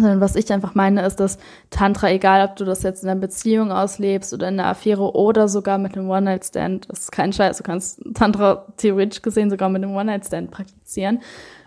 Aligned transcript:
Sondern 0.00 0.20
was 0.20 0.36
ich 0.36 0.52
einfach 0.52 0.74
meine, 0.74 1.04
ist, 1.04 1.16
dass 1.16 1.38
Tantra, 1.70 2.10
egal 2.10 2.48
ob 2.48 2.56
du 2.56 2.64
das 2.64 2.82
jetzt 2.82 3.02
in 3.02 3.08
einer 3.08 3.20
Beziehung 3.20 3.70
auslebst 3.72 4.32
oder 4.34 4.48
in 4.48 4.58
einer 4.58 4.68
Affäre 4.68 5.14
oder 5.14 5.48
sogar 5.48 5.78
mit 5.78 5.96
einem 5.96 6.08
One-Night-Stand, 6.08 6.88
das 6.88 7.00
ist 7.00 7.12
kein 7.12 7.32
Scheiß, 7.32 7.58
du 7.58 7.62
kannst 7.62 8.02
Tantra 8.14 8.66
theoretisch 8.76 9.22
gesehen 9.22 9.50
sogar 9.50 9.68
mit 9.68 9.82
einem 9.82 9.94
One-Night-Stand 9.94 10.50
praktizieren, 10.50 11.20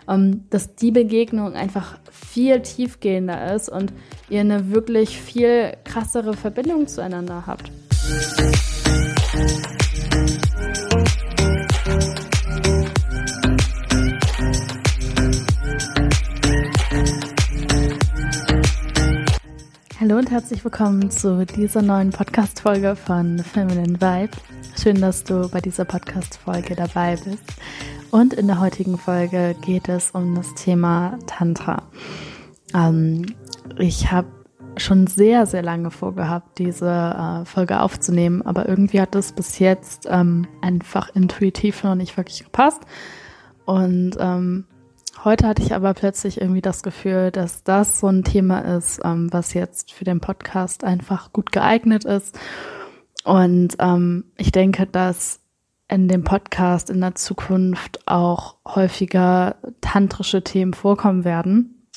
ähm, 0.08 0.44
dass 0.50 0.74
die 0.74 0.90
Begegnung 0.90 1.54
einfach 1.54 1.98
viel 2.10 2.60
tiefgehender 2.60 3.54
ist 3.54 3.68
und 3.68 3.92
ihr 4.28 4.40
eine 4.40 4.70
wirklich 4.70 5.20
viel 5.20 5.76
krassere 5.84 6.34
Verbindung 6.34 6.86
zueinander 6.86 7.44
habt. 7.46 7.70
Hallo 20.04 20.18
und 20.18 20.30
herzlich 20.30 20.62
willkommen 20.62 21.10
zu 21.10 21.46
dieser 21.46 21.80
neuen 21.80 22.10
Podcast-Folge 22.10 22.94
von 22.94 23.38
Feminine 23.38 23.98
Vibe. 24.02 24.36
Schön, 24.78 25.00
dass 25.00 25.24
du 25.24 25.48
bei 25.48 25.62
dieser 25.62 25.86
Podcast-Folge 25.86 26.74
dabei 26.74 27.16
bist. 27.16 27.42
Und 28.10 28.34
in 28.34 28.46
der 28.46 28.60
heutigen 28.60 28.98
Folge 28.98 29.56
geht 29.62 29.88
es 29.88 30.10
um 30.10 30.34
das 30.34 30.52
Thema 30.56 31.18
Tantra. 31.26 31.84
Ähm, 32.74 33.34
ich 33.78 34.12
habe 34.12 34.28
schon 34.76 35.06
sehr, 35.06 35.46
sehr 35.46 35.62
lange 35.62 35.90
vorgehabt, 35.90 36.58
diese 36.58 36.90
äh, 36.90 37.46
Folge 37.46 37.80
aufzunehmen, 37.80 38.42
aber 38.42 38.68
irgendwie 38.68 39.00
hat 39.00 39.14
es 39.14 39.32
bis 39.32 39.58
jetzt 39.58 40.06
ähm, 40.10 40.46
einfach 40.60 41.14
intuitiv 41.14 41.82
noch 41.82 41.94
nicht 41.94 42.18
wirklich 42.18 42.44
gepasst. 42.44 42.82
Und 43.64 44.18
ähm, 44.20 44.66
Heute 45.24 45.48
hatte 45.48 45.62
ich 45.62 45.74
aber 45.74 45.94
plötzlich 45.94 46.38
irgendwie 46.38 46.60
das 46.60 46.82
Gefühl, 46.82 47.30
dass 47.30 47.64
das 47.64 47.98
so 47.98 48.08
ein 48.08 48.24
Thema 48.24 48.58
ist, 48.58 49.00
ähm, 49.02 49.32
was 49.32 49.54
jetzt 49.54 49.90
für 49.90 50.04
den 50.04 50.20
Podcast 50.20 50.84
einfach 50.84 51.32
gut 51.32 51.50
geeignet 51.50 52.04
ist. 52.04 52.38
Und 53.24 53.76
ähm, 53.78 54.24
ich 54.36 54.52
denke, 54.52 54.86
dass 54.86 55.40
in 55.88 56.08
dem 56.08 56.24
Podcast 56.24 56.90
in 56.90 57.00
der 57.00 57.14
Zukunft 57.14 58.06
auch 58.06 58.56
häufiger 58.66 59.56
tantrische 59.80 60.44
Themen 60.44 60.74
vorkommen 60.74 61.24
werden. 61.24 61.88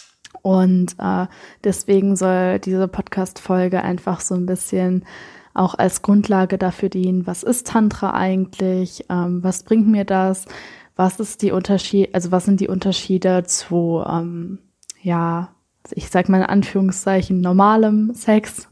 Und 0.41 0.95
äh, 0.97 1.25
deswegen 1.65 2.15
soll 2.15 2.59
diese 2.59 2.87
Podcast-Folge 2.87 3.81
einfach 3.81 4.21
so 4.21 4.35
ein 4.35 4.45
bisschen 4.45 5.03
auch 5.53 5.75
als 5.75 6.01
Grundlage 6.01 6.57
dafür 6.57 6.87
dienen, 6.87 7.27
was 7.27 7.43
ist 7.43 7.67
Tantra 7.67 8.13
eigentlich, 8.13 9.03
ähm, 9.09 9.43
was 9.43 9.63
bringt 9.63 9.87
mir 9.87 10.05
das, 10.05 10.45
was 10.97 11.19
ist 11.19 11.41
die 11.41 11.51
Unterschied, 11.51 12.13
also 12.13 12.31
was 12.31 12.45
sind 12.45 12.59
die 12.59 12.67
Unterschiede 12.67 13.43
zu, 13.43 14.03
ähm, 14.05 14.59
ja, 15.01 15.49
ich 15.91 16.09
sag 16.09 16.27
mal 16.27 16.39
in 16.39 16.47
Anführungszeichen, 16.47 17.39
normalem 17.39 18.13
Sex. 18.13 18.67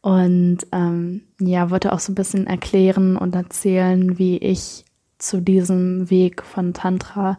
Und 0.00 0.58
ähm, 0.72 1.22
ja, 1.38 1.70
wollte 1.70 1.92
auch 1.92 2.00
so 2.00 2.10
ein 2.10 2.16
bisschen 2.16 2.48
erklären 2.48 3.16
und 3.16 3.36
erzählen, 3.36 4.18
wie 4.18 4.38
ich 4.38 4.84
zu 5.18 5.40
diesem 5.40 6.10
Weg 6.10 6.42
von 6.42 6.74
Tantra 6.74 7.38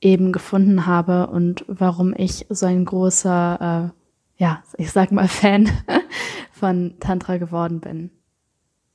eben 0.00 0.32
gefunden 0.32 0.86
habe 0.86 1.28
und 1.28 1.64
warum 1.68 2.12
ich 2.16 2.46
so 2.48 2.66
ein 2.66 2.84
großer, 2.84 3.92
äh, 3.92 4.42
ja, 4.42 4.62
ich 4.76 4.90
sag 4.90 5.12
mal 5.12 5.28
Fan 5.28 5.70
von 6.52 6.94
Tantra 6.98 7.36
geworden 7.36 7.80
bin. 7.80 8.10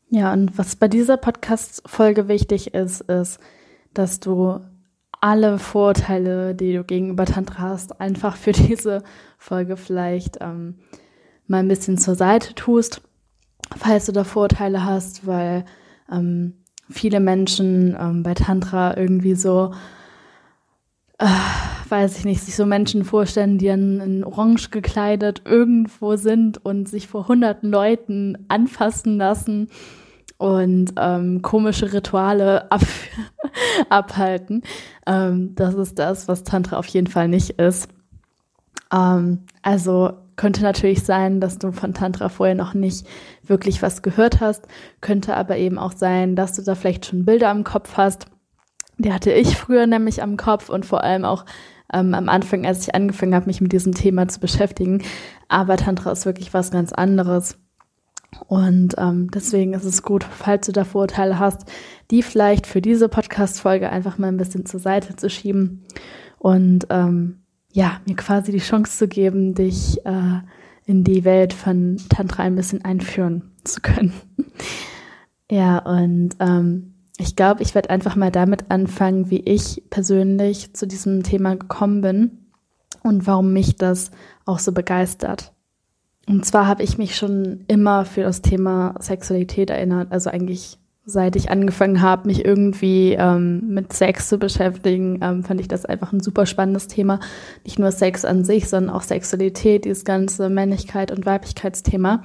Ja, 0.10 0.34
und 0.34 0.58
was 0.58 0.76
bei 0.76 0.88
dieser 0.88 1.18
Podcast-Folge 1.18 2.28
wichtig 2.28 2.74
ist, 2.74 3.02
ist, 3.02 3.40
dass 3.98 4.20
du 4.20 4.60
alle 5.22 5.58
Vorteile, 5.58 6.54
die 6.54 6.74
du 6.74 6.84
gegenüber 6.84 7.26
Tantra 7.26 7.70
hast, 7.70 8.00
einfach 8.00 8.36
für 8.36 8.52
diese 8.54 9.04
Folge 9.38 9.78
vielleicht 9.78 10.38
ähm, 10.42 10.76
mal 11.48 11.60
ein 11.60 11.68
bisschen 11.68 11.98
zur 11.98 12.16
Seite 12.16 12.54
tust, 12.54 13.02
falls 13.76 14.06
du 14.06 14.12
da 14.12 14.24
Vorteile 14.24 14.86
hast, 14.86 15.26
weil 15.26 15.66
ähm, 16.12 16.54
viele 16.90 17.20
Menschen 17.20 17.98
ähm, 18.00 18.24
bei 18.24 18.34
Tantra 18.34 18.96
irgendwie 18.98 19.36
so, 19.36 19.74
äh, 21.18 21.26
weiß 21.90 22.20
ich 22.20 22.26
nicht, 22.26 22.42
sich 22.42 22.56
so 22.56 22.66
Menschen 22.66 23.04
vorstellen, 23.04 23.58
die 23.58 23.68
in, 23.68 24.00
in 24.02 24.24
Orange 24.24 24.70
gekleidet 24.70 25.42
irgendwo 25.46 26.16
sind 26.18 26.64
und 26.64 26.88
sich 26.88 27.08
vor 27.08 27.28
hunderten 27.28 27.72
Leuten 27.72 28.46
anfassen 28.48 29.18
lassen 29.18 29.70
und 30.38 30.94
ähm, 30.98 31.42
komische 31.42 31.94
Rituale 31.94 32.72
ab 32.72 32.82
abhalten. 33.90 34.64
Ähm, 35.06 35.56
das 35.56 35.76
ist 35.76 36.00
das, 36.00 36.28
was 36.28 36.44
Tantra 36.44 36.78
auf 36.78 36.88
jeden 36.88 37.08
Fall 37.08 37.28
nicht 37.28 37.52
ist. 37.52 37.90
Ähm, 38.94 39.44
also 39.62 40.14
könnte 40.36 40.64
natürlich 40.64 41.04
sein, 41.04 41.40
dass 41.40 41.58
du 41.58 41.72
von 41.72 41.94
Tantra 41.94 42.30
vorher 42.30 42.56
noch 42.56 42.74
nicht 42.74 43.08
wirklich 43.44 43.82
was 43.82 44.02
gehört 44.02 44.42
hast, 44.42 44.68
könnte 45.00 45.36
aber 45.36 45.58
eben 45.58 45.78
auch 45.78 45.94
sein, 45.94 46.36
dass 46.36 46.54
du 46.54 46.62
da 46.62 46.76
vielleicht 46.76 47.06
schon 47.06 47.26
Bilder 47.26 47.52
im 47.52 47.64
Kopf 47.64 47.96
hast. 47.96 48.26
Die 48.98 49.14
hatte 49.14 49.32
ich 49.32 49.58
früher 49.58 49.88
nämlich 49.88 50.22
am 50.22 50.38
Kopf 50.38 50.70
und 50.70 50.86
vor 50.86 51.04
allem 51.04 51.26
auch 51.26 51.46
ähm, 51.94 52.14
am 52.14 52.30
Anfang, 52.30 52.66
als 52.66 52.88
ich 52.88 52.96
angefangen 52.96 53.36
habe, 53.36 53.48
mich 53.48 53.62
mit 53.62 53.72
diesem 53.72 53.94
Thema 53.94 54.28
zu 54.28 54.40
beschäftigen. 54.40 55.04
Aber 55.48 55.78
Tantra 55.78 56.12
ist 56.12 56.26
wirklich 56.26 56.54
was 56.54 56.72
ganz 56.72 56.92
anderes. 56.92 57.58
Und 58.48 58.96
ähm, 58.98 59.30
deswegen 59.32 59.74
ist 59.74 59.86
es 59.86 60.04
gut, 60.04 60.24
falls 60.24 60.66
du 60.66 60.72
da 60.72 60.84
Vorurteile 60.84 61.40
hast, 61.40 61.66
die 62.12 62.22
vielleicht 62.22 62.68
für 62.68 62.82
diese 62.82 63.10
Podcast-Folge 63.10 63.90
einfach 63.90 64.18
mal 64.18 64.28
ein 64.28 64.38
bisschen 64.38 64.66
zur 64.66 64.80
Seite 64.80 65.16
zu 65.16 65.30
schieben 65.30 65.84
und 66.38 66.88
ähm, 66.90 67.40
ja, 67.72 68.00
mir 68.06 68.16
quasi 68.16 68.52
die 68.52 68.60
Chance 68.60 68.98
zu 68.98 69.08
geben, 69.08 69.56
dich 69.56 70.06
äh, 70.06 70.40
in 70.86 71.04
die 71.04 71.24
Welt 71.24 71.54
von 71.54 71.98
Tantra 72.10 72.44
ein 72.44 72.56
bisschen 72.56 72.86
einführen 72.86 73.52
zu 73.64 73.82
können. 73.82 74.14
ja, 75.50 75.80
und 75.80 76.32
ähm, 76.40 76.94
ich 77.18 77.36
glaube, 77.36 77.64
ich 77.64 77.74
werde 77.74 77.90
einfach 77.90 78.16
mal 78.16 78.32
damit 78.32 78.70
anfangen, 78.70 79.30
wie 79.30 79.40
ich 79.40 79.84
persönlich 79.90 80.74
zu 80.74 80.86
diesem 80.86 81.24
Thema 81.24 81.56
gekommen 81.56 82.02
bin 82.02 82.46
und 83.04 83.26
warum 83.26 83.54
mich 83.54 83.76
das 83.78 84.12
auch 84.46 84.60
so 84.60 84.72
begeistert. 84.72 85.55
Und 86.28 86.46
zwar 86.46 86.68
habe 86.68 86.84
ich 86.84 86.98
mich 86.98 87.16
schon 87.16 87.66
immer 87.68 88.06
für 88.06 88.24
das 88.24 88.42
Thema 88.42 88.96
Sexualität 89.00 89.70
erinnert, 89.70 90.12
also 90.12 90.30
eigentlich 90.30 90.80
seit 91.06 91.36
ich 91.36 91.52
angefangen 91.52 92.02
habe, 92.02 92.28
mich 92.28 92.44
irgendwie 92.44 93.14
ähm, 93.14 93.62
mit 93.68 93.94
Sex 93.94 94.28
zu 94.28 94.40
beschäftigen, 94.40 95.20
ähm, 95.22 95.44
fand 95.44 95.62
ich 95.62 95.68
das 95.68 95.86
einfach 95.86 96.12
ein 96.12 96.20
super 96.20 96.48
spannendes 96.48 96.88
Thema. 96.88 97.20
Nicht 97.64 97.78
nur 97.78 97.92
Sex 97.92 98.26
an 98.26 98.44
sich, 98.44 98.68
sondern 98.68 98.96
auch 98.96 99.04
Sexualität, 99.04 99.86
dieses 99.86 100.04
ganze 100.04 100.50
Männlichkeit 100.50 101.12
und 101.12 101.28
Weiblichkeitsthema. 101.28 102.24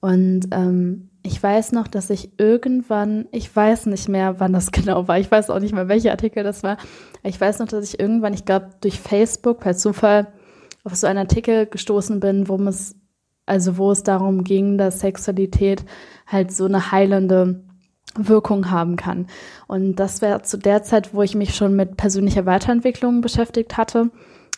Und 0.00 0.48
ähm, 0.52 1.08
ich 1.22 1.42
weiß 1.42 1.72
noch, 1.72 1.88
dass 1.88 2.10
ich 2.10 2.32
irgendwann, 2.38 3.26
ich 3.32 3.54
weiß 3.54 3.86
nicht 3.86 4.08
mehr, 4.08 4.38
wann 4.38 4.52
das 4.52 4.70
genau 4.72 5.08
war, 5.08 5.18
ich 5.18 5.30
weiß 5.30 5.48
auch 5.48 5.60
nicht 5.60 5.74
mehr, 5.74 5.88
welcher 5.88 6.10
Artikel 6.10 6.44
das 6.44 6.62
war, 6.62 6.76
ich 7.22 7.40
weiß 7.40 7.58
noch, 7.58 7.68
dass 7.68 7.92
ich 7.92 8.00
irgendwann, 8.00 8.34
ich 8.34 8.44
glaube, 8.44 8.68
durch 8.82 9.00
Facebook 9.00 9.60
per 9.60 9.76
Zufall 9.76 10.28
auf 10.84 10.94
so 10.94 11.06
einen 11.06 11.18
Artikel 11.18 11.66
gestoßen 11.66 12.20
bin, 12.20 12.48
worum 12.48 12.66
es 12.66 12.96
also 13.50 13.76
wo 13.76 13.90
es 13.90 14.04
darum 14.04 14.44
ging, 14.44 14.78
dass 14.78 15.00
Sexualität 15.00 15.84
halt 16.26 16.52
so 16.52 16.66
eine 16.66 16.92
heilende 16.92 17.64
Wirkung 18.14 18.70
haben 18.70 18.94
kann. 18.94 19.26
Und 19.66 19.96
das 19.96 20.22
wäre 20.22 20.42
zu 20.42 20.56
der 20.56 20.84
Zeit, 20.84 21.14
wo 21.14 21.22
ich 21.22 21.34
mich 21.34 21.56
schon 21.56 21.74
mit 21.74 21.96
persönlicher 21.96 22.46
Weiterentwicklung 22.46 23.20
beschäftigt 23.20 23.76
hatte. 23.76 24.10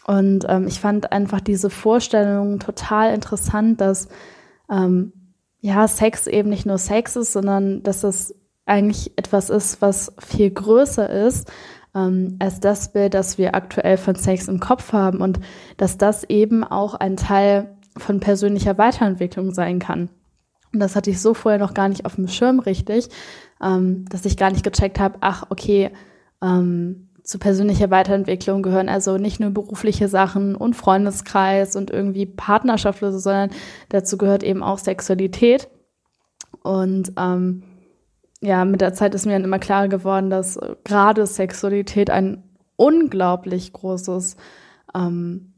Und 0.06 0.44
ähm, 0.48 0.66
ich 0.66 0.78
fand 0.78 1.10
einfach 1.10 1.40
diese 1.40 1.70
Vorstellung 1.70 2.58
total 2.58 3.14
interessant, 3.14 3.80
dass 3.80 4.08
ähm, 4.70 5.12
ja 5.60 5.88
Sex 5.88 6.26
eben 6.26 6.50
nicht 6.50 6.66
nur 6.66 6.78
Sex 6.78 7.16
ist, 7.16 7.32
sondern 7.32 7.82
dass 7.82 8.04
es 8.04 8.34
eigentlich 8.66 9.12
etwas 9.16 9.48
ist, 9.48 9.80
was 9.80 10.12
viel 10.18 10.50
größer 10.50 11.08
ist 11.08 11.50
ähm, 11.94 12.36
als 12.40 12.60
das 12.60 12.92
Bild, 12.92 13.14
das 13.14 13.38
wir 13.38 13.54
aktuell 13.54 13.96
von 13.96 14.16
Sex 14.16 14.48
im 14.48 14.60
Kopf 14.60 14.92
haben 14.92 15.20
und 15.20 15.40
dass 15.78 15.98
das 15.98 16.24
eben 16.24 16.62
auch 16.62 16.94
ein 16.94 17.16
Teil 17.16 17.76
von 17.96 18.20
persönlicher 18.20 18.78
Weiterentwicklung 18.78 19.52
sein 19.52 19.78
kann. 19.78 20.08
Und 20.72 20.80
das 20.80 20.96
hatte 20.96 21.10
ich 21.10 21.20
so 21.20 21.34
vorher 21.34 21.58
noch 21.58 21.74
gar 21.74 21.88
nicht 21.88 22.06
auf 22.06 22.14
dem 22.14 22.28
Schirm 22.28 22.58
richtig, 22.58 23.08
ähm, 23.62 24.06
dass 24.08 24.24
ich 24.24 24.36
gar 24.36 24.50
nicht 24.50 24.64
gecheckt 24.64 24.98
habe, 24.98 25.18
ach, 25.20 25.44
okay, 25.50 25.90
ähm, 26.42 27.08
zu 27.22 27.38
persönlicher 27.38 27.90
Weiterentwicklung 27.90 28.62
gehören 28.62 28.88
also 28.88 29.16
nicht 29.16 29.38
nur 29.38 29.50
berufliche 29.50 30.08
Sachen 30.08 30.56
und 30.56 30.74
Freundeskreis 30.74 31.76
und 31.76 31.90
irgendwie 31.90 32.26
Partnerschaft 32.26 32.98
sondern 33.00 33.50
dazu 33.90 34.18
gehört 34.18 34.42
eben 34.42 34.62
auch 34.62 34.78
Sexualität. 34.78 35.68
Und 36.62 37.12
ähm, 37.16 37.62
ja, 38.40 38.64
mit 38.64 38.80
der 38.80 38.92
Zeit 38.92 39.14
ist 39.14 39.24
mir 39.24 39.32
dann 39.32 39.44
immer 39.44 39.60
klarer 39.60 39.88
geworden, 39.88 40.30
dass 40.30 40.58
gerade 40.84 41.26
Sexualität 41.26 42.10
ein 42.10 42.42
unglaublich 42.76 43.72
großes 43.72 44.36
ähm, 44.94 45.51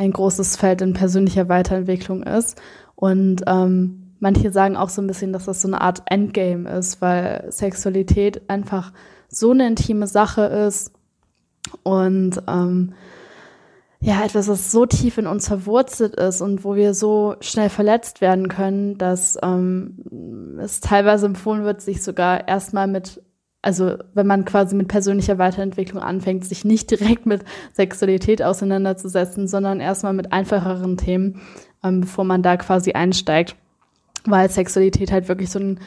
ein 0.00 0.12
großes 0.12 0.56
Feld 0.56 0.80
in 0.80 0.94
persönlicher 0.94 1.48
Weiterentwicklung 1.50 2.22
ist. 2.22 2.60
Und 2.96 3.42
ähm, 3.46 4.14
manche 4.18 4.50
sagen 4.50 4.76
auch 4.76 4.88
so 4.88 5.02
ein 5.02 5.06
bisschen, 5.06 5.32
dass 5.32 5.44
das 5.44 5.60
so 5.60 5.68
eine 5.68 5.82
Art 5.82 6.02
Endgame 6.06 6.68
ist, 6.70 7.02
weil 7.02 7.46
Sexualität 7.50 8.48
einfach 8.48 8.92
so 9.28 9.50
eine 9.50 9.66
intime 9.66 10.06
Sache 10.06 10.42
ist 10.42 10.92
und 11.82 12.42
ähm, 12.48 12.94
ja, 14.00 14.24
etwas, 14.24 14.48
was 14.48 14.72
so 14.72 14.86
tief 14.86 15.18
in 15.18 15.26
uns 15.26 15.46
verwurzelt 15.46 16.14
ist 16.14 16.40
und 16.40 16.64
wo 16.64 16.74
wir 16.74 16.94
so 16.94 17.36
schnell 17.40 17.68
verletzt 17.68 18.22
werden 18.22 18.48
können, 18.48 18.96
dass 18.96 19.38
ähm, 19.42 20.58
es 20.58 20.80
teilweise 20.80 21.26
empfohlen 21.26 21.64
wird, 21.64 21.82
sich 21.82 22.02
sogar 22.02 22.48
erstmal 22.48 22.86
mit, 22.86 23.22
also 23.62 23.96
wenn 24.14 24.26
man 24.26 24.44
quasi 24.44 24.74
mit 24.74 24.88
persönlicher 24.88 25.38
Weiterentwicklung 25.38 26.02
anfängt, 26.02 26.44
sich 26.44 26.64
nicht 26.64 26.90
direkt 26.90 27.26
mit 27.26 27.44
Sexualität 27.72 28.42
auseinanderzusetzen, 28.42 29.48
sondern 29.48 29.80
erstmal 29.80 30.12
mit 30.12 30.32
einfacheren 30.32 30.96
Themen, 30.96 31.40
ähm, 31.84 32.02
bevor 32.02 32.24
man 32.24 32.42
da 32.42 32.56
quasi 32.56 32.92
einsteigt. 32.92 33.56
Weil 34.24 34.50
Sexualität 34.50 35.12
halt 35.12 35.28
wirklich 35.28 35.50
so 35.50 35.58
ein 35.58 35.80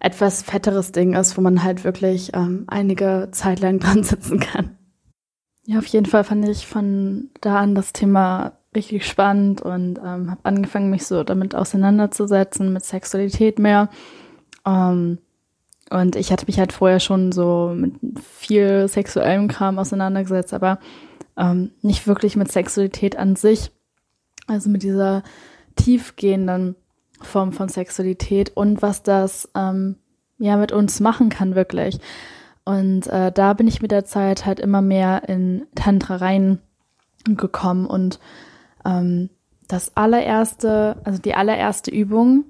etwas 0.00 0.42
fetteres 0.42 0.92
Ding 0.92 1.14
ist, 1.14 1.36
wo 1.36 1.42
man 1.42 1.62
halt 1.62 1.84
wirklich 1.84 2.32
ähm, 2.34 2.64
einige 2.66 3.28
Zeit 3.32 3.60
lang 3.60 3.78
dran 3.80 4.02
sitzen 4.02 4.40
kann. 4.40 4.76
Ja, 5.66 5.78
auf 5.78 5.86
jeden 5.86 6.06
Fall 6.06 6.24
fand 6.24 6.48
ich 6.48 6.66
von 6.66 7.30
da 7.40 7.58
an 7.58 7.74
das 7.74 7.92
Thema 7.92 8.52
richtig 8.74 9.06
spannend 9.06 9.60
und 9.60 9.98
ähm, 9.98 10.30
habe 10.30 10.40
angefangen, 10.44 10.90
mich 10.90 11.06
so 11.06 11.22
damit 11.22 11.54
auseinanderzusetzen, 11.54 12.72
mit 12.72 12.84
Sexualität 12.84 13.58
mehr. 13.58 13.90
Ähm, 14.66 15.18
und 15.90 16.16
ich 16.16 16.30
hatte 16.32 16.46
mich 16.46 16.58
halt 16.58 16.72
vorher 16.72 17.00
schon 17.00 17.32
so 17.32 17.72
mit 17.74 17.94
viel 18.22 18.86
sexuellem 18.88 19.48
Kram 19.48 19.78
auseinandergesetzt, 19.78 20.54
aber 20.54 20.78
ähm, 21.36 21.72
nicht 21.82 22.06
wirklich 22.06 22.36
mit 22.36 22.50
Sexualität 22.50 23.16
an 23.16 23.36
sich. 23.36 23.72
Also 24.46 24.70
mit 24.70 24.82
dieser 24.82 25.22
tiefgehenden 25.76 26.76
Form 27.20 27.52
von 27.52 27.68
Sexualität 27.68 28.50
und 28.56 28.82
was 28.82 29.02
das 29.02 29.48
ähm, 29.54 29.96
ja 30.38 30.56
mit 30.56 30.72
uns 30.72 31.00
machen 31.00 31.28
kann 31.28 31.54
wirklich. 31.54 32.00
Und 32.64 33.06
äh, 33.08 33.32
da 33.32 33.52
bin 33.54 33.66
ich 33.66 33.82
mit 33.82 33.90
der 33.90 34.04
Zeit 34.04 34.46
halt 34.46 34.60
immer 34.60 34.82
mehr 34.82 35.28
in 35.28 35.66
Tantra 35.74 36.16
reingekommen 36.16 37.86
und 37.86 38.20
ähm, 38.84 39.30
das 39.66 39.96
allererste, 39.96 40.96
also 41.04 41.20
die 41.20 41.34
allererste 41.34 41.90
Übung, 41.90 42.44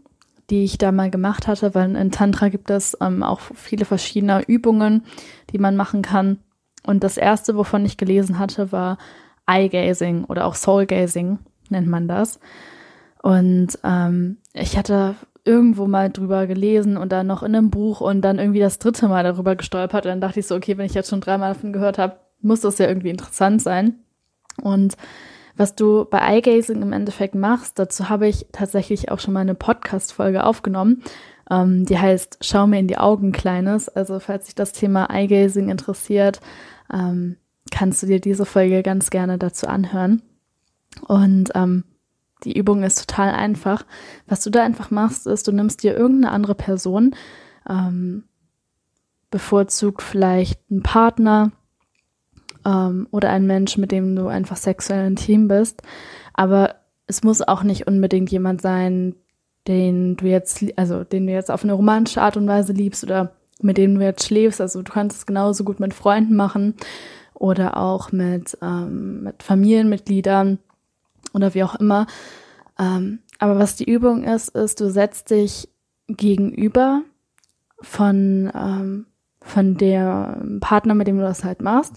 die 0.50 0.64
ich 0.64 0.78
da 0.78 0.92
mal 0.92 1.10
gemacht 1.10 1.46
hatte, 1.46 1.74
weil 1.74 1.94
in 1.94 2.10
Tantra 2.10 2.48
gibt 2.48 2.70
es 2.70 2.96
ähm, 3.00 3.22
auch 3.22 3.40
viele 3.54 3.84
verschiedene 3.84 4.42
Übungen, 4.46 5.04
die 5.52 5.58
man 5.58 5.76
machen 5.76 6.02
kann. 6.02 6.38
Und 6.84 7.04
das 7.04 7.16
erste, 7.16 7.56
wovon 7.56 7.84
ich 7.84 7.96
gelesen 7.96 8.38
hatte, 8.38 8.72
war 8.72 8.98
Eye 9.46 9.68
Gazing 9.68 10.24
oder 10.24 10.46
auch 10.46 10.54
Soul 10.54 10.86
Gazing 10.86 11.38
nennt 11.68 11.86
man 11.86 12.08
das. 12.08 12.40
Und 13.22 13.78
ähm, 13.84 14.38
ich 14.54 14.76
hatte 14.76 15.14
irgendwo 15.44 15.86
mal 15.86 16.10
drüber 16.10 16.46
gelesen 16.46 16.96
und 16.96 17.12
dann 17.12 17.26
noch 17.26 17.42
in 17.42 17.54
einem 17.54 17.70
Buch 17.70 18.00
und 18.00 18.22
dann 18.22 18.38
irgendwie 18.38 18.60
das 18.60 18.78
dritte 18.78 19.08
Mal 19.08 19.24
darüber 19.24 19.56
gestolpert. 19.56 20.04
Und 20.04 20.10
dann 20.10 20.20
dachte 20.20 20.40
ich 20.40 20.46
so, 20.46 20.54
okay, 20.54 20.76
wenn 20.76 20.86
ich 20.86 20.94
jetzt 20.94 21.10
schon 21.10 21.20
dreimal 21.20 21.54
davon 21.54 21.72
gehört 21.72 21.98
habe, 21.98 22.16
muss 22.40 22.60
das 22.60 22.78
ja 22.78 22.88
irgendwie 22.88 23.10
interessant 23.10 23.62
sein. 23.62 23.94
Und 24.62 24.96
was 25.60 25.74
du 25.74 26.06
bei 26.06 26.20
Eye 26.20 26.40
Gazing 26.40 26.80
im 26.80 26.94
Endeffekt 26.94 27.34
machst, 27.34 27.78
dazu 27.78 28.08
habe 28.08 28.26
ich 28.26 28.46
tatsächlich 28.50 29.10
auch 29.10 29.20
schon 29.20 29.34
mal 29.34 29.40
eine 29.40 29.54
Podcast-Folge 29.54 30.42
aufgenommen. 30.42 31.02
Ähm, 31.50 31.84
die 31.84 31.98
heißt 31.98 32.38
Schau 32.40 32.66
mir 32.66 32.78
in 32.78 32.88
die 32.88 32.96
Augen, 32.96 33.30
Kleines. 33.30 33.90
Also 33.90 34.20
falls 34.20 34.46
sich 34.46 34.54
das 34.54 34.72
Thema 34.72 35.10
Eye 35.10 35.26
Gazing 35.26 35.68
interessiert, 35.68 36.40
ähm, 36.90 37.36
kannst 37.70 38.02
du 38.02 38.06
dir 38.06 38.22
diese 38.22 38.46
Folge 38.46 38.82
ganz 38.82 39.10
gerne 39.10 39.36
dazu 39.36 39.66
anhören. 39.66 40.22
Und 41.06 41.50
ähm, 41.54 41.84
die 42.44 42.56
Übung 42.56 42.82
ist 42.82 43.06
total 43.06 43.34
einfach. 43.34 43.84
Was 44.26 44.42
du 44.42 44.48
da 44.48 44.64
einfach 44.64 44.90
machst, 44.90 45.26
ist, 45.26 45.46
du 45.46 45.52
nimmst 45.52 45.82
dir 45.82 45.94
irgendeine 45.94 46.32
andere 46.32 46.54
Person, 46.54 47.14
ähm, 47.68 48.24
bevorzugt 49.30 50.00
vielleicht 50.00 50.58
einen 50.70 50.82
Partner 50.82 51.52
ähm, 52.64 53.08
oder 53.10 53.30
einen 53.30 53.46
Menschen, 53.46 53.80
mit 53.80 53.92
dem 53.92 54.16
du 54.16 54.26
einfach 54.28 54.56
sexuell 54.56 55.06
intim 55.06 55.48
bist. 55.48 55.82
Aber 56.34 56.76
es 57.06 57.22
muss 57.22 57.42
auch 57.42 57.62
nicht 57.62 57.86
unbedingt 57.86 58.30
jemand 58.30 58.62
sein, 58.62 59.14
den 59.66 60.16
du 60.16 60.26
jetzt, 60.26 60.64
also 60.76 61.04
den 61.04 61.26
du 61.26 61.32
jetzt 61.32 61.50
auf 61.50 61.64
eine 61.64 61.74
romantische 61.74 62.22
Art 62.22 62.36
und 62.36 62.46
Weise 62.46 62.72
liebst 62.72 63.04
oder 63.04 63.32
mit 63.60 63.76
dem 63.76 63.96
du 63.96 64.04
jetzt 64.04 64.24
schläfst. 64.24 64.60
Also 64.60 64.82
du 64.82 64.92
kannst 64.92 65.18
es 65.18 65.26
genauso 65.26 65.64
gut 65.64 65.80
mit 65.80 65.92
Freunden 65.92 66.34
machen 66.34 66.74
oder 67.34 67.76
auch 67.76 68.12
mit, 68.12 68.56
ähm, 68.62 69.24
mit 69.24 69.42
Familienmitgliedern 69.42 70.58
oder 71.34 71.54
wie 71.54 71.64
auch 71.64 71.74
immer. 71.74 72.06
Ähm, 72.78 73.20
aber 73.38 73.58
was 73.58 73.76
die 73.76 73.90
Übung 73.90 74.24
ist, 74.24 74.50
ist, 74.50 74.80
du 74.80 74.90
setzt 74.90 75.30
dich 75.30 75.68
gegenüber 76.08 77.02
von, 77.80 78.50
ähm, 78.54 79.06
von 79.40 79.76
der 79.76 80.42
Partner, 80.60 80.94
mit 80.94 81.06
dem 81.06 81.18
du 81.18 81.22
das 81.22 81.44
halt 81.44 81.62
machst. 81.62 81.94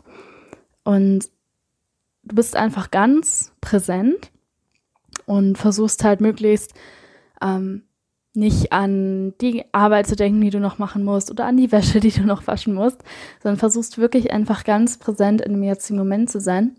Und 0.84 1.30
du 2.24 2.36
bist 2.36 2.56
einfach 2.56 2.92
ganz 2.92 3.54
präsent 3.62 4.32
und 5.26 5.58
versuchst 5.58 6.04
halt 6.04 6.22
möglichst 6.22 6.74
ähm, 7.42 7.84
nicht 8.36 8.74
an 8.74 9.34
die 9.40 9.64
Arbeit 9.72 10.08
zu 10.08 10.16
denken, 10.16 10.42
die 10.42 10.50
du 10.50 10.60
noch 10.60 10.80
machen 10.80 11.04
musst 11.04 11.30
oder 11.30 11.46
an 11.46 11.58
die 11.58 11.72
Wäsche, 11.72 12.00
die 12.02 12.12
du 12.12 12.24
noch 12.24 12.48
waschen 12.48 12.74
musst, 12.74 13.04
sondern 13.42 13.60
versuchst 13.60 13.98
wirklich 13.98 14.32
einfach 14.32 14.64
ganz 14.64 14.98
präsent 14.98 15.42
in 15.42 15.54
dem 15.54 15.64
jetzigen 15.64 16.00
Moment 16.00 16.30
zu 16.30 16.40
sein 16.40 16.76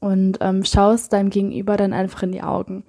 und 0.00 0.38
ähm, 0.40 0.64
schaust 0.64 1.12
deinem 1.12 1.30
Gegenüber 1.30 1.76
dann 1.76 1.92
einfach 1.92 2.22
in 2.22 2.32
die 2.32 2.42
Augen. 2.42 2.84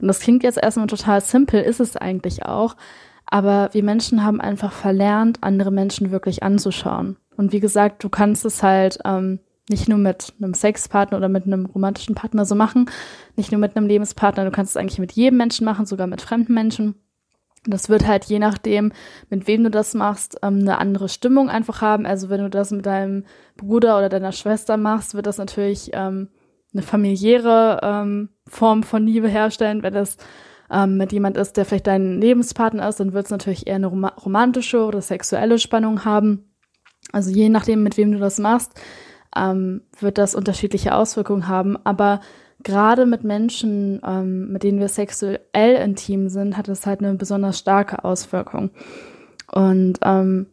Und 0.00 0.08
das 0.08 0.20
klingt 0.20 0.42
jetzt 0.42 0.58
erstmal 0.58 0.88
total 0.88 1.20
simpel, 1.20 1.62
ist 1.62 1.80
es 1.80 1.96
eigentlich 1.96 2.44
auch. 2.44 2.76
Aber 3.24 3.70
wir 3.72 3.82
Menschen 3.82 4.22
haben 4.22 4.40
einfach 4.40 4.72
verlernt, 4.72 5.38
andere 5.42 5.72
Menschen 5.72 6.10
wirklich 6.10 6.42
anzuschauen. 6.42 7.16
Und 7.36 7.52
wie 7.52 7.60
gesagt, 7.60 8.04
du 8.04 8.08
kannst 8.08 8.44
es 8.44 8.62
halt 8.62 8.98
ähm, 9.04 9.40
nicht 9.68 9.88
nur 9.88 9.98
mit 9.98 10.32
einem 10.40 10.54
Sexpartner 10.54 11.18
oder 11.18 11.28
mit 11.28 11.44
einem 11.46 11.66
romantischen 11.66 12.14
Partner 12.14 12.44
so 12.44 12.54
machen, 12.54 12.88
nicht 13.36 13.50
nur 13.50 13.60
mit 13.60 13.76
einem 13.76 13.86
Lebenspartner, 13.86 14.44
du 14.44 14.50
kannst 14.50 14.70
es 14.70 14.76
eigentlich 14.76 14.98
mit 14.98 15.12
jedem 15.12 15.38
Menschen 15.38 15.64
machen, 15.64 15.86
sogar 15.86 16.06
mit 16.06 16.20
fremden 16.20 16.54
Menschen. 16.54 16.94
Das 17.68 17.88
wird 17.88 18.06
halt 18.06 18.26
je 18.26 18.38
nachdem, 18.38 18.92
mit 19.28 19.48
wem 19.48 19.64
du 19.64 19.70
das 19.70 19.94
machst, 19.94 20.38
ähm, 20.42 20.60
eine 20.60 20.78
andere 20.78 21.08
Stimmung 21.08 21.50
einfach 21.50 21.80
haben. 21.82 22.06
Also 22.06 22.28
wenn 22.28 22.40
du 22.40 22.48
das 22.48 22.70
mit 22.70 22.86
deinem 22.86 23.24
Bruder 23.56 23.98
oder 23.98 24.08
deiner 24.08 24.30
Schwester 24.30 24.76
machst, 24.76 25.14
wird 25.14 25.26
das 25.26 25.38
natürlich 25.38 25.90
ähm, 25.92 26.28
eine 26.72 26.82
familiäre 26.82 27.80
ähm, 27.82 28.28
Form 28.46 28.84
von 28.84 29.04
Liebe 29.04 29.28
herstellen. 29.28 29.82
Wenn 29.82 29.94
das 29.94 30.16
mit 30.88 31.12
jemand 31.12 31.36
ist, 31.36 31.56
der 31.56 31.64
vielleicht 31.64 31.86
dein 31.86 32.20
Lebenspartner 32.20 32.88
ist, 32.88 32.98
dann 32.98 33.12
wird 33.12 33.26
es 33.26 33.30
natürlich 33.30 33.68
eher 33.68 33.76
eine 33.76 33.86
rom 33.86 34.04
romantische 34.04 34.84
oder 34.84 35.00
sexuelle 35.00 35.60
Spannung 35.60 36.04
haben. 36.04 36.50
Also 37.12 37.30
je 37.30 37.48
nachdem, 37.48 37.84
mit 37.84 37.96
wem 37.96 38.10
du 38.10 38.18
das 38.18 38.40
machst, 38.40 38.72
ähm, 39.34 39.82
wird 39.98 40.18
das 40.18 40.34
unterschiedliche 40.34 40.94
Auswirkungen 40.94 41.48
haben. 41.48 41.76
Aber 41.84 42.20
gerade 42.62 43.06
mit 43.06 43.24
Menschen, 43.24 44.00
ähm, 44.04 44.52
mit 44.52 44.62
denen 44.62 44.80
wir 44.80 44.88
sexuell 44.88 45.76
intim 45.82 46.28
sind, 46.28 46.56
hat 46.56 46.68
es 46.68 46.86
halt 46.86 47.00
eine 47.00 47.14
besonders 47.14 47.58
starke 47.58 48.04
Auswirkung. 48.04 48.70
Und 49.52 49.98
ähm, 50.02 50.46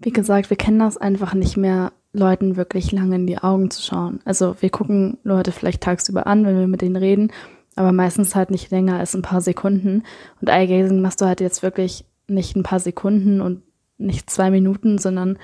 wie 0.00 0.12
gesagt, 0.12 0.50
wir 0.50 0.56
kennen 0.56 0.78
das 0.78 0.96
einfach 0.96 1.34
nicht 1.34 1.56
mehr 1.56 1.92
Leuten 2.12 2.56
wirklich 2.56 2.92
lange 2.92 3.16
in 3.16 3.26
die 3.26 3.38
Augen 3.38 3.70
zu 3.70 3.82
schauen. 3.82 4.20
Also 4.24 4.56
wir 4.60 4.70
gucken 4.70 5.18
Leute 5.24 5.52
vielleicht 5.52 5.82
tagsüber 5.82 6.26
an, 6.26 6.46
wenn 6.46 6.58
wir 6.58 6.68
mit 6.68 6.80
denen 6.80 6.96
reden, 6.96 7.32
aber 7.76 7.92
meistens 7.92 8.34
halt 8.34 8.50
nicht 8.50 8.70
länger 8.70 8.98
als 8.98 9.14
ein 9.14 9.22
paar 9.22 9.40
Sekunden. 9.40 10.04
Und 10.40 10.48
Eye-Gazing 10.48 11.00
machst 11.00 11.20
du 11.20 11.26
halt 11.26 11.40
jetzt 11.40 11.62
wirklich 11.62 12.04
nicht 12.26 12.56
ein 12.56 12.62
paar 12.62 12.80
Sekunden 12.80 13.40
und 13.40 13.62
nicht 13.98 14.30
zwei 14.30 14.50
Minuten, 14.50 14.98
sondern 14.98 15.38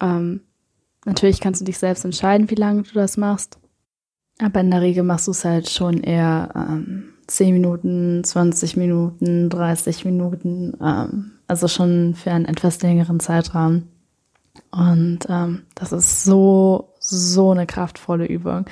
ähm, 0.00 0.40
natürlich 1.04 1.40
kannst 1.40 1.60
du 1.60 1.64
dich 1.64 1.78
selbst 1.78 2.04
entscheiden, 2.04 2.50
wie 2.50 2.56
lange 2.56 2.82
du 2.82 2.92
das 2.94 3.16
machst. 3.16 3.58
Aber 4.40 4.60
in 4.60 4.70
der 4.70 4.80
Regel 4.80 5.02
machst 5.04 5.26
du 5.26 5.30
es 5.32 5.44
halt 5.44 5.68
schon 5.68 6.02
eher 6.02 6.50
ähm, 6.54 7.12
10 7.26 7.52
Minuten, 7.52 8.24
20 8.24 8.76
Minuten, 8.76 9.48
30 9.48 10.04
Minuten, 10.04 10.76
ähm, 10.82 11.32
also 11.46 11.68
schon 11.68 12.14
für 12.14 12.30
einen 12.32 12.46
etwas 12.46 12.80
längeren 12.82 13.20
Zeitraum. 13.20 13.88
Und 14.70 15.20
ähm, 15.28 15.62
das 15.74 15.92
ist 15.92 16.24
so, 16.24 16.92
so 16.98 17.50
eine 17.50 17.66
kraftvolle 17.66 18.26
Übung 18.26 18.66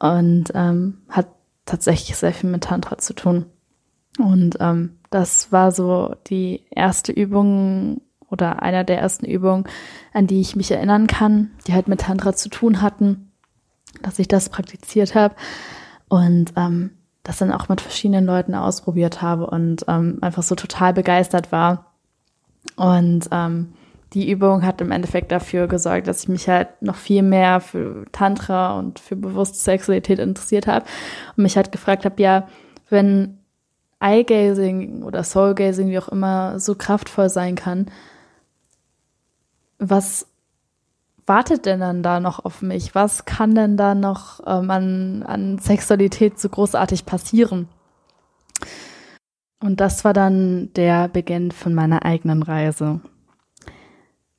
und 0.00 0.46
ähm, 0.54 0.98
hat 1.08 1.28
tatsächlich 1.66 2.16
sehr 2.16 2.32
viel 2.32 2.50
mit 2.50 2.64
Tantra 2.64 2.98
zu 2.98 3.14
tun. 3.14 3.46
Und 4.18 4.56
ähm, 4.60 4.98
das 5.10 5.52
war 5.52 5.72
so 5.72 6.14
die 6.26 6.64
erste 6.70 7.12
Übung 7.12 8.00
oder 8.30 8.62
einer 8.62 8.84
der 8.84 8.98
ersten 8.98 9.26
Übungen, 9.26 9.64
an 10.12 10.26
die 10.26 10.40
ich 10.40 10.56
mich 10.56 10.70
erinnern 10.70 11.06
kann, 11.06 11.50
die 11.66 11.74
halt 11.74 11.88
mit 11.88 12.02
Tantra 12.02 12.34
zu 12.34 12.48
tun 12.48 12.80
hatten, 12.80 13.32
dass 14.02 14.18
ich 14.18 14.28
das 14.28 14.48
praktiziert 14.48 15.14
habe 15.14 15.34
und 16.08 16.52
ähm, 16.56 16.92
das 17.22 17.38
dann 17.38 17.52
auch 17.52 17.68
mit 17.68 17.80
verschiedenen 17.80 18.24
Leuten 18.24 18.54
ausprobiert 18.54 19.20
habe 19.20 19.46
und 19.46 19.84
ähm, 19.88 20.18
einfach 20.20 20.42
so 20.42 20.54
total 20.54 20.94
begeistert 20.94 21.52
war. 21.52 21.92
Und 22.76 23.28
ähm, 23.30 23.72
die 24.12 24.30
Übung 24.30 24.64
hat 24.64 24.80
im 24.80 24.90
Endeffekt 24.90 25.30
dafür 25.30 25.68
gesorgt, 25.68 26.06
dass 26.08 26.22
ich 26.22 26.28
mich 26.28 26.48
halt 26.48 26.68
noch 26.80 26.96
viel 26.96 27.22
mehr 27.22 27.60
für 27.60 28.06
Tantra 28.10 28.78
und 28.78 28.98
für 28.98 29.16
bewusste 29.16 29.58
Sexualität 29.58 30.18
interessiert 30.18 30.66
habe 30.66 30.86
und 31.36 31.42
mich 31.42 31.56
halt 31.56 31.70
gefragt 31.72 32.04
habe, 32.04 32.20
ja, 32.20 32.48
wenn 32.88 33.38
Eye-Gazing 34.00 35.02
oder 35.02 35.22
Soul-Gazing, 35.22 35.90
wie 35.90 35.98
auch 35.98 36.08
immer, 36.08 36.58
so 36.58 36.74
kraftvoll 36.74 37.28
sein 37.28 37.54
kann, 37.54 37.86
was, 39.80 40.26
wartet 41.26 41.66
denn 41.66 41.80
dann 41.80 42.02
da 42.02 42.20
noch 42.20 42.44
auf 42.44 42.62
mich? 42.62 42.94
Was 42.94 43.24
kann 43.24 43.54
denn 43.54 43.76
da 43.76 43.94
noch 43.94 44.40
ähm, 44.46 44.70
an, 44.70 45.22
an 45.22 45.58
Sexualität 45.58 46.38
so 46.38 46.48
großartig 46.48 47.06
passieren? 47.06 47.68
Und 49.62 49.80
das 49.80 50.04
war 50.04 50.12
dann 50.12 50.72
der 50.74 51.08
Beginn 51.08 51.50
von 51.50 51.74
meiner 51.74 52.04
eigenen 52.04 52.42
Reise. 52.42 53.00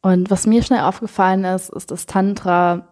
Und 0.02 0.32
was 0.32 0.48
mir 0.48 0.64
schnell 0.64 0.82
aufgefallen 0.82 1.44
ist, 1.44 1.70
ist, 1.70 1.92
dass 1.92 2.08
Tantra 2.08 2.88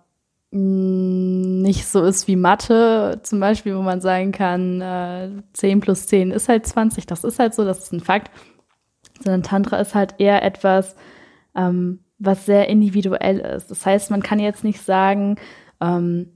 nicht 0.51 1.85
so 1.87 2.01
ist 2.01 2.27
wie 2.27 2.35
Mathe, 2.35 3.19
zum 3.23 3.39
Beispiel, 3.39 3.75
wo 3.75 3.81
man 3.81 4.01
sagen 4.01 4.31
kann, 4.31 4.81
äh, 4.81 5.29
10 5.53 5.79
plus 5.79 6.07
10 6.07 6.31
ist 6.31 6.49
halt 6.49 6.65
20, 6.65 7.05
das 7.05 7.23
ist 7.23 7.37
halt 7.37 7.53
so, 7.53 7.65
das 7.65 7.79
ist 7.79 7.93
ein 7.93 7.99
Fakt. 7.99 8.31
Sondern 9.23 9.43
Tantra 9.43 9.77
ist 9.77 9.93
halt 9.93 10.15
eher 10.17 10.43
etwas, 10.43 10.95
ähm, 11.55 11.99
was 12.19 12.45
sehr 12.45 12.67
individuell 12.69 13.39
ist. 13.39 13.71
Das 13.71 13.85
heißt, 13.85 14.11
man 14.11 14.21
kann 14.21 14.39
jetzt 14.39 14.63
nicht 14.63 14.81
sagen, 14.81 15.37
ähm, 15.81 16.27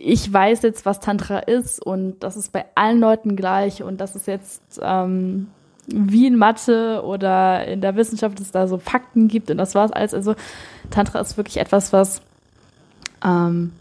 ich 0.00 0.32
weiß 0.32 0.62
jetzt, 0.62 0.86
was 0.86 1.00
Tantra 1.00 1.40
ist 1.40 1.84
und 1.84 2.20
das 2.20 2.36
ist 2.36 2.52
bei 2.52 2.64
allen 2.74 3.00
Leuten 3.00 3.36
gleich 3.36 3.82
und 3.82 4.00
das 4.00 4.16
ist 4.16 4.26
jetzt 4.26 4.80
ähm, 4.80 5.48
wie 5.86 6.26
in 6.26 6.36
Mathe 6.36 7.02
oder 7.04 7.66
in 7.66 7.80
der 7.80 7.96
Wissenschaft, 7.96 8.38
dass 8.38 8.46
es 8.46 8.52
da 8.52 8.68
so 8.68 8.78
Fakten 8.78 9.26
gibt 9.28 9.50
und 9.50 9.58
das 9.58 9.74
war's 9.74 9.90
alles. 9.90 10.14
Also 10.14 10.34
Tantra 10.90 11.20
ist 11.20 11.36
wirklich 11.36 11.56
etwas, 11.58 11.92
was, 11.92 12.22
ähm, 13.24 13.72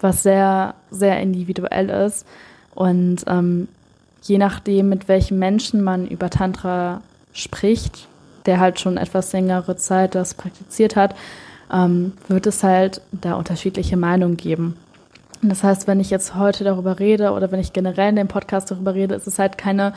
was 0.00 0.22
sehr, 0.22 0.74
sehr 0.90 1.20
individuell 1.20 1.90
ist 1.90 2.26
und 2.74 3.24
ähm, 3.26 3.68
je 4.22 4.38
nachdem, 4.38 4.88
mit 4.88 5.08
welchen 5.08 5.38
Menschen 5.38 5.82
man 5.82 6.06
über 6.06 6.30
Tantra 6.30 7.02
spricht, 7.32 8.08
der 8.46 8.60
halt 8.60 8.80
schon 8.80 8.96
etwas 8.96 9.32
längere 9.32 9.76
Zeit 9.76 10.14
das 10.14 10.34
praktiziert 10.34 10.96
hat, 10.96 11.14
ähm, 11.72 12.12
wird 12.28 12.46
es 12.46 12.62
halt 12.62 13.00
da 13.12 13.34
unterschiedliche 13.34 13.96
Meinungen 13.96 14.36
geben. 14.36 14.76
Das 15.42 15.64
heißt, 15.64 15.86
wenn 15.86 16.00
ich 16.00 16.10
jetzt 16.10 16.34
heute 16.34 16.64
darüber 16.64 16.98
rede 16.98 17.32
oder 17.32 17.50
wenn 17.50 17.60
ich 17.60 17.72
generell 17.72 18.10
in 18.10 18.16
dem 18.16 18.28
Podcast 18.28 18.70
darüber 18.70 18.94
rede, 18.94 19.14
ist 19.14 19.26
es 19.26 19.38
halt 19.38 19.56
keine 19.56 19.94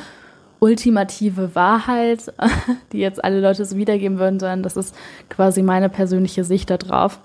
ultimative 0.60 1.56
Wahrheit, 1.56 2.32
die 2.94 3.00
jetzt 3.00 3.24
alle 3.24 3.42
Leute 3.42 3.66
so 3.66 3.76
wiedergeben 3.76 4.20
würden, 4.20 4.40
sondern 4.40 4.64
das 4.64 4.78
ist 4.78 4.96
quasi 5.30 5.62
meine 5.62 5.90
persönliche 5.90 6.46
Sicht 6.46 6.70
darauf. 6.70 7.20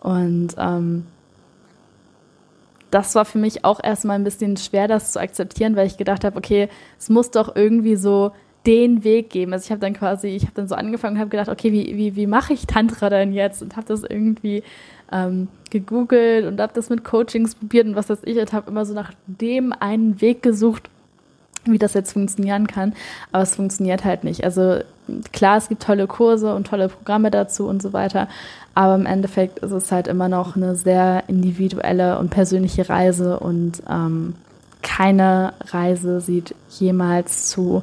Und 0.00 0.54
ähm, 0.56 1.06
das 2.90 3.14
war 3.14 3.26
für 3.26 3.38
mich 3.38 3.64
auch 3.64 3.80
erstmal 3.82 4.16
ein 4.16 4.24
bisschen 4.24 4.56
schwer, 4.56 4.88
das 4.88 5.12
zu 5.12 5.20
akzeptieren, 5.20 5.76
weil 5.76 5.86
ich 5.86 5.98
gedacht 5.98 6.24
habe, 6.24 6.36
okay, 6.38 6.68
es 6.98 7.10
muss 7.10 7.30
doch 7.30 7.54
irgendwie 7.54 7.96
so 7.96 8.32
den 8.66 9.04
Weg 9.04 9.30
geben. 9.30 9.52
Also 9.52 9.64
ich 9.64 9.70
habe 9.70 9.80
dann 9.80 9.94
quasi, 9.94 10.28
ich 10.28 10.42
habe 10.42 10.52
dann 10.54 10.68
so 10.68 10.74
angefangen 10.74 11.16
und 11.16 11.20
habe 11.20 11.30
gedacht, 11.30 11.48
okay, 11.48 11.72
wie, 11.72 11.96
wie, 11.96 12.16
wie 12.16 12.26
mache 12.26 12.52
ich 12.52 12.66
Tantra 12.66 13.10
denn 13.10 13.32
jetzt? 13.32 13.62
Und 13.62 13.76
habe 13.76 13.86
das 13.86 14.04
irgendwie 14.04 14.62
ähm, 15.10 15.48
gegoogelt 15.70 16.46
und 16.46 16.60
habe 16.60 16.72
das 16.74 16.88
mit 16.88 17.04
Coachings 17.04 17.54
probiert 17.54 17.86
und 17.86 17.96
was 17.96 18.08
weiß 18.08 18.20
ich 18.24 18.38
und 18.38 18.52
habe 18.52 18.70
immer 18.70 18.84
so 18.84 18.94
nach 18.94 19.12
dem 19.26 19.72
einen 19.72 20.20
Weg 20.20 20.42
gesucht, 20.42 20.88
wie 21.64 21.78
das 21.78 21.94
jetzt 21.94 22.12
funktionieren 22.12 22.66
kann. 22.66 22.94
Aber 23.30 23.42
es 23.42 23.54
funktioniert 23.54 24.04
halt 24.04 24.24
nicht. 24.24 24.44
Also 24.44 24.78
klar, 25.32 25.58
es 25.58 25.68
gibt 25.68 25.82
tolle 25.82 26.06
Kurse 26.06 26.54
und 26.54 26.66
tolle 26.66 26.88
Programme 26.88 27.30
dazu 27.30 27.66
und 27.66 27.82
so 27.82 27.92
weiter. 27.92 28.28
Aber 28.74 28.94
im 28.94 29.06
Endeffekt 29.06 29.58
ist 29.58 29.72
es 29.72 29.92
halt 29.92 30.08
immer 30.08 30.28
noch 30.28 30.56
eine 30.56 30.74
sehr 30.74 31.24
individuelle 31.28 32.18
und 32.18 32.30
persönliche 32.30 32.88
Reise 32.88 33.38
und 33.38 33.82
ähm, 33.88 34.34
keine 34.82 35.52
Reise 35.68 36.20
sieht 36.20 36.54
jemals 36.70 37.48
zu 37.48 37.82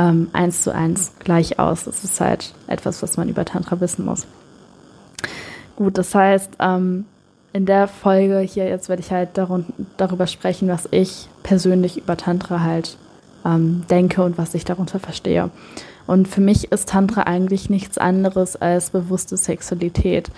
ähm, 0.00 0.30
eins 0.32 0.62
zu 0.62 0.74
eins 0.74 1.12
gleich 1.18 1.58
aus. 1.58 1.84
Das 1.84 2.04
ist 2.04 2.20
halt 2.20 2.54
etwas, 2.66 3.02
was 3.02 3.18
man 3.18 3.28
über 3.28 3.44
Tantra 3.44 3.80
wissen 3.80 4.06
muss. 4.06 4.26
Gut, 5.76 5.98
das 5.98 6.14
heißt, 6.14 6.54
ähm, 6.58 7.04
in 7.52 7.66
der 7.66 7.86
Folge 7.86 8.38
hier 8.40 8.66
jetzt 8.68 8.88
werde 8.88 9.02
ich 9.02 9.10
halt 9.10 9.30
darüber 9.96 10.26
sprechen, 10.26 10.68
was 10.68 10.88
ich 10.90 11.28
persönlich 11.42 11.98
über 11.98 12.16
Tantra 12.16 12.60
halt 12.60 12.96
ähm, 13.44 13.84
denke 13.90 14.22
und 14.22 14.38
was 14.38 14.54
ich 14.54 14.64
darunter 14.64 15.00
verstehe. 15.00 15.50
Und 16.06 16.28
für 16.28 16.40
mich 16.40 16.72
ist 16.72 16.88
Tantra 16.88 17.24
eigentlich 17.24 17.68
nichts 17.68 17.98
anderes 17.98 18.56
als 18.56 18.90
bewusste 18.90 19.36
Sexualität. 19.36 20.30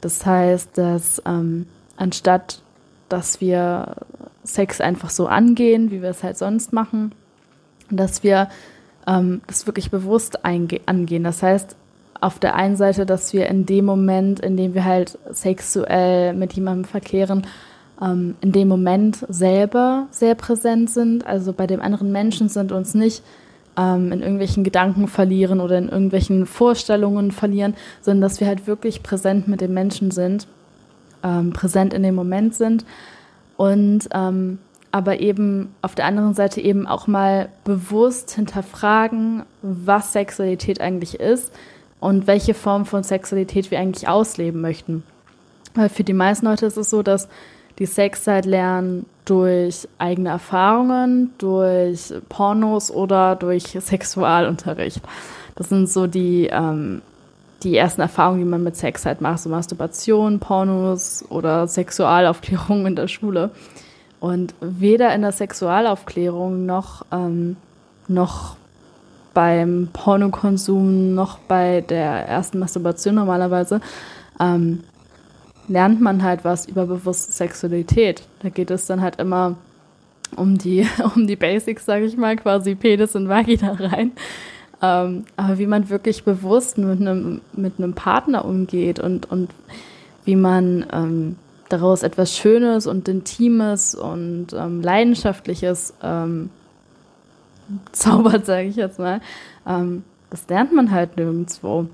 Das 0.00 0.26
heißt, 0.26 0.76
dass 0.76 1.22
ähm, 1.26 1.66
anstatt 1.96 2.60
dass 3.08 3.40
wir 3.40 3.94
Sex 4.44 4.80
einfach 4.82 5.10
so 5.10 5.26
angehen, 5.28 5.90
wie 5.90 6.02
wir 6.02 6.10
es 6.10 6.22
halt 6.22 6.36
sonst 6.36 6.72
machen, 6.72 7.12
dass 7.90 8.22
wir 8.22 8.48
ähm, 9.08 9.40
das 9.46 9.66
wirklich 9.66 9.90
bewusst 9.90 10.44
angehen. 10.44 11.24
Das 11.24 11.42
heißt, 11.42 11.74
auf 12.20 12.38
der 12.38 12.54
einen 12.56 12.76
Seite, 12.76 13.06
dass 13.06 13.32
wir 13.32 13.46
in 13.48 13.64
dem 13.64 13.84
Moment, 13.84 14.40
in 14.40 14.56
dem 14.56 14.74
wir 14.74 14.84
halt 14.84 15.18
sexuell 15.30 16.34
mit 16.34 16.52
jemandem 16.52 16.84
verkehren, 16.84 17.46
ähm, 18.02 18.34
in 18.40 18.52
dem 18.52 18.68
Moment 18.68 19.24
selber 19.28 20.06
sehr 20.10 20.34
präsent 20.34 20.90
sind. 20.90 21.26
Also 21.26 21.52
bei 21.52 21.66
dem 21.66 21.80
anderen 21.80 22.12
Menschen 22.12 22.48
sind 22.48 22.72
uns 22.72 22.94
nicht 22.94 23.22
ähm, 23.76 24.12
in 24.12 24.20
irgendwelchen 24.20 24.64
Gedanken 24.64 25.08
verlieren 25.08 25.60
oder 25.60 25.78
in 25.78 25.88
irgendwelchen 25.88 26.46
Vorstellungen 26.46 27.30
verlieren, 27.30 27.74
sondern 28.02 28.22
dass 28.22 28.40
wir 28.40 28.46
halt 28.46 28.66
wirklich 28.66 29.02
präsent 29.02 29.48
mit 29.48 29.60
dem 29.60 29.72
Menschen 29.72 30.10
sind, 30.10 30.48
ähm, 31.22 31.52
präsent 31.52 31.94
in 31.94 32.02
dem 32.02 32.16
Moment 32.16 32.54
sind 32.54 32.84
und 33.56 34.08
ähm, 34.12 34.58
aber 34.90 35.20
eben 35.20 35.74
auf 35.82 35.94
der 35.94 36.06
anderen 36.06 36.34
Seite 36.34 36.60
eben 36.60 36.86
auch 36.86 37.06
mal 37.06 37.48
bewusst 37.64 38.30
hinterfragen, 38.30 39.42
was 39.62 40.12
Sexualität 40.12 40.80
eigentlich 40.80 41.20
ist 41.20 41.52
und 42.00 42.26
welche 42.26 42.54
Form 42.54 42.86
von 42.86 43.02
Sexualität 43.02 43.70
wir 43.70 43.78
eigentlich 43.78 44.08
ausleben 44.08 44.60
möchten. 44.60 45.02
Weil 45.74 45.88
für 45.88 46.04
die 46.04 46.14
meisten 46.14 46.46
Leute 46.46 46.66
ist 46.66 46.76
es 46.76 46.90
so, 46.90 47.02
dass 47.02 47.28
die 47.78 47.86
Sexzeit 47.86 48.44
lernen 48.44 49.06
durch 49.24 49.86
eigene 49.98 50.30
Erfahrungen, 50.30 51.32
durch 51.38 52.12
Pornos 52.28 52.90
oder 52.90 53.36
durch 53.36 53.64
Sexualunterricht. 53.78 55.00
Das 55.54 55.68
sind 55.68 55.88
so 55.88 56.06
die, 56.06 56.48
ähm, 56.50 57.02
die 57.62 57.76
ersten 57.76 58.00
Erfahrungen, 58.00 58.38
die 58.38 58.48
man 58.48 58.62
mit 58.62 58.76
Sex 58.76 59.04
macht, 59.20 59.40
so 59.40 59.48
Masturbation, 59.48 60.38
Pornos 60.38 61.24
oder 61.28 61.66
Sexualaufklärung 61.68 62.86
in 62.86 62.96
der 62.96 63.08
Schule. 63.08 63.50
Und 64.20 64.54
weder 64.60 65.14
in 65.14 65.22
der 65.22 65.32
Sexualaufklärung 65.32 66.66
noch, 66.66 67.04
ähm, 67.12 67.56
noch 68.08 68.56
beim 69.34 69.88
Pornokonsum 69.92 71.14
noch 71.14 71.38
bei 71.38 71.82
der 71.82 72.26
ersten 72.26 72.58
Masturbation 72.58 73.14
normalerweise 73.14 73.80
ähm, 74.40 74.82
lernt 75.68 76.00
man 76.00 76.22
halt 76.22 76.44
was 76.44 76.66
über 76.66 76.86
bewusste 76.86 77.30
Sexualität. 77.30 78.22
Da 78.42 78.48
geht 78.48 78.70
es 78.70 78.86
dann 78.86 79.00
halt 79.00 79.20
immer 79.20 79.56
um 80.34 80.58
die, 80.58 80.86
um 81.14 81.26
die 81.26 81.36
Basics, 81.36 81.84
sage 81.84 82.06
ich 82.06 82.16
mal, 82.16 82.36
quasi 82.36 82.74
Penis 82.74 83.14
und 83.14 83.28
Vagina 83.28 83.72
rein. 83.72 84.12
Ähm, 84.80 85.24
aber 85.36 85.58
wie 85.58 85.66
man 85.66 85.88
wirklich 85.88 86.24
bewusst 86.24 86.78
mit 86.78 87.00
einem, 87.00 87.40
mit 87.52 87.74
einem 87.78 87.94
Partner 87.94 88.44
umgeht 88.44 89.00
und, 89.00 89.30
und 89.30 89.50
wie 90.24 90.36
man 90.36 90.86
ähm, 90.92 91.36
daraus 91.68 92.02
etwas 92.02 92.36
Schönes 92.36 92.86
und 92.86 93.08
Intimes 93.08 93.94
und 93.94 94.48
ähm, 94.54 94.80
Leidenschaftliches 94.80 95.94
ähm, 96.02 96.50
zaubert, 97.92 98.46
sage 98.46 98.68
ich 98.68 98.76
jetzt 98.76 98.98
mal, 98.98 99.20
ähm, 99.66 100.04
das 100.30 100.48
lernt 100.48 100.72
man 100.72 100.90
halt 100.90 101.16
nirgendwo. 101.16 101.86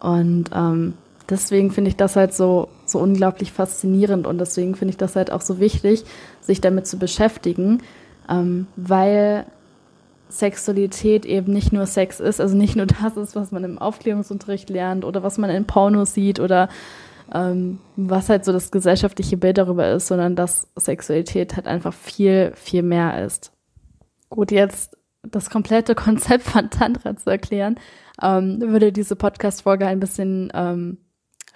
Und 0.00 0.50
ähm, 0.54 0.94
deswegen 1.28 1.70
finde 1.70 1.88
ich 1.88 1.96
das 1.96 2.16
halt 2.16 2.34
so, 2.34 2.68
so 2.84 2.98
unglaublich 2.98 3.52
faszinierend 3.52 4.26
und 4.26 4.38
deswegen 4.38 4.74
finde 4.74 4.90
ich 4.90 4.98
das 4.98 5.16
halt 5.16 5.30
auch 5.32 5.40
so 5.40 5.58
wichtig, 5.58 6.04
sich 6.40 6.60
damit 6.60 6.86
zu 6.86 6.98
beschäftigen, 6.98 7.82
ähm, 8.28 8.66
weil 8.76 9.46
Sexualität 10.28 11.24
eben 11.24 11.52
nicht 11.52 11.72
nur 11.72 11.86
Sex 11.86 12.20
ist, 12.20 12.40
also 12.40 12.56
nicht 12.56 12.76
nur 12.76 12.86
das 13.02 13.16
ist, 13.16 13.36
was 13.36 13.52
man 13.52 13.64
im 13.64 13.78
Aufklärungsunterricht 13.78 14.70
lernt 14.70 15.04
oder 15.04 15.22
was 15.22 15.38
man 15.38 15.50
in 15.50 15.64
Pornos 15.64 16.14
sieht 16.14 16.40
oder 16.40 16.68
ähm, 17.32 17.78
was 17.96 18.28
halt 18.28 18.44
so 18.44 18.52
das 18.52 18.70
gesellschaftliche 18.70 19.36
Bild 19.36 19.58
darüber 19.58 19.90
ist, 19.90 20.06
sondern 20.06 20.36
dass 20.36 20.68
Sexualität 20.76 21.56
halt 21.56 21.66
einfach 21.66 21.92
viel, 21.92 22.52
viel 22.54 22.82
mehr 22.82 23.24
ist. 23.24 23.52
Gut, 24.28 24.50
jetzt 24.50 24.96
das 25.22 25.50
komplette 25.50 25.94
Konzept 25.96 26.44
von 26.44 26.70
Tantra 26.70 27.16
zu 27.16 27.30
erklären, 27.30 27.78
ähm, 28.22 28.60
würde 28.60 28.92
diese 28.92 29.16
Podcast-Folge 29.16 29.86
ein 29.86 30.00
bisschen 30.00 30.50
ähm, 30.54 30.98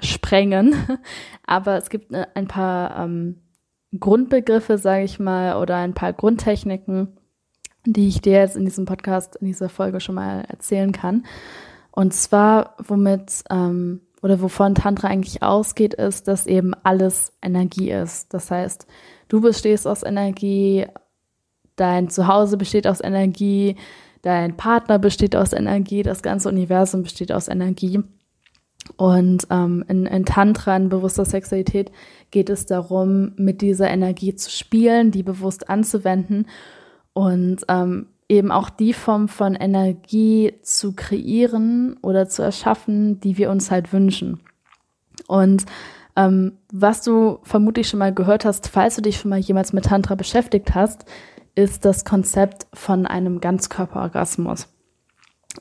sprengen. 0.01 0.75
Aber 1.47 1.77
es 1.77 1.91
gibt 1.91 2.13
äh, 2.13 2.27
ein 2.35 2.49
paar 2.49 3.05
ähm, 3.05 3.43
Grundbegriffe, 3.99 4.79
sage 4.79 5.05
ich 5.05 5.19
mal, 5.19 5.57
oder 5.57 5.77
ein 5.77 5.95
paar 5.95 6.13
Grundtechniken, 6.13 7.17
die 7.87 8.09
ich 8.09 8.21
dir 8.21 8.35
jetzt 8.35 8.57
in 8.57 8.65
diesem 8.65 8.85
Podcast, 8.85 9.37
in 9.37 9.47
dieser 9.47 9.69
Folge 9.69 10.01
schon 10.01 10.15
mal 10.15 10.45
erzählen 10.49 10.93
kann. 10.93 11.25
Und 11.91 12.15
zwar, 12.15 12.77
womit 12.79 13.43
ähm, 13.51 14.03
oder 14.23 14.41
wovon 14.41 14.75
Tantra 14.75 15.09
eigentlich 15.09 15.43
ausgeht, 15.43 15.95
ist, 15.95 16.29
dass 16.29 16.47
eben 16.47 16.75
alles 16.83 17.33
Energie 17.43 17.91
ist. 17.91 18.33
Das 18.35 18.51
heißt, 18.51 18.87
du 19.29 19.41
bestehst 19.41 19.87
aus 19.87 20.03
Energie, 20.03 20.87
dein 21.77 22.11
Zuhause 22.11 22.57
besteht 22.57 22.87
aus 22.87 23.01
Energie, 23.01 23.77
dein 24.23 24.57
Partner 24.57 24.99
besteht 24.99 25.35
aus 25.35 25.53
Energie, 25.53 26.03
das 26.03 26.23
ganze 26.23 26.49
Universum 26.49 27.03
besteht 27.03 27.33
aus 27.33 27.49
Energie. 27.49 28.01
Und 28.97 29.47
ähm, 29.51 29.85
in, 29.89 30.07
in 30.07 30.25
Tantra, 30.25 30.77
in 30.77 30.89
bewusster 30.89 31.25
Sexualität, 31.25 31.91
geht 32.31 32.51
es 32.51 32.67
darum, 32.67 33.33
mit 33.37 33.63
dieser 33.63 33.89
Energie 33.89 34.35
zu 34.35 34.51
spielen, 34.51 35.11
die 35.11 35.23
bewusst 35.23 35.69
anzuwenden 35.69 36.47
und 37.13 37.65
ähm, 37.69 38.07
eben 38.31 38.53
auch 38.53 38.71
die 38.71 38.93
Form 38.93 39.29
von 39.29 39.57
Energie 39.57 40.55
zu 40.63 40.95
kreieren 40.95 41.99
oder 42.01 42.29
zu 42.29 42.43
erschaffen, 42.43 43.21
die 43.21 43.37
wir 43.37 43.51
uns 43.51 43.73
halt 43.73 43.93
wünschen. 43.93 44.41
Und 45.27 45.67
ähm, 46.15 46.53
was 46.73 47.03
du 47.03 47.41
vermutlich 47.43 47.89
schon 47.89 47.99
mal 47.99 48.15
gehört 48.15 48.45
hast, 48.45 48.69
falls 48.69 48.95
du 48.95 49.03
dich 49.03 49.19
schon 49.19 49.31
mal 49.31 49.41
jemals 49.41 49.73
mit 49.73 49.87
Tantra 49.87 50.15
beschäftigt 50.15 50.77
hast, 50.77 51.07
ist 51.57 51.85
das 51.85 52.05
Konzept 52.05 52.69
von 52.73 53.05
einem 53.05 53.41
Ganzkörperorgasmus. 53.41 54.69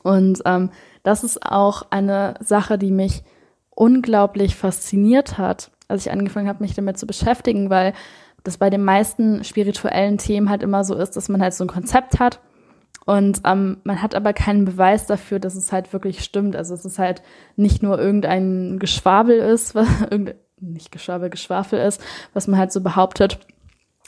Und 0.04 0.40
ähm, 0.44 0.70
das 1.02 1.24
ist 1.24 1.44
auch 1.44 1.82
eine 1.90 2.34
Sache, 2.40 2.78
die 2.78 2.92
mich 2.92 3.24
unglaublich 3.70 4.54
fasziniert 4.54 5.38
hat, 5.38 5.72
als 5.88 6.06
ich 6.06 6.12
angefangen 6.12 6.48
habe, 6.48 6.62
mich 6.62 6.74
damit 6.74 6.98
zu 6.98 7.06
beschäftigen, 7.06 7.68
weil 7.68 7.94
das 8.44 8.58
bei 8.58 8.70
den 8.70 8.84
meisten 8.84 9.42
spirituellen 9.42 10.18
Themen 10.18 10.48
halt 10.48 10.62
immer 10.62 10.84
so 10.84 10.94
ist, 10.94 11.16
dass 11.16 11.28
man 11.28 11.42
halt 11.42 11.54
so 11.54 11.64
ein 11.64 11.68
Konzept 11.68 12.20
hat 12.20 12.40
und 13.10 13.40
ähm, 13.44 13.78
man 13.82 14.02
hat 14.02 14.14
aber 14.14 14.32
keinen 14.32 14.64
Beweis 14.64 15.06
dafür, 15.06 15.40
dass 15.40 15.56
es 15.56 15.72
halt 15.72 15.92
wirklich 15.92 16.22
stimmt. 16.22 16.54
Also 16.54 16.74
es 16.74 16.84
ist 16.84 17.00
halt 17.00 17.22
nicht 17.56 17.82
nur 17.82 17.98
irgendein 17.98 18.78
Geschwabel 18.78 19.36
ist, 19.36 19.74
was 19.74 19.88
nicht 20.60 20.92
Geschwabel, 20.92 21.28
Geschwafel 21.28 21.80
ist, 21.80 22.00
was 22.34 22.46
man 22.46 22.60
halt 22.60 22.70
so 22.70 22.80
behauptet, 22.80 23.40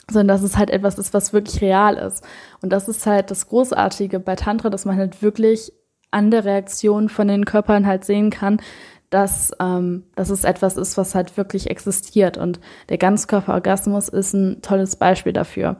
sondern 0.09 0.29
dass 0.29 0.41
es 0.41 0.57
halt 0.57 0.69
etwas 0.69 0.97
ist, 0.97 1.13
was 1.13 1.33
wirklich 1.33 1.61
real 1.61 1.97
ist. 1.97 2.23
Und 2.61 2.71
das 2.71 2.87
ist 2.87 3.05
halt 3.05 3.29
das 3.29 3.49
Großartige 3.49 4.21
bei 4.21 4.37
Tantra, 4.37 4.69
dass 4.69 4.85
man 4.85 4.95
halt 4.95 5.21
wirklich 5.21 5.73
an 6.11 6.31
der 6.31 6.45
Reaktion 6.45 7.09
von 7.09 7.27
den 7.27 7.43
Körpern 7.43 7.85
halt 7.85 8.05
sehen 8.05 8.29
kann, 8.29 8.61
dass, 9.09 9.51
ähm, 9.59 10.05
dass 10.15 10.29
es 10.29 10.45
etwas 10.45 10.77
ist, 10.77 10.95
was 10.95 11.13
halt 11.13 11.35
wirklich 11.35 11.69
existiert. 11.69 12.37
Und 12.37 12.61
der 12.87 12.99
Ganzkörperorgasmus 12.99 14.07
ist 14.07 14.31
ein 14.31 14.61
tolles 14.61 14.95
Beispiel 14.95 15.33
dafür. 15.33 15.75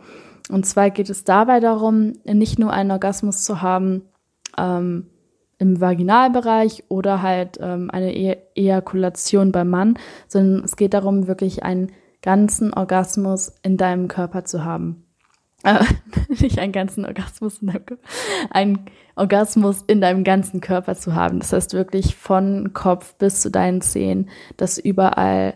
Und 0.49 0.65
zwar 0.65 0.89
geht 0.89 1.09
es 1.09 1.23
dabei 1.23 1.59
darum, 1.59 2.13
nicht 2.25 2.59
nur 2.59 2.73
einen 2.73 2.91
Orgasmus 2.91 3.43
zu 3.43 3.61
haben 3.61 4.03
ähm, 4.57 5.07
im 5.57 5.79
Vaginalbereich 5.79 6.83
oder 6.89 7.21
halt 7.21 7.57
ähm, 7.61 7.89
eine 7.91 8.13
e 8.15 8.37
Ejakulation 8.55 9.51
beim 9.51 9.69
Mann, 9.69 9.97
sondern 10.27 10.63
es 10.63 10.75
geht 10.75 10.93
darum, 10.93 11.27
wirklich 11.27 11.63
einen 11.63 11.91
ganzen 12.21 12.73
Orgasmus 12.73 13.53
in 13.63 13.77
deinem 13.77 14.07
Körper 14.07 14.43
zu 14.43 14.65
haben. 14.65 15.05
Äh, 15.63 15.83
nicht 16.41 16.59
einen 16.59 16.73
ganzen 16.73 17.05
Orgasmus 17.05 17.59
in 17.59 17.67
deinem 17.67 17.85
Körper, 17.85 18.03
einen 18.49 18.85
Orgasmus 19.15 19.83
in 19.87 20.01
deinem 20.01 20.23
ganzen 20.23 20.59
Körper 20.59 20.95
zu 20.95 21.15
haben. 21.15 21.39
Das 21.39 21.53
heißt 21.53 21.73
wirklich 21.73 22.15
von 22.15 22.73
Kopf 22.73 23.15
bis 23.15 23.39
zu 23.39 23.49
deinen 23.49 23.81
Zehen, 23.81 24.29
dass 24.57 24.77
überall 24.77 25.53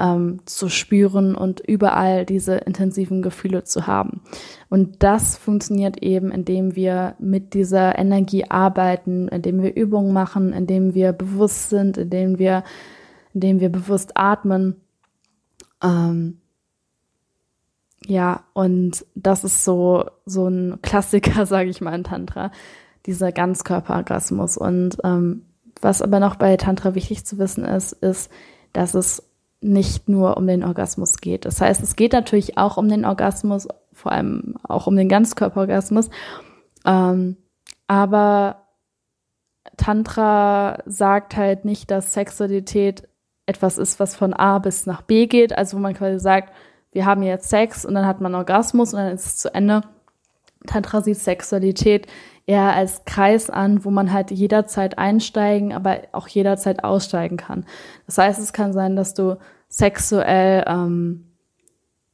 ähm, 0.00 0.40
zu 0.46 0.68
spüren 0.68 1.34
und 1.34 1.60
überall 1.60 2.24
diese 2.24 2.56
intensiven 2.56 3.20
Gefühle 3.22 3.64
zu 3.64 3.86
haben. 3.86 4.22
Und 4.70 5.02
das 5.02 5.36
funktioniert 5.36 6.02
eben, 6.02 6.32
indem 6.32 6.74
wir 6.74 7.14
mit 7.18 7.52
dieser 7.54 7.98
Energie 7.98 8.46
arbeiten, 8.46 9.28
indem 9.28 9.62
wir 9.62 9.76
Übungen 9.76 10.12
machen, 10.12 10.52
indem 10.52 10.94
wir 10.94 11.12
bewusst 11.12 11.68
sind, 11.68 11.98
indem 11.98 12.38
wir, 12.38 12.64
indem 13.34 13.60
wir 13.60 13.68
bewusst 13.68 14.16
atmen. 14.16 14.76
Ähm, 15.82 16.38
ja, 18.06 18.44
und 18.54 19.04
das 19.14 19.44
ist 19.44 19.64
so, 19.64 20.06
so 20.24 20.48
ein 20.48 20.78
Klassiker, 20.80 21.44
sage 21.46 21.68
ich 21.68 21.82
mal, 21.82 21.94
in 21.94 22.04
Tantra, 22.04 22.50
dieser 23.04 23.32
Ganzkörperorgasmus. 23.32 24.56
Und 24.56 24.96
ähm, 25.04 25.42
was 25.82 26.00
aber 26.00 26.20
noch 26.20 26.36
bei 26.36 26.56
Tantra 26.56 26.94
wichtig 26.94 27.26
zu 27.26 27.38
wissen 27.38 27.64
ist, 27.64 27.92
ist, 27.92 28.30
dass 28.72 28.94
es 28.94 29.29
nicht 29.60 30.08
nur 30.08 30.36
um 30.36 30.46
den 30.46 30.64
Orgasmus 30.64 31.18
geht. 31.18 31.44
Das 31.44 31.60
heißt, 31.60 31.82
es 31.82 31.96
geht 31.96 32.12
natürlich 32.12 32.56
auch 32.56 32.76
um 32.76 32.88
den 32.88 33.04
Orgasmus, 33.04 33.68
vor 33.92 34.12
allem 34.12 34.56
auch 34.62 34.86
um 34.86 34.96
den 34.96 35.08
Ganzkörperorgasmus. 35.08 36.10
Ähm, 36.86 37.36
aber 37.86 38.68
Tantra 39.76 40.78
sagt 40.86 41.36
halt 41.36 41.64
nicht, 41.64 41.90
dass 41.90 42.14
Sexualität 42.14 43.08
etwas 43.46 43.78
ist, 43.78 44.00
was 44.00 44.16
von 44.16 44.32
A 44.32 44.58
bis 44.58 44.86
nach 44.86 45.02
B 45.02 45.26
geht. 45.26 45.56
Also 45.56 45.76
wo 45.76 45.80
man 45.80 45.94
quasi 45.94 46.18
sagt, 46.18 46.54
wir 46.92 47.04
haben 47.04 47.22
jetzt 47.22 47.50
Sex 47.50 47.84
und 47.84 47.94
dann 47.94 48.06
hat 48.06 48.20
man 48.20 48.34
Orgasmus 48.34 48.94
und 48.94 49.00
dann 49.00 49.14
ist 49.14 49.26
es 49.26 49.36
zu 49.36 49.54
Ende. 49.54 49.82
Tantra 50.66 51.02
sieht 51.02 51.18
Sexualität 51.18 52.06
eher 52.50 52.74
als 52.74 53.04
Kreis 53.04 53.48
an, 53.48 53.84
wo 53.84 53.92
man 53.92 54.12
halt 54.12 54.32
jederzeit 54.32 54.98
einsteigen, 54.98 55.72
aber 55.72 56.00
auch 56.10 56.26
jederzeit 56.26 56.82
aussteigen 56.82 57.36
kann. 57.36 57.64
Das 58.06 58.18
heißt, 58.18 58.40
es 58.40 58.52
kann 58.52 58.72
sein, 58.72 58.96
dass 58.96 59.14
du 59.14 59.38
sexuell 59.68 60.64
ähm, 60.66 61.26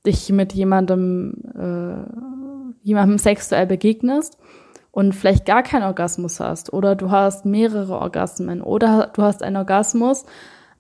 dich 0.05 0.29
mit 0.31 0.53
jemandem, 0.53 1.37
äh, 1.55 2.87
jemandem 2.87 3.16
sexuell 3.16 3.66
begegnest 3.66 4.37
und 4.90 5.14
vielleicht 5.14 5.46
gar 5.46 5.62
keinen 5.62 5.85
Orgasmus 5.85 6.38
hast 6.38 6.70
oder 6.70 6.96
du 6.96 7.11
hast 7.11 7.46
mehrere 7.46 7.99
Orgasmen 7.99 8.61
oder 8.61 9.11
du 9.14 9.22
hast 9.22 9.42
einen 9.42 9.57
Orgasmus 9.57 10.27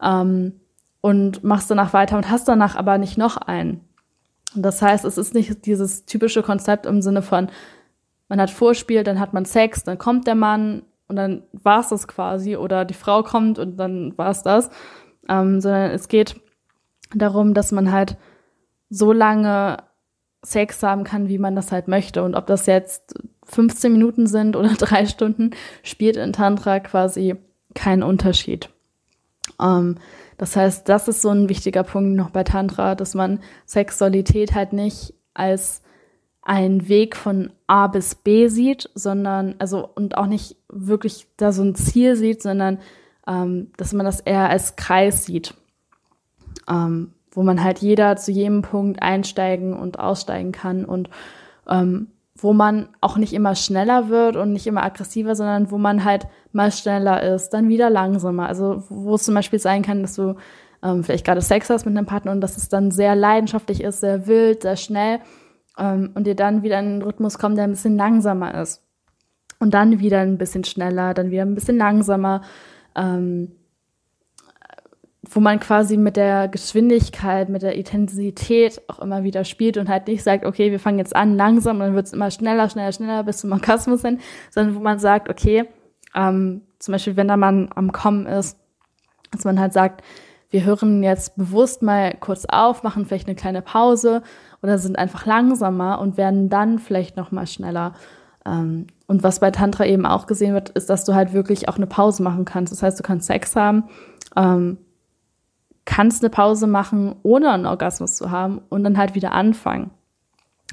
ähm, 0.02 0.60
und 1.00 1.44
machst 1.44 1.70
danach 1.70 1.94
weiter 1.94 2.18
und 2.18 2.28
hast 2.28 2.46
danach 2.46 2.76
aber 2.76 2.98
nicht 2.98 3.16
noch 3.16 3.38
einen. 3.38 3.80
Das 4.54 4.82
heißt, 4.82 5.06
es 5.06 5.16
ist 5.16 5.32
nicht 5.32 5.64
dieses 5.64 6.04
typische 6.04 6.42
Konzept 6.42 6.84
im 6.84 7.00
Sinne 7.00 7.22
von, 7.22 7.48
man 8.28 8.40
hat 8.40 8.50
Vorspiel, 8.50 9.04
dann 9.04 9.20
hat 9.20 9.32
man 9.32 9.44
Sex, 9.44 9.84
dann 9.84 9.98
kommt 9.98 10.26
der 10.26 10.34
Mann 10.34 10.82
und 11.08 11.16
dann 11.16 11.42
war 11.52 11.80
es 11.80 11.88
das 11.88 12.08
quasi. 12.08 12.56
Oder 12.56 12.84
die 12.84 12.94
Frau 12.94 13.22
kommt 13.22 13.58
und 13.58 13.76
dann 13.76 14.16
war 14.18 14.30
es 14.30 14.42
das, 14.42 14.70
ähm, 15.28 15.60
sondern 15.60 15.90
es 15.92 16.08
geht 16.08 16.40
darum, 17.14 17.54
dass 17.54 17.72
man 17.72 17.92
halt 17.92 18.16
so 18.90 19.12
lange 19.12 19.78
Sex 20.44 20.82
haben 20.82 21.04
kann, 21.04 21.28
wie 21.28 21.38
man 21.38 21.56
das 21.56 21.72
halt 21.72 21.88
möchte. 21.88 22.22
Und 22.22 22.34
ob 22.34 22.46
das 22.46 22.66
jetzt 22.66 23.14
15 23.44 23.92
Minuten 23.92 24.26
sind 24.26 24.56
oder 24.56 24.68
drei 24.78 25.06
Stunden, 25.06 25.50
spielt 25.82 26.16
in 26.16 26.32
Tantra 26.32 26.80
quasi 26.80 27.36
keinen 27.74 28.02
Unterschied. 28.02 28.70
Ähm, 29.60 29.96
das 30.38 30.56
heißt, 30.56 30.88
das 30.88 31.08
ist 31.08 31.22
so 31.22 31.30
ein 31.30 31.48
wichtiger 31.48 31.82
Punkt 31.82 32.16
noch 32.16 32.30
bei 32.30 32.44
Tantra, 32.44 32.94
dass 32.94 33.14
man 33.14 33.40
Sexualität 33.64 34.54
halt 34.54 34.72
nicht 34.72 35.14
als 35.34 35.82
einen 36.46 36.88
Weg 36.88 37.16
von 37.16 37.50
A 37.66 37.88
bis 37.88 38.14
B 38.14 38.48
sieht, 38.48 38.88
sondern, 38.94 39.56
also, 39.58 39.88
und 39.94 40.16
auch 40.16 40.26
nicht 40.26 40.56
wirklich 40.68 41.26
da 41.36 41.52
so 41.52 41.62
ein 41.62 41.74
Ziel 41.74 42.16
sieht, 42.16 42.40
sondern, 42.40 42.78
ähm, 43.26 43.72
dass 43.76 43.92
man 43.92 44.06
das 44.06 44.20
eher 44.20 44.48
als 44.48 44.76
Kreis 44.76 45.24
sieht, 45.24 45.54
ähm, 46.68 47.12
wo 47.32 47.42
man 47.42 47.62
halt 47.62 47.78
jeder 47.78 48.16
zu 48.16 48.30
jedem 48.30 48.62
Punkt 48.62 49.02
einsteigen 49.02 49.74
und 49.74 49.98
aussteigen 49.98 50.52
kann 50.52 50.84
und 50.84 51.10
ähm, 51.68 52.08
wo 52.38 52.52
man 52.52 52.90
auch 53.00 53.16
nicht 53.16 53.32
immer 53.32 53.54
schneller 53.54 54.08
wird 54.08 54.36
und 54.36 54.52
nicht 54.52 54.66
immer 54.66 54.84
aggressiver, 54.84 55.34
sondern 55.34 55.70
wo 55.70 55.78
man 55.78 56.04
halt 56.04 56.28
mal 56.52 56.70
schneller 56.70 57.22
ist, 57.22 57.50
dann 57.50 57.68
wieder 57.68 57.90
langsamer. 57.90 58.46
Also 58.46 58.84
wo 58.88 59.14
es 59.14 59.24
zum 59.24 59.34
Beispiel 59.34 59.58
sein 59.58 59.82
kann, 59.82 60.02
dass 60.02 60.14
du 60.14 60.36
ähm, 60.82 61.02
vielleicht 61.02 61.24
gerade 61.24 61.40
Sex 61.40 61.70
hast 61.70 61.86
mit 61.86 61.96
einem 61.96 62.06
Partner 62.06 62.32
und 62.32 62.40
dass 62.40 62.56
es 62.56 62.68
dann 62.68 62.90
sehr 62.90 63.16
leidenschaftlich 63.16 63.82
ist, 63.82 64.00
sehr 64.00 64.26
wild, 64.26 64.62
sehr 64.62 64.76
schnell 64.76 65.20
ähm, 65.78 66.10
und 66.14 66.26
dir 66.26 66.34
dann 66.34 66.62
wieder 66.62 66.78
in 66.78 66.86
einen 66.86 67.02
Rhythmus 67.02 67.38
kommt, 67.38 67.56
der 67.56 67.64
ein 67.64 67.70
bisschen 67.70 67.96
langsamer 67.96 68.60
ist. 68.60 68.82
Und 69.58 69.72
dann 69.72 70.00
wieder 70.00 70.20
ein 70.20 70.38
bisschen 70.38 70.64
schneller, 70.64 71.14
dann 71.14 71.30
wieder 71.30 71.42
ein 71.42 71.54
bisschen 71.54 71.78
langsamer, 71.78 72.42
ähm, 72.94 73.52
wo 75.22 75.40
man 75.40 75.58
quasi 75.60 75.96
mit 75.96 76.16
der 76.16 76.48
Geschwindigkeit, 76.48 77.48
mit 77.48 77.62
der 77.62 77.74
Intensität 77.74 78.80
auch 78.88 79.00
immer 79.00 79.22
wieder 79.24 79.44
spielt 79.44 79.76
und 79.76 79.88
halt 79.88 80.06
nicht 80.06 80.22
sagt, 80.22 80.44
okay, 80.44 80.70
wir 80.70 80.78
fangen 80.78 80.98
jetzt 80.98 81.16
an 81.16 81.36
langsam 81.36 81.76
und 81.76 81.86
dann 81.86 81.94
wird 81.94 82.06
es 82.06 82.12
immer 82.12 82.30
schneller, 82.30 82.68
schneller, 82.68 82.92
schneller 82.92 83.24
bis 83.24 83.38
zum 83.38 83.52
Orgasmus 83.52 84.02
hin, 84.02 84.20
sondern 84.50 84.76
wo 84.76 84.80
man 84.80 84.98
sagt, 84.98 85.28
okay, 85.28 85.64
ähm, 86.14 86.62
zum 86.78 86.92
Beispiel, 86.92 87.16
wenn 87.16 87.28
da 87.28 87.36
man 87.36 87.70
am 87.74 87.92
Kommen 87.92 88.26
ist, 88.26 88.58
dass 89.32 89.44
man 89.44 89.58
halt 89.58 89.72
sagt, 89.72 90.02
wir 90.50 90.64
hören 90.64 91.02
jetzt 91.02 91.36
bewusst 91.36 91.82
mal 91.82 92.14
kurz 92.20 92.44
auf, 92.48 92.82
machen 92.82 93.04
vielleicht 93.04 93.26
eine 93.26 93.34
kleine 93.34 93.62
Pause 93.62 94.22
oder 94.62 94.78
sind 94.78 94.98
einfach 94.98 95.26
langsamer 95.26 96.00
und 96.00 96.16
werden 96.16 96.48
dann 96.48 96.78
vielleicht 96.78 97.16
noch 97.16 97.30
mal 97.32 97.46
schneller. 97.46 97.94
Ähm, 98.44 98.86
und 99.06 99.22
was 99.22 99.40
bei 99.40 99.50
Tantra 99.50 99.84
eben 99.86 100.06
auch 100.06 100.26
gesehen 100.26 100.54
wird, 100.54 100.70
ist, 100.70 100.90
dass 100.90 101.04
du 101.04 101.14
halt 101.14 101.32
wirklich 101.32 101.68
auch 101.68 101.76
eine 101.76 101.86
Pause 101.86 102.22
machen 102.22 102.44
kannst. 102.44 102.72
Das 102.72 102.82
heißt, 102.82 102.98
du 102.98 103.02
kannst 103.02 103.26
Sex 103.26 103.54
haben, 103.54 103.84
ähm, 104.34 104.78
kannst 105.84 106.22
eine 106.22 106.30
Pause 106.30 106.66
machen, 106.66 107.16
ohne 107.22 107.50
einen 107.50 107.66
Orgasmus 107.66 108.16
zu 108.16 108.30
haben 108.30 108.60
und 108.68 108.82
dann 108.82 108.98
halt 108.98 109.14
wieder 109.14 109.32
anfangen. 109.32 109.90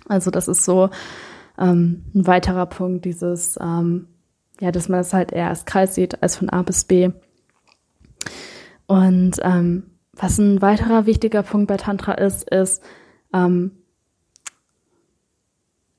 Also 0.07 0.31
das 0.31 0.47
ist 0.47 0.65
so 0.65 0.89
ähm, 1.59 2.03
ein 2.15 2.25
weiterer 2.25 2.65
Punkt, 2.65 3.05
dieses, 3.05 3.55
ja, 3.55 4.71
dass 4.71 4.89
man 4.89 4.99
das 4.99 5.13
halt 5.13 5.31
eher 5.31 5.49
als 5.49 5.65
Kreis 5.65 5.95
sieht, 5.95 6.23
als 6.23 6.35
von 6.35 6.49
A 6.49 6.61
bis 6.61 6.85
B. 6.85 7.11
Und 8.87 9.37
was 9.37 10.37
ein 10.37 10.61
weiterer 10.61 11.05
wichtiger 11.05 11.43
Punkt 11.43 11.67
bei 11.67 11.77
Tantra 11.77 12.13
ist, 12.13 12.49
ist, 12.49 12.83
ähm, 13.33 13.71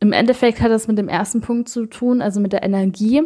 im 0.00 0.12
Endeffekt 0.12 0.60
hat 0.60 0.70
das 0.70 0.86
mit 0.86 0.98
dem 0.98 1.08
ersten 1.08 1.40
Punkt 1.40 1.68
zu 1.68 1.86
tun, 1.86 2.22
also 2.22 2.40
mit 2.40 2.52
der 2.52 2.62
Energie, 2.62 3.22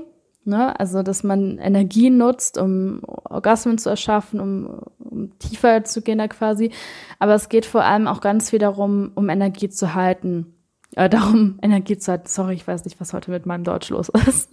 Ne? 0.49 0.81
Also, 0.81 1.03
dass 1.03 1.25
man 1.25 1.59
Energie 1.59 2.09
nutzt, 2.09 2.57
um 2.57 3.03
Orgasmen 3.05 3.77
zu 3.77 3.91
erschaffen, 3.91 4.41
um, 4.41 4.81
um 4.99 5.39
tiefer 5.39 5.85
zu 5.85 6.01
gehen 6.01 6.17
da 6.17 6.27
quasi. 6.27 6.73
Aber 7.19 7.35
es 7.35 7.51
geht 7.51 7.67
vor 7.67 7.85
allem 7.85 8.09
auch 8.09 8.23
ganz 8.23 8.49
viel 8.49 8.59
darum, 8.59 9.13
um 9.15 9.29
Energie 9.29 9.69
zu 9.69 9.95
halten. 9.95 10.55
Äh, 10.97 11.11
darum, 11.11 11.59
Energie 11.63 11.99
zu 11.99 12.13
halten. 12.13 12.29
Sorry, 12.29 12.55
ich 12.55 12.67
weiß 12.67 12.87
nicht, 12.87 12.99
was 12.99 13.13
heute 13.13 13.31
mit 13.31 13.45
meinem 13.45 13.63
Deutsch 13.63 13.91
los 13.91 14.09
ist. 14.27 14.51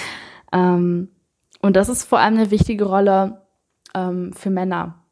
ähm, 0.52 1.08
und 1.62 1.76
das 1.76 1.88
ist 1.88 2.04
vor 2.04 2.18
allem 2.18 2.34
eine 2.34 2.50
wichtige 2.50 2.84
Rolle 2.84 3.40
ähm, 3.94 4.34
für 4.34 4.50
Männer 4.50 5.02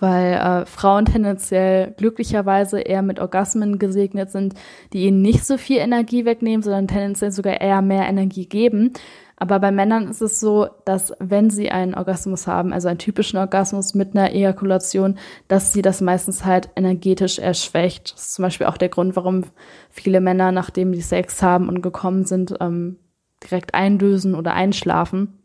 weil 0.00 0.34
äh, 0.34 0.66
Frauen 0.66 1.04
tendenziell 1.04 1.92
glücklicherweise 1.96 2.80
eher 2.80 3.02
mit 3.02 3.20
Orgasmen 3.20 3.78
gesegnet 3.78 4.30
sind, 4.30 4.54
die 4.92 5.06
ihnen 5.06 5.22
nicht 5.22 5.44
so 5.44 5.56
viel 5.58 5.78
Energie 5.78 6.24
wegnehmen, 6.24 6.62
sondern 6.62 6.88
tendenziell 6.88 7.30
sogar 7.30 7.60
eher 7.60 7.82
mehr 7.82 8.06
Energie 8.08 8.46
geben. 8.46 8.92
Aber 9.38 9.60
bei 9.60 9.70
Männern 9.70 10.08
ist 10.08 10.22
es 10.22 10.40
so, 10.40 10.68
dass 10.86 11.12
wenn 11.18 11.50
sie 11.50 11.70
einen 11.70 11.94
Orgasmus 11.94 12.46
haben, 12.46 12.72
also 12.72 12.88
einen 12.88 12.98
typischen 12.98 13.38
Orgasmus 13.38 13.94
mit 13.94 14.16
einer 14.16 14.32
Ejakulation, 14.32 15.18
dass 15.46 15.74
sie 15.74 15.82
das 15.82 16.00
meistens 16.00 16.46
halt 16.46 16.70
energetisch 16.74 17.38
erschwächt. 17.38 18.14
Das 18.14 18.28
ist 18.28 18.34
zum 18.34 18.44
Beispiel 18.44 18.66
auch 18.66 18.78
der 18.78 18.88
Grund, 18.88 19.14
warum 19.14 19.44
viele 19.90 20.22
Männer, 20.22 20.52
nachdem 20.52 20.92
die 20.92 21.02
Sex 21.02 21.42
haben 21.42 21.68
und 21.68 21.82
gekommen 21.82 22.24
sind, 22.24 22.54
ähm, 22.60 22.96
direkt 23.42 23.74
eindösen 23.74 24.34
oder 24.34 24.54
einschlafen, 24.54 25.38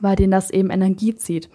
weil 0.00 0.16
denen 0.16 0.30
das 0.30 0.50
eben 0.50 0.68
Energie 0.68 1.14
zieht. 1.14 1.48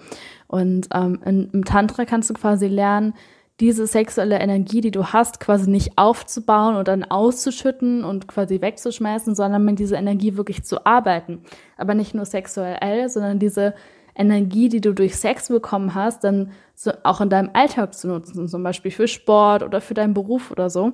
Und 0.48 0.88
ähm, 0.94 1.20
im 1.26 1.66
Tantra 1.66 2.06
kannst 2.06 2.30
du 2.30 2.34
quasi 2.34 2.68
lernen, 2.68 3.14
diese 3.60 3.88
sexuelle 3.88 4.40
Energie, 4.40 4.82
die 4.82 4.92
du 4.92 5.08
hast, 5.08 5.40
quasi 5.40 5.70
nicht 5.70 5.98
aufzubauen 5.98 6.76
und 6.76 6.88
dann 6.88 7.04
auszuschütten 7.04 8.04
und 8.04 8.28
quasi 8.28 8.62
wegzuschmeißen, 8.62 9.34
sondern 9.34 9.66
mit 9.66 9.80
dieser 9.80 9.98
Energie 9.98 10.38
wirklich 10.38 10.64
zu 10.64 10.86
arbeiten. 10.86 11.42
Aber 11.76 11.96
nicht 11.96 12.14
nur 12.14 12.26
sexuell, 12.26 13.10
sondern 13.10 13.40
diese 13.40 13.74
Energie, 14.16 14.70
die 14.70 14.82
du 14.82 14.94
durch 14.94 15.16
Sex 15.16 15.48
bekommen 15.50 15.96
hast, 15.96 16.24
dann 16.24 16.52
so 16.76 16.92
auch 17.04 17.20
in 17.20 17.30
deinem 17.30 17.50
Alltag 17.54 17.96
zu 17.96 18.08
nutzen, 18.08 18.48
zum 18.48 18.64
Beispiel 18.64 18.92
für 18.92 19.08
Sport 19.08 19.64
oder 19.64 19.82
für 19.82 19.96
deinen 19.96 20.14
Beruf 20.14 20.52
oder 20.52 20.70
so. 20.70 20.94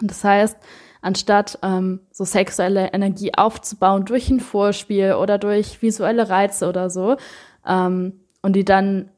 Und 0.00 0.10
das 0.10 0.24
heißt, 0.24 0.56
anstatt 1.02 1.58
ähm, 1.62 2.00
so 2.10 2.24
sexuelle 2.24 2.92
Energie 2.92 3.32
aufzubauen 3.34 4.04
durch 4.04 4.28
ein 4.28 4.40
Vorspiel 4.40 5.14
oder 5.14 5.38
durch 5.38 5.82
visuelle 5.82 6.28
Reize 6.28 6.68
oder 6.68 6.90
so, 6.90 7.16
ähm, 7.64 8.20
und 8.46 8.52
die 8.52 8.64
dann 8.64 9.08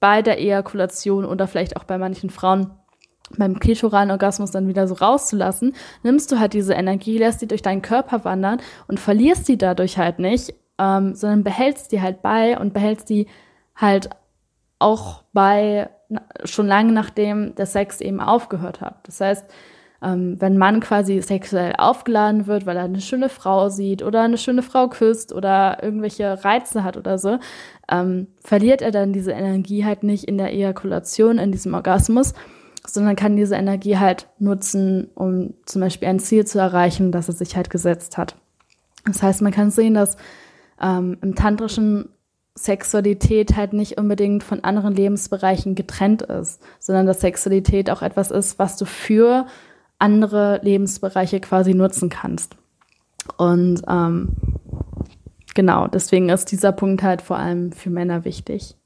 bei 0.00 0.22
der 0.22 0.40
Ejakulation 0.40 1.26
oder 1.26 1.46
vielleicht 1.46 1.76
auch 1.76 1.84
bei 1.84 1.98
manchen 1.98 2.30
Frauen 2.30 2.70
beim 3.36 3.60
klitoralen 3.60 4.10
Orgasmus 4.10 4.50
dann 4.50 4.66
wieder 4.66 4.88
so 4.88 4.94
rauszulassen, 4.94 5.74
nimmst 6.02 6.32
du 6.32 6.40
halt 6.40 6.54
diese 6.54 6.72
Energie, 6.72 7.18
lässt 7.18 7.40
sie 7.40 7.46
durch 7.46 7.60
deinen 7.60 7.82
Körper 7.82 8.24
wandern 8.24 8.62
und 8.88 8.98
verlierst 8.98 9.46
die 9.46 9.58
dadurch 9.58 9.98
halt 9.98 10.20
nicht, 10.20 10.54
ähm, 10.78 11.14
sondern 11.14 11.44
behältst 11.44 11.92
die 11.92 12.00
halt 12.00 12.22
bei 12.22 12.58
und 12.58 12.72
behältst 12.72 13.10
die 13.10 13.26
halt 13.76 14.08
auch 14.78 15.22
bei 15.34 15.90
schon 16.44 16.66
lange 16.66 16.92
nachdem 16.92 17.54
der 17.56 17.66
Sex 17.66 18.00
eben 18.00 18.20
aufgehört 18.20 18.80
hat. 18.80 19.06
Das 19.06 19.20
heißt, 19.20 19.44
ähm, 20.02 20.36
wenn 20.40 20.58
man 20.58 20.80
quasi 20.80 21.22
sexuell 21.22 21.74
aufgeladen 21.78 22.46
wird, 22.46 22.66
weil 22.66 22.76
er 22.76 22.84
eine 22.84 23.00
schöne 23.00 23.28
Frau 23.28 23.68
sieht 23.68 24.02
oder 24.02 24.22
eine 24.22 24.38
schöne 24.38 24.62
Frau 24.62 24.88
küsst 24.88 25.32
oder 25.32 25.82
irgendwelche 25.82 26.44
Reize 26.44 26.82
hat 26.82 26.96
oder 26.96 27.18
so, 27.18 27.38
ähm, 27.90 28.26
verliert 28.42 28.82
er 28.82 28.90
dann 28.90 29.12
diese 29.12 29.32
Energie 29.32 29.84
halt 29.84 30.02
nicht 30.02 30.24
in 30.24 30.38
der 30.38 30.52
Ejakulation, 30.52 31.38
in 31.38 31.52
diesem 31.52 31.74
Orgasmus, 31.74 32.34
sondern 32.84 33.14
kann 33.14 33.36
diese 33.36 33.54
Energie 33.54 33.96
halt 33.96 34.28
nutzen, 34.38 35.08
um 35.14 35.54
zum 35.66 35.80
Beispiel 35.80 36.08
ein 36.08 36.18
Ziel 36.18 36.46
zu 36.46 36.58
erreichen, 36.58 37.12
das 37.12 37.28
er 37.28 37.34
sich 37.34 37.54
halt 37.54 37.70
gesetzt 37.70 38.18
hat. 38.18 38.34
Das 39.04 39.22
heißt, 39.22 39.42
man 39.42 39.52
kann 39.52 39.70
sehen, 39.70 39.94
dass 39.94 40.16
ähm, 40.80 41.18
im 41.22 41.36
tantrischen 41.36 42.08
Sexualität 42.54 43.56
halt 43.56 43.72
nicht 43.72 43.98
unbedingt 43.98 44.42
von 44.42 44.62
anderen 44.62 44.94
Lebensbereichen 44.94 45.74
getrennt 45.74 46.22
ist, 46.22 46.60
sondern 46.80 47.06
dass 47.06 47.20
Sexualität 47.20 47.88
auch 47.88 48.02
etwas 48.02 48.30
ist, 48.30 48.58
was 48.58 48.76
du 48.76 48.84
für 48.84 49.46
andere 50.02 50.60
Lebensbereiche 50.62 51.40
quasi 51.40 51.74
nutzen 51.74 52.08
kannst. 52.08 52.56
Und 53.36 53.82
ähm, 53.88 54.30
genau, 55.54 55.86
deswegen 55.86 56.28
ist 56.28 56.50
dieser 56.50 56.72
Punkt 56.72 57.02
halt 57.02 57.22
vor 57.22 57.38
allem 57.38 57.72
für 57.72 57.90
Männer 57.90 58.24
wichtig. 58.24 58.76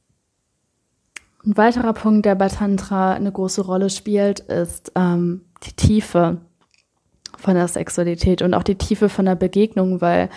Ein 1.44 1.56
weiterer 1.56 1.92
Punkt, 1.92 2.26
der 2.26 2.34
bei 2.34 2.48
Tantra 2.48 3.14
eine 3.14 3.32
große 3.32 3.62
Rolle 3.62 3.88
spielt, 3.88 4.40
ist 4.40 4.92
ähm, 4.94 5.42
die 5.62 5.72
Tiefe 5.72 6.38
von 7.38 7.54
der 7.54 7.68
Sexualität 7.68 8.42
und 8.42 8.52
auch 8.52 8.64
die 8.64 8.74
Tiefe 8.74 9.08
von 9.08 9.24
der 9.24 9.36
Begegnung, 9.36 10.00
weil 10.00 10.28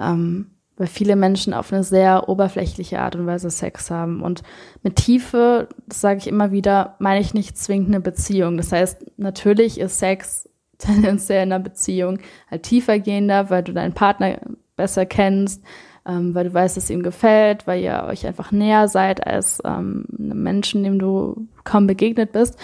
ähm, 0.00 0.50
weil 0.76 0.86
viele 0.86 1.16
Menschen 1.16 1.54
auf 1.54 1.72
eine 1.72 1.84
sehr 1.84 2.28
oberflächliche 2.28 3.00
Art 3.00 3.14
und 3.16 3.26
Weise 3.26 3.50
Sex 3.50 3.90
haben. 3.90 4.22
Und 4.22 4.42
mit 4.82 4.96
Tiefe, 4.96 5.68
das 5.86 6.00
sage 6.00 6.18
ich 6.18 6.26
immer 6.26 6.50
wieder, 6.50 6.96
meine 6.98 7.20
ich 7.20 7.34
nicht 7.34 7.56
zwingend 7.56 7.88
eine 7.88 8.00
Beziehung. 8.00 8.56
Das 8.56 8.72
heißt, 8.72 9.18
natürlich 9.18 9.78
ist 9.78 9.98
Sex 9.98 10.48
tendenziell 10.78 11.44
in 11.44 11.52
einer 11.52 11.62
Beziehung 11.62 12.18
halt 12.50 12.64
tiefer 12.64 12.98
gehender, 12.98 13.50
weil 13.50 13.62
du 13.62 13.72
deinen 13.72 13.94
Partner 13.94 14.38
besser 14.76 15.06
kennst, 15.06 15.62
ähm, 16.06 16.34
weil 16.34 16.48
du 16.48 16.54
weißt, 16.54 16.76
dass 16.76 16.90
ihm 16.90 17.02
gefällt, 17.02 17.66
weil 17.66 17.82
ihr 17.82 18.04
euch 18.08 18.26
einfach 18.26 18.50
näher 18.50 18.88
seid 18.88 19.24
als 19.24 19.60
ähm, 19.64 20.06
einem 20.18 20.42
Menschen, 20.42 20.82
dem 20.82 20.98
du 20.98 21.46
kaum 21.62 21.86
begegnet 21.86 22.32
bist. 22.32 22.58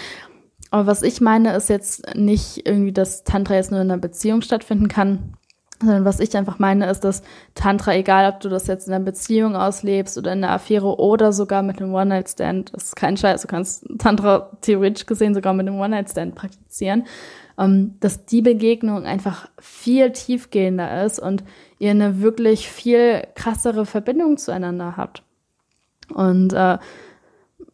Aber 0.71 0.87
was 0.87 1.03
ich 1.03 1.19
meine, 1.21 1.53
ist 1.55 1.69
jetzt 1.69 2.15
nicht 2.15 2.65
irgendwie, 2.65 2.93
dass 2.93 3.23
Tantra 3.23 3.55
jetzt 3.55 3.71
nur 3.71 3.81
in 3.81 3.91
einer 3.91 4.01
Beziehung 4.01 4.41
stattfinden 4.41 4.87
kann, 4.87 5.33
sondern 5.81 6.05
was 6.05 6.19
ich 6.19 6.35
einfach 6.35 6.59
meine, 6.59 6.89
ist, 6.89 7.01
dass 7.01 7.21
Tantra, 7.55 7.93
egal 7.93 8.31
ob 8.31 8.39
du 8.39 8.49
das 8.49 8.67
jetzt 8.67 8.87
in 8.87 8.93
einer 8.93 9.03
Beziehung 9.03 9.55
auslebst 9.55 10.17
oder 10.17 10.33
in 10.33 10.43
einer 10.43 10.53
Affäre 10.53 10.99
oder 10.99 11.33
sogar 11.33 11.63
mit 11.63 11.81
einem 11.81 11.93
One-Night-Stand, 11.93 12.73
das 12.73 12.85
ist 12.85 12.95
kein 12.95 13.17
Scheiß, 13.17 13.41
du 13.41 13.47
kannst 13.47 13.85
Tantra 13.97 14.51
theoretisch 14.61 15.05
gesehen 15.05 15.33
sogar 15.33 15.53
mit 15.53 15.67
einem 15.67 15.79
One-Night-Stand 15.79 16.35
praktizieren, 16.35 17.05
ähm, 17.57 17.95
dass 17.99 18.25
die 18.25 18.41
Begegnung 18.41 19.05
einfach 19.05 19.49
viel 19.59 20.11
tiefgehender 20.11 21.03
ist 21.05 21.19
und 21.19 21.43
ihr 21.79 21.91
eine 21.91 22.21
wirklich 22.21 22.69
viel 22.69 23.27
krassere 23.35 23.85
Verbindung 23.85 24.37
zueinander 24.37 24.97
habt. 24.97 25.23
Und 26.13 26.53
äh, 26.53 26.77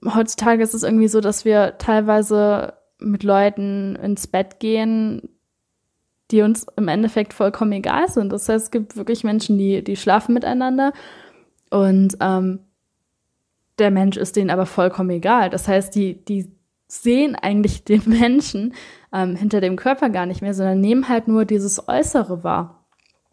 heutzutage 0.05 0.63
ist 0.63 0.73
es 0.73 0.83
irgendwie 0.83 1.07
so, 1.07 1.21
dass 1.21 1.45
wir 1.45 1.77
teilweise 1.77 2.73
mit 2.99 3.23
Leuten 3.23 3.95
ins 3.95 4.27
Bett 4.27 4.59
gehen, 4.59 5.29
die 6.31 6.41
uns 6.41 6.65
im 6.75 6.87
Endeffekt 6.87 7.33
vollkommen 7.33 7.71
egal 7.71 8.09
sind. 8.09 8.31
Das 8.31 8.49
heißt, 8.49 8.65
es 8.65 8.71
gibt 8.71 8.97
wirklich 8.97 9.23
Menschen, 9.23 9.57
die, 9.57 9.83
die 9.83 9.95
schlafen 9.95 10.33
miteinander 10.33 10.93
und 11.69 12.17
ähm, 12.19 12.59
der 13.79 13.91
Mensch 13.91 14.17
ist 14.17 14.35
denen 14.35 14.49
aber 14.49 14.65
vollkommen 14.65 15.11
egal. 15.11 15.49
Das 15.49 15.67
heißt, 15.67 15.93
die, 15.95 16.23
die 16.25 16.51
sehen 16.87 17.35
eigentlich 17.35 17.83
den 17.85 18.03
Menschen 18.05 18.73
ähm, 19.13 19.35
hinter 19.35 19.61
dem 19.61 19.75
Körper 19.75 20.09
gar 20.09 20.25
nicht 20.25 20.41
mehr, 20.41 20.53
sondern 20.53 20.81
nehmen 20.81 21.09
halt 21.09 21.27
nur 21.27 21.45
dieses 21.45 21.87
Äußere 21.87 22.43
wahr. 22.43 22.85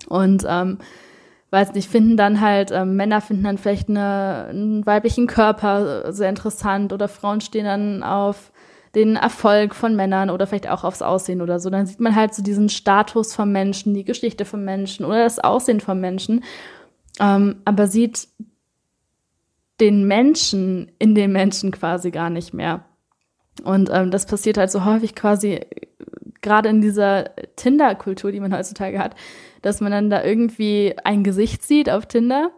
Und 0.08 0.44
ähm, 0.46 0.78
weiß 1.50 1.72
nicht, 1.74 1.88
finden 1.88 2.16
dann 2.16 2.40
halt, 2.40 2.72
ähm, 2.72 2.96
Männer 2.96 3.20
finden 3.20 3.44
dann 3.44 3.58
vielleicht 3.58 3.88
eine, 3.88 4.46
einen 4.50 4.84
weiblichen 4.86 5.26
Körper 5.26 6.12
sehr 6.12 6.28
interessant 6.28 6.92
oder 6.92 7.08
Frauen 7.08 7.40
stehen 7.40 7.64
dann 7.64 8.02
auf 8.02 8.52
den 8.94 9.16
Erfolg 9.16 9.74
von 9.74 9.96
Männern 9.96 10.30
oder 10.30 10.46
vielleicht 10.46 10.68
auch 10.68 10.84
aufs 10.84 11.02
Aussehen 11.02 11.42
oder 11.42 11.58
so. 11.58 11.70
Dann 11.70 11.86
sieht 11.86 12.00
man 12.00 12.14
halt 12.14 12.34
so 12.34 12.42
diesen 12.42 12.68
Status 12.68 13.34
vom 13.34 13.52
Menschen, 13.52 13.94
die 13.94 14.04
Geschichte 14.04 14.44
vom 14.44 14.64
Menschen 14.64 15.04
oder 15.04 15.24
das 15.24 15.38
Aussehen 15.38 15.80
vom 15.80 16.00
Menschen. 16.00 16.44
Ähm, 17.20 17.56
aber 17.64 17.86
sieht 17.86 18.28
den 19.80 20.06
Menschen 20.06 20.92
in 20.98 21.14
den 21.14 21.32
Menschen 21.32 21.70
quasi 21.72 22.10
gar 22.10 22.30
nicht 22.30 22.54
mehr. 22.54 22.84
Und 23.62 23.90
ähm, 23.92 24.10
das 24.10 24.26
passiert 24.26 24.58
halt 24.58 24.70
so 24.70 24.84
häufig 24.84 25.14
quasi 25.14 25.60
gerade 26.42 26.68
in 26.68 26.80
dieser 26.80 27.30
Tinder-Kultur, 27.56 28.30
die 28.30 28.40
man 28.40 28.54
heutzutage 28.54 28.98
hat, 28.98 29.14
dass 29.62 29.80
man 29.80 29.92
dann 29.92 30.10
da 30.10 30.22
irgendwie 30.22 30.94
ein 31.04 31.24
Gesicht 31.24 31.62
sieht 31.62 31.90
auf 31.90 32.06
Tinder 32.06 32.50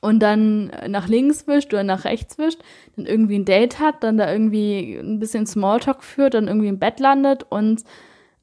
und 0.00 0.20
dann 0.20 0.70
nach 0.88 1.08
links 1.08 1.46
wischt 1.46 1.72
oder 1.72 1.84
nach 1.84 2.04
rechts 2.04 2.38
wischt, 2.38 2.60
dann 2.96 3.06
irgendwie 3.06 3.38
ein 3.38 3.44
Date 3.44 3.80
hat, 3.80 4.02
dann 4.02 4.16
da 4.16 4.30
irgendwie 4.30 4.96
ein 4.96 5.18
bisschen 5.18 5.46
Smalltalk 5.46 6.02
führt, 6.02 6.34
dann 6.34 6.48
irgendwie 6.48 6.68
im 6.68 6.78
Bett 6.78 7.00
landet 7.00 7.44
und 7.48 7.84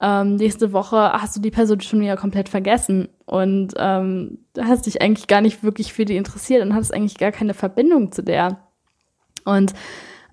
ähm, 0.02 0.36
nächste 0.36 0.74
Woche 0.74 1.14
hast 1.14 1.36
du 1.36 1.42
die 1.42 1.52
Person 1.52 1.80
schon 1.82 2.02
wieder 2.02 2.18
komplett 2.18 2.50
vergessen 2.50 3.08
und 3.26 3.74
ähm, 3.78 4.40
hast 4.60 4.86
dich 4.86 5.02
eigentlich 5.02 5.28
gar 5.28 5.42
nicht 5.42 5.64
wirklich 5.64 5.94
für 5.94 6.06
die 6.06 6.18
interessiert 6.18 6.64
und 6.64 6.76
hast 6.76 6.94
eigentlich 6.94 7.18
gar 7.18 7.32
keine 7.32 7.54
Verbindung 7.54 8.12
zu 8.12 8.22
der. 8.22 8.60
Und 9.46 9.74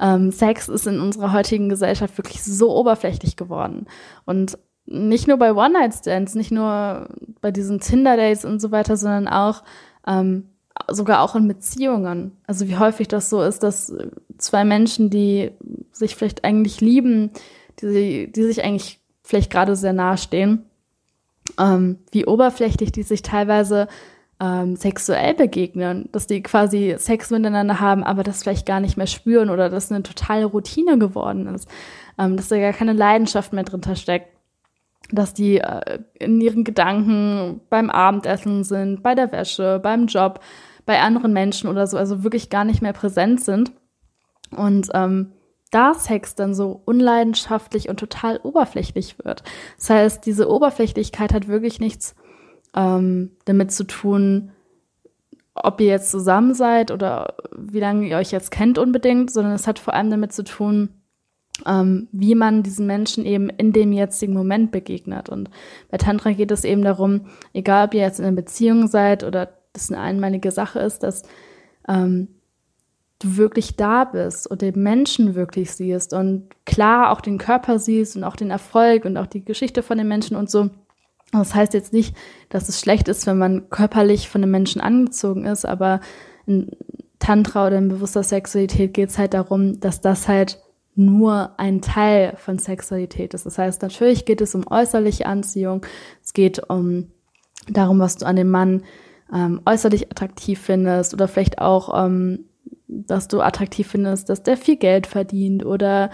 ähm, 0.00 0.32
Sex 0.32 0.68
ist 0.68 0.86
in 0.86 1.00
unserer 1.00 1.32
heutigen 1.32 1.68
Gesellschaft 1.68 2.18
wirklich 2.18 2.42
so 2.42 2.74
oberflächlich 2.76 3.36
geworden. 3.36 3.86
Und 4.24 4.58
nicht 4.84 5.28
nur 5.28 5.36
bei 5.36 5.54
One-Night-Stands, 5.54 6.34
nicht 6.34 6.50
nur 6.50 7.08
bei 7.40 7.52
diesen 7.52 7.78
Tinder-Dates 7.78 8.44
und 8.44 8.60
so 8.60 8.72
weiter, 8.72 8.96
sondern 8.96 9.28
auch 9.28 9.62
ähm, 10.06 10.48
sogar 10.88 11.22
auch 11.22 11.34
in 11.34 11.48
Beziehungen. 11.48 12.32
Also 12.46 12.68
wie 12.68 12.76
häufig 12.76 13.08
das 13.08 13.30
so 13.30 13.42
ist, 13.42 13.62
dass 13.62 13.94
zwei 14.38 14.64
Menschen, 14.64 15.10
die 15.10 15.50
sich 15.92 16.16
vielleicht 16.16 16.44
eigentlich 16.44 16.80
lieben, 16.80 17.30
die, 17.80 18.30
die 18.30 18.42
sich 18.42 18.64
eigentlich 18.64 19.00
vielleicht 19.22 19.50
gerade 19.50 19.76
sehr 19.76 19.92
nahe 19.92 20.18
stehen, 20.18 20.64
ähm, 21.58 21.98
wie 22.10 22.26
oberflächlich 22.26 22.92
die 22.92 23.02
sich 23.02 23.22
teilweise 23.22 23.88
ähm, 24.40 24.76
sexuell 24.76 25.34
begegnen, 25.34 26.08
dass 26.12 26.26
die 26.26 26.42
quasi 26.42 26.96
Sex 26.98 27.30
miteinander 27.30 27.80
haben, 27.80 28.02
aber 28.02 28.22
das 28.22 28.42
vielleicht 28.42 28.66
gar 28.66 28.80
nicht 28.80 28.96
mehr 28.96 29.06
spüren 29.06 29.50
oder 29.50 29.68
dass 29.68 29.92
eine 29.92 30.02
totale 30.02 30.46
Routine 30.46 30.98
geworden 30.98 31.46
ist, 31.54 31.68
ähm, 32.18 32.36
dass 32.36 32.48
da 32.48 32.58
gar 32.58 32.72
keine 32.72 32.92
Leidenschaft 32.92 33.52
mehr 33.52 33.64
drin 33.64 33.96
steckt, 33.96 34.28
dass 35.10 35.34
die 35.34 35.58
äh, 35.58 35.98
in 36.14 36.40
ihren 36.40 36.64
Gedanken 36.64 37.60
beim 37.68 37.90
Abendessen 37.90 38.64
sind, 38.64 39.02
bei 39.02 39.14
der 39.14 39.32
Wäsche, 39.32 39.80
beim 39.82 40.06
Job, 40.06 40.40
bei 40.86 41.00
anderen 41.00 41.32
Menschen 41.32 41.68
oder 41.68 41.86
so, 41.86 41.96
also 41.96 42.24
wirklich 42.24 42.50
gar 42.50 42.64
nicht 42.64 42.82
mehr 42.82 42.92
präsent 42.92 43.40
sind. 43.40 43.72
Und 44.56 44.88
ähm, 44.94 45.32
da 45.70 45.94
Sex 45.94 46.34
dann 46.34 46.54
so 46.54 46.82
unleidenschaftlich 46.84 47.88
und 47.88 47.98
total 47.98 48.38
oberflächlich 48.42 49.18
wird. 49.24 49.42
Das 49.78 49.90
heißt, 49.90 50.26
diese 50.26 50.48
Oberflächlichkeit 50.50 51.32
hat 51.32 51.48
wirklich 51.48 51.80
nichts 51.80 52.14
ähm, 52.76 53.32
damit 53.46 53.72
zu 53.72 53.84
tun, 53.84 54.52
ob 55.54 55.80
ihr 55.80 55.88
jetzt 55.88 56.10
zusammen 56.10 56.54
seid 56.54 56.90
oder 56.90 57.34
wie 57.56 57.80
lange 57.80 58.06
ihr 58.06 58.16
euch 58.16 58.32
jetzt 58.32 58.50
kennt 58.50 58.78
unbedingt, 58.78 59.30
sondern 59.30 59.52
es 59.54 59.66
hat 59.66 59.78
vor 59.78 59.94
allem 59.94 60.10
damit 60.10 60.32
zu 60.32 60.44
tun, 60.44 61.01
ähm, 61.66 62.08
wie 62.12 62.34
man 62.34 62.62
diesen 62.62 62.86
Menschen 62.86 63.24
eben 63.24 63.48
in 63.50 63.72
dem 63.72 63.92
jetzigen 63.92 64.34
Moment 64.34 64.70
begegnet. 64.72 65.28
Und 65.28 65.50
bei 65.90 65.98
Tantra 65.98 66.32
geht 66.32 66.50
es 66.50 66.64
eben 66.64 66.82
darum, 66.82 67.26
egal 67.52 67.86
ob 67.86 67.94
ihr 67.94 68.00
jetzt 68.00 68.18
in 68.18 68.26
einer 68.26 68.36
Beziehung 68.36 68.88
seid 68.88 69.24
oder 69.24 69.50
das 69.72 69.90
eine 69.90 70.00
einmalige 70.00 70.50
Sache 70.50 70.80
ist, 70.80 71.02
dass 71.02 71.22
ähm, 71.88 72.28
du 73.18 73.36
wirklich 73.36 73.76
da 73.76 74.04
bist 74.04 74.50
und 74.50 74.62
den 74.62 74.82
Menschen 74.82 75.34
wirklich 75.34 75.72
siehst 75.72 76.12
und 76.12 76.48
klar 76.64 77.10
auch 77.10 77.20
den 77.20 77.38
Körper 77.38 77.78
siehst 77.78 78.16
und 78.16 78.24
auch 78.24 78.36
den 78.36 78.50
Erfolg 78.50 79.04
und 79.04 79.16
auch 79.16 79.26
die 79.26 79.44
Geschichte 79.44 79.82
von 79.82 79.98
den 79.98 80.08
Menschen 80.08 80.36
und 80.36 80.50
so. 80.50 80.70
Das 81.30 81.54
heißt 81.54 81.72
jetzt 81.72 81.92
nicht, 81.92 82.14
dass 82.50 82.68
es 82.68 82.78
schlecht 82.78 83.08
ist, 83.08 83.26
wenn 83.26 83.38
man 83.38 83.70
körperlich 83.70 84.28
von 84.28 84.42
einem 84.42 84.50
Menschen 84.50 84.82
angezogen 84.82 85.46
ist, 85.46 85.64
aber 85.64 86.00
in 86.46 86.70
Tantra 87.18 87.68
oder 87.68 87.78
in 87.78 87.88
bewusster 87.88 88.22
Sexualität 88.22 88.92
geht 88.92 89.08
es 89.08 89.18
halt 89.18 89.32
darum, 89.32 89.80
dass 89.80 90.00
das 90.00 90.28
halt 90.28 90.61
nur 90.94 91.58
ein 91.58 91.80
Teil 91.80 92.34
von 92.36 92.58
Sexualität 92.58 93.34
ist. 93.34 93.46
Das 93.46 93.58
heißt, 93.58 93.82
natürlich 93.82 94.24
geht 94.24 94.40
es 94.40 94.54
um 94.54 94.66
äußerliche 94.68 95.26
Anziehung, 95.26 95.86
es 96.22 96.32
geht 96.32 96.68
um 96.68 97.08
darum, 97.68 97.98
was 97.98 98.16
du 98.16 98.26
an 98.26 98.36
dem 98.36 98.50
Mann 98.50 98.82
ähm, 99.32 99.60
äußerlich 99.64 100.10
attraktiv 100.10 100.60
findest 100.60 101.14
oder 101.14 101.28
vielleicht 101.28 101.58
auch, 101.58 102.04
ähm, 102.04 102.46
dass 102.88 103.28
du 103.28 103.40
attraktiv 103.40 103.88
findest, 103.88 104.28
dass 104.28 104.42
der 104.42 104.56
viel 104.56 104.76
Geld 104.76 105.06
verdient 105.06 105.64
oder 105.64 106.10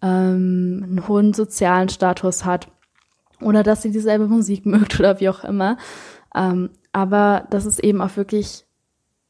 ähm, 0.00 0.82
einen 0.82 1.08
hohen 1.08 1.34
sozialen 1.34 1.90
Status 1.90 2.44
hat 2.44 2.68
oder 3.40 3.62
dass 3.62 3.82
sie 3.82 3.90
dieselbe 3.90 4.28
Musik 4.28 4.64
mögt 4.66 4.98
oder 4.98 5.20
wie 5.20 5.28
auch 5.28 5.44
immer. 5.44 5.76
Ähm, 6.34 6.70
aber 6.92 7.46
dass 7.50 7.66
es 7.66 7.78
eben 7.78 8.00
auch 8.00 8.16
wirklich 8.16 8.64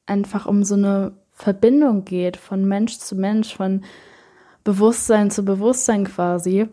einfach 0.07 0.47
um 0.47 0.65
so 0.65 0.75
eine 0.75 1.13
Verbindung 1.33 2.05
geht 2.05 2.37
von 2.37 2.65
Mensch 2.65 2.99
zu 2.99 3.17
Mensch, 3.17 3.55
von 3.55 3.85
Bewusstsein 4.65 5.31
zu 5.31 5.45
Bewusstsein 5.45 6.05
quasi, 6.05 6.69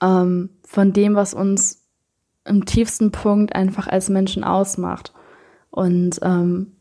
ähm, 0.00 0.50
von 0.64 0.92
dem, 0.92 1.14
was 1.14 1.34
uns 1.34 1.82
im 2.44 2.64
tiefsten 2.64 3.12
Punkt 3.12 3.54
einfach 3.54 3.86
als 3.86 4.08
Menschen 4.08 4.44
ausmacht. 4.44 5.12
Und 5.70 6.18
ähm, 6.22 6.72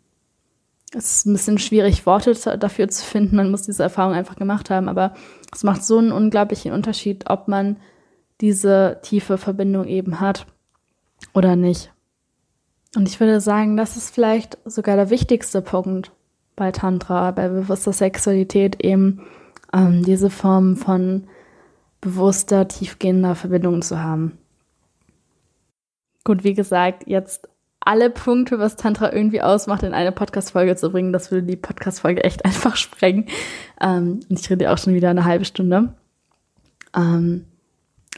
es 0.93 1.15
ist 1.15 1.26
ein 1.26 1.34
bisschen 1.34 1.58
schwierig, 1.58 2.06
Worte 2.06 2.34
dafür 2.58 2.89
zu 2.89 3.06
finden. 3.06 3.38
Man 3.38 3.52
muss 3.52 3.63
diese 3.63 3.84
Erfahrung 3.84 4.13
einfach 4.13 4.36
gemacht 4.36 4.69
haben. 4.69 4.89
Aber 4.89 5.13
es 5.54 5.63
macht 5.63 5.84
so 5.84 5.97
einen 5.97 6.12
unglaublichen 6.12 6.74
Unterschied, 6.74 7.30
ob 7.30 7.47
man 7.47 7.78
diese 8.41 9.00
tiefe 9.04 9.38
Verbindung 9.38 9.88
eben 9.88 10.19
hat 10.19 10.47
oder 11.34 11.56
nicht. 11.56 11.93
Und 12.95 13.08
ich 13.08 13.19
würde 13.19 13.39
sagen, 13.39 13.78
das 13.78 13.95
ist 13.95 14.13
vielleicht 14.13 14.58
sogar 14.65 14.97
der 14.97 15.10
wichtigste 15.10 15.62
Punkt 15.62 16.12
bei 16.58 16.71
Tantra, 16.71 17.32
bei 17.32 17.47
bewusster 17.47 17.93
Sexualität, 17.93 18.84
eben 18.84 19.21
ähm, 19.73 20.03
diese 20.03 20.29
Form 20.29 20.75
von 20.75 21.27
bewusster, 22.01 22.67
tiefgehender 22.67 23.36
Verbindung 23.36 23.81
zu 23.81 24.01
haben. 24.01 24.38
Gut, 26.23 26.43
wie 26.43 26.53
gesagt, 26.53 27.03
jetzt 27.07 27.47
alle 27.79 28.10
Punkte, 28.10 28.60
was 28.60 28.75
Tantra 28.75 29.12
irgendwie 29.12 29.41
ausmacht, 29.41 29.84
in 29.84 29.93
eine 29.93 30.12
Podcast-Folge 30.12 30.75
zu 30.75 30.91
bringen, 30.91 31.13
das 31.13 31.31
würde 31.31 31.47
die 31.47 31.55
Podcast-Folge 31.55 32.23
echt 32.23 32.45
einfach 32.45 32.75
sprengen. 32.75 33.25
Ähm, 33.79 34.21
und 34.29 34.39
ich 34.39 34.49
rede 34.49 34.71
auch 34.71 34.77
schon 34.77 34.93
wieder 34.93 35.10
eine 35.10 35.25
halbe 35.25 35.45
Stunde. 35.45 35.93
Ähm, 36.95 37.45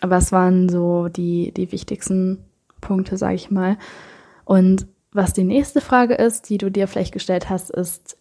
was 0.02 0.32
waren 0.32 0.68
so 0.68 1.08
die, 1.08 1.54
die 1.54 1.72
wichtigsten 1.72 2.44
Punkte, 2.82 3.18
sage 3.18 3.36
ich 3.36 3.52
mal. 3.52 3.78
Und 4.44 4.86
was 5.14 5.32
die 5.32 5.46
nächste 5.46 5.80
Frage 5.80 6.16
ist, 6.16 6.50
die 6.50 6.58
du 6.58 6.70
dir 6.70 6.88
vielleicht 6.88 7.14
gestellt 7.14 7.50
hast, 7.50 7.70
ist, 7.70 8.18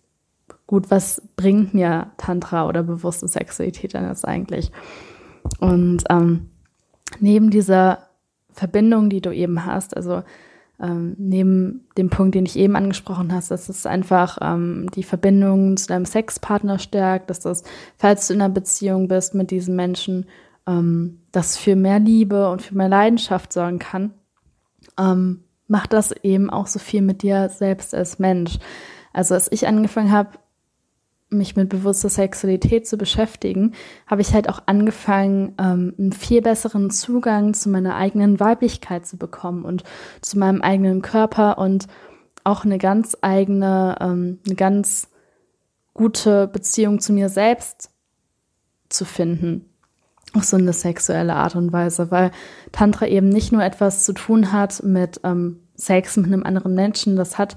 gut, 0.72 0.90
was 0.90 1.20
bringt 1.37 1.74
mir 1.74 2.12
Tantra 2.16 2.66
oder 2.66 2.82
bewusste 2.82 3.28
Sexualität 3.28 3.92
denn 3.92 4.08
jetzt 4.08 4.26
eigentlich? 4.26 4.72
Und 5.61 6.04
ähm, 6.08 6.48
neben 7.20 7.50
dieser 7.50 8.08
Verbindung, 8.54 9.11
die 9.11 9.20
du 9.20 9.35
eben 9.35 9.66
hast, 9.66 9.94
also 9.94 10.22
ähm, 10.80 11.14
neben 11.18 11.87
dem 11.98 12.08
Punkt, 12.08 12.35
den 12.35 12.46
ich 12.46 12.56
eben 12.56 12.74
angesprochen 12.74 13.35
hast, 13.35 13.50
dass 13.50 13.68
es 13.68 13.85
einfach 13.85 14.38
ähm, 14.40 14.88
die 14.94 15.02
Verbindung 15.02 15.76
zu 15.76 15.88
deinem 15.88 16.06
Sexpartner 16.06 16.78
stärkt, 16.78 17.28
dass 17.28 17.40
das, 17.40 17.64
falls 17.98 18.28
du 18.28 18.32
in 18.32 18.40
einer 18.40 18.54
Beziehung 18.54 19.08
bist 19.08 19.35
mit 19.35 19.50
diesen 19.50 19.76
Menschen, 19.76 20.24
ähm, 20.66 21.20
das 21.32 21.58
für 21.58 21.76
mehr 21.76 21.98
Liebe 21.98 22.48
und 22.48 22.62
für 22.62 22.74
mehr 22.74 22.88
Leidenschaft 22.88 23.52
sorgen 23.52 23.78
kann, 23.78 24.14
ähm, 24.98 25.44
macht 25.68 25.92
das 25.92 26.12
eben 26.22 26.48
auch 26.48 26.66
so 26.66 26.78
viel 26.78 27.02
mit 27.02 27.20
dir 27.20 27.50
selbst 27.50 27.94
als 27.94 28.18
Mensch. 28.18 28.58
Also 29.12 29.35
als 29.35 29.52
ich 29.52 29.66
angefangen 29.66 30.11
habe, 30.11 30.30
mich 31.32 31.56
mit 31.56 31.68
bewusster 31.68 32.08
Sexualität 32.08 32.86
zu 32.86 32.96
beschäftigen, 32.96 33.74
habe 34.06 34.20
ich 34.22 34.32
halt 34.34 34.48
auch 34.48 34.62
angefangen, 34.66 35.54
ähm, 35.58 35.94
einen 35.98 36.12
viel 36.12 36.42
besseren 36.42 36.90
Zugang 36.90 37.54
zu 37.54 37.68
meiner 37.68 37.96
eigenen 37.96 38.40
Weiblichkeit 38.40 39.06
zu 39.06 39.16
bekommen 39.16 39.64
und 39.64 39.84
zu 40.20 40.38
meinem 40.38 40.62
eigenen 40.62 41.02
Körper 41.02 41.58
und 41.58 41.86
auch 42.44 42.64
eine 42.64 42.78
ganz 42.78 43.16
eigene, 43.20 43.96
ähm, 44.00 44.38
eine 44.46 44.54
ganz 44.54 45.08
gute 45.94 46.48
Beziehung 46.48 47.00
zu 47.00 47.12
mir 47.12 47.28
selbst 47.28 47.90
zu 48.88 49.04
finden. 49.04 49.68
Auf 50.34 50.44
so 50.44 50.56
eine 50.56 50.72
sexuelle 50.72 51.34
Art 51.34 51.56
und 51.56 51.72
Weise, 51.72 52.10
weil 52.10 52.30
Tantra 52.72 53.06
eben 53.06 53.28
nicht 53.28 53.52
nur 53.52 53.62
etwas 53.62 54.04
zu 54.04 54.14
tun 54.14 54.52
hat 54.52 54.82
mit 54.82 55.20
ähm, 55.24 55.60
Sex 55.74 56.16
mit 56.16 56.26
einem 56.26 56.44
anderen 56.44 56.74
Menschen, 56.74 57.16
das 57.16 57.38
hat 57.38 57.56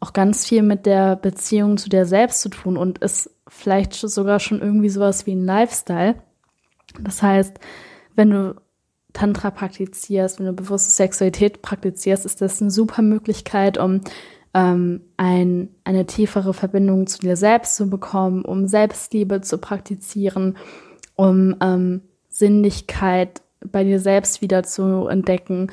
auch 0.00 0.12
ganz 0.12 0.46
viel 0.46 0.62
mit 0.62 0.86
der 0.86 1.16
Beziehung 1.16 1.76
zu 1.76 1.88
dir 1.88 2.06
selbst 2.06 2.40
zu 2.40 2.48
tun 2.48 2.76
und 2.76 2.98
ist 2.98 3.30
vielleicht 3.48 3.94
sogar 3.94 4.40
schon 4.40 4.60
irgendwie 4.60 4.88
sowas 4.88 5.26
wie 5.26 5.34
ein 5.34 5.44
Lifestyle. 5.44 6.16
Das 7.00 7.22
heißt, 7.22 7.58
wenn 8.14 8.30
du 8.30 8.54
Tantra 9.12 9.50
praktizierst, 9.50 10.38
wenn 10.38 10.46
du 10.46 10.52
bewusste 10.52 10.90
Sexualität 10.90 11.62
praktizierst, 11.62 12.24
ist 12.26 12.40
das 12.40 12.60
eine 12.60 12.70
super 12.70 13.02
Möglichkeit, 13.02 13.78
um 13.78 14.02
ähm, 14.54 15.00
ein, 15.16 15.70
eine 15.84 16.06
tiefere 16.06 16.54
Verbindung 16.54 17.06
zu 17.06 17.18
dir 17.18 17.36
selbst 17.36 17.76
zu 17.76 17.90
bekommen, 17.90 18.44
um 18.44 18.66
Selbstliebe 18.66 19.40
zu 19.40 19.58
praktizieren, 19.58 20.56
um 21.16 21.56
ähm, 21.60 22.02
Sinnlichkeit 22.28 23.42
bei 23.64 23.82
dir 23.82 23.98
selbst 23.98 24.40
wieder 24.40 24.62
zu 24.62 25.08
entdecken, 25.08 25.72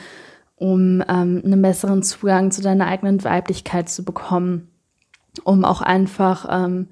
um 0.56 1.04
ähm, 1.08 1.42
einen 1.44 1.62
besseren 1.62 2.04
Zugang 2.04 2.52
zu 2.52 2.62
deiner 2.62 2.88
eigenen 2.88 3.24
Weiblichkeit 3.24 3.90
zu 3.90 4.04
bekommen, 4.04 4.70
um 5.44 5.66
auch 5.66 5.82
einfach 5.82 6.48
ähm, 6.50 6.88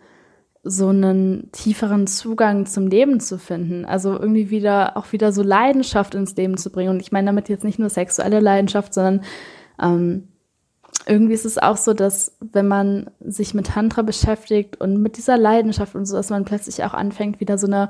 so 0.64 0.90
einen 0.90 1.52
tieferen 1.52 2.08
Zugang 2.08 2.66
zum 2.66 2.88
Leben 2.88 3.20
zu 3.20 3.38
finden. 3.38 3.86
Also 3.86 4.14
irgendwie 4.14 4.50
wieder 4.50 4.96
auch 4.96 5.12
wieder 5.12 5.34
so 5.34 5.44
Leidenschaft 5.44 6.16
ins 6.16 6.36
Leben 6.36 6.58
zu 6.58 6.72
bringen. 6.72 6.90
Und 6.90 7.02
ich 7.02 7.12
meine 7.12 7.28
damit 7.28 7.50
jetzt 7.50 7.66
nicht 7.66 7.80
nur 7.80 7.90
sexuelle 7.90 8.40
Leidenschaft, 8.40 8.94
sondern 8.94 9.22
ähm, 9.82 10.30
irgendwie 11.06 11.34
ist 11.34 11.46
es 11.46 11.58
auch 11.58 11.76
so, 11.76 11.94
dass 11.94 12.38
wenn 12.40 12.68
man 12.68 13.12
sich 13.20 13.54
mit 13.54 13.68
Tantra 13.68 14.04
beschäftigt 14.04 14.80
und 14.80 15.02
mit 15.02 15.18
dieser 15.18 15.38
Leidenschaft 15.38 15.96
und 15.96 16.06
so, 16.06 16.16
dass 16.16 16.30
man 16.30 16.46
plötzlich 16.46 16.84
auch 16.86 16.94
anfängt, 16.94 17.42
wieder 17.42 17.58
so 17.58 17.68
eine 17.68 17.90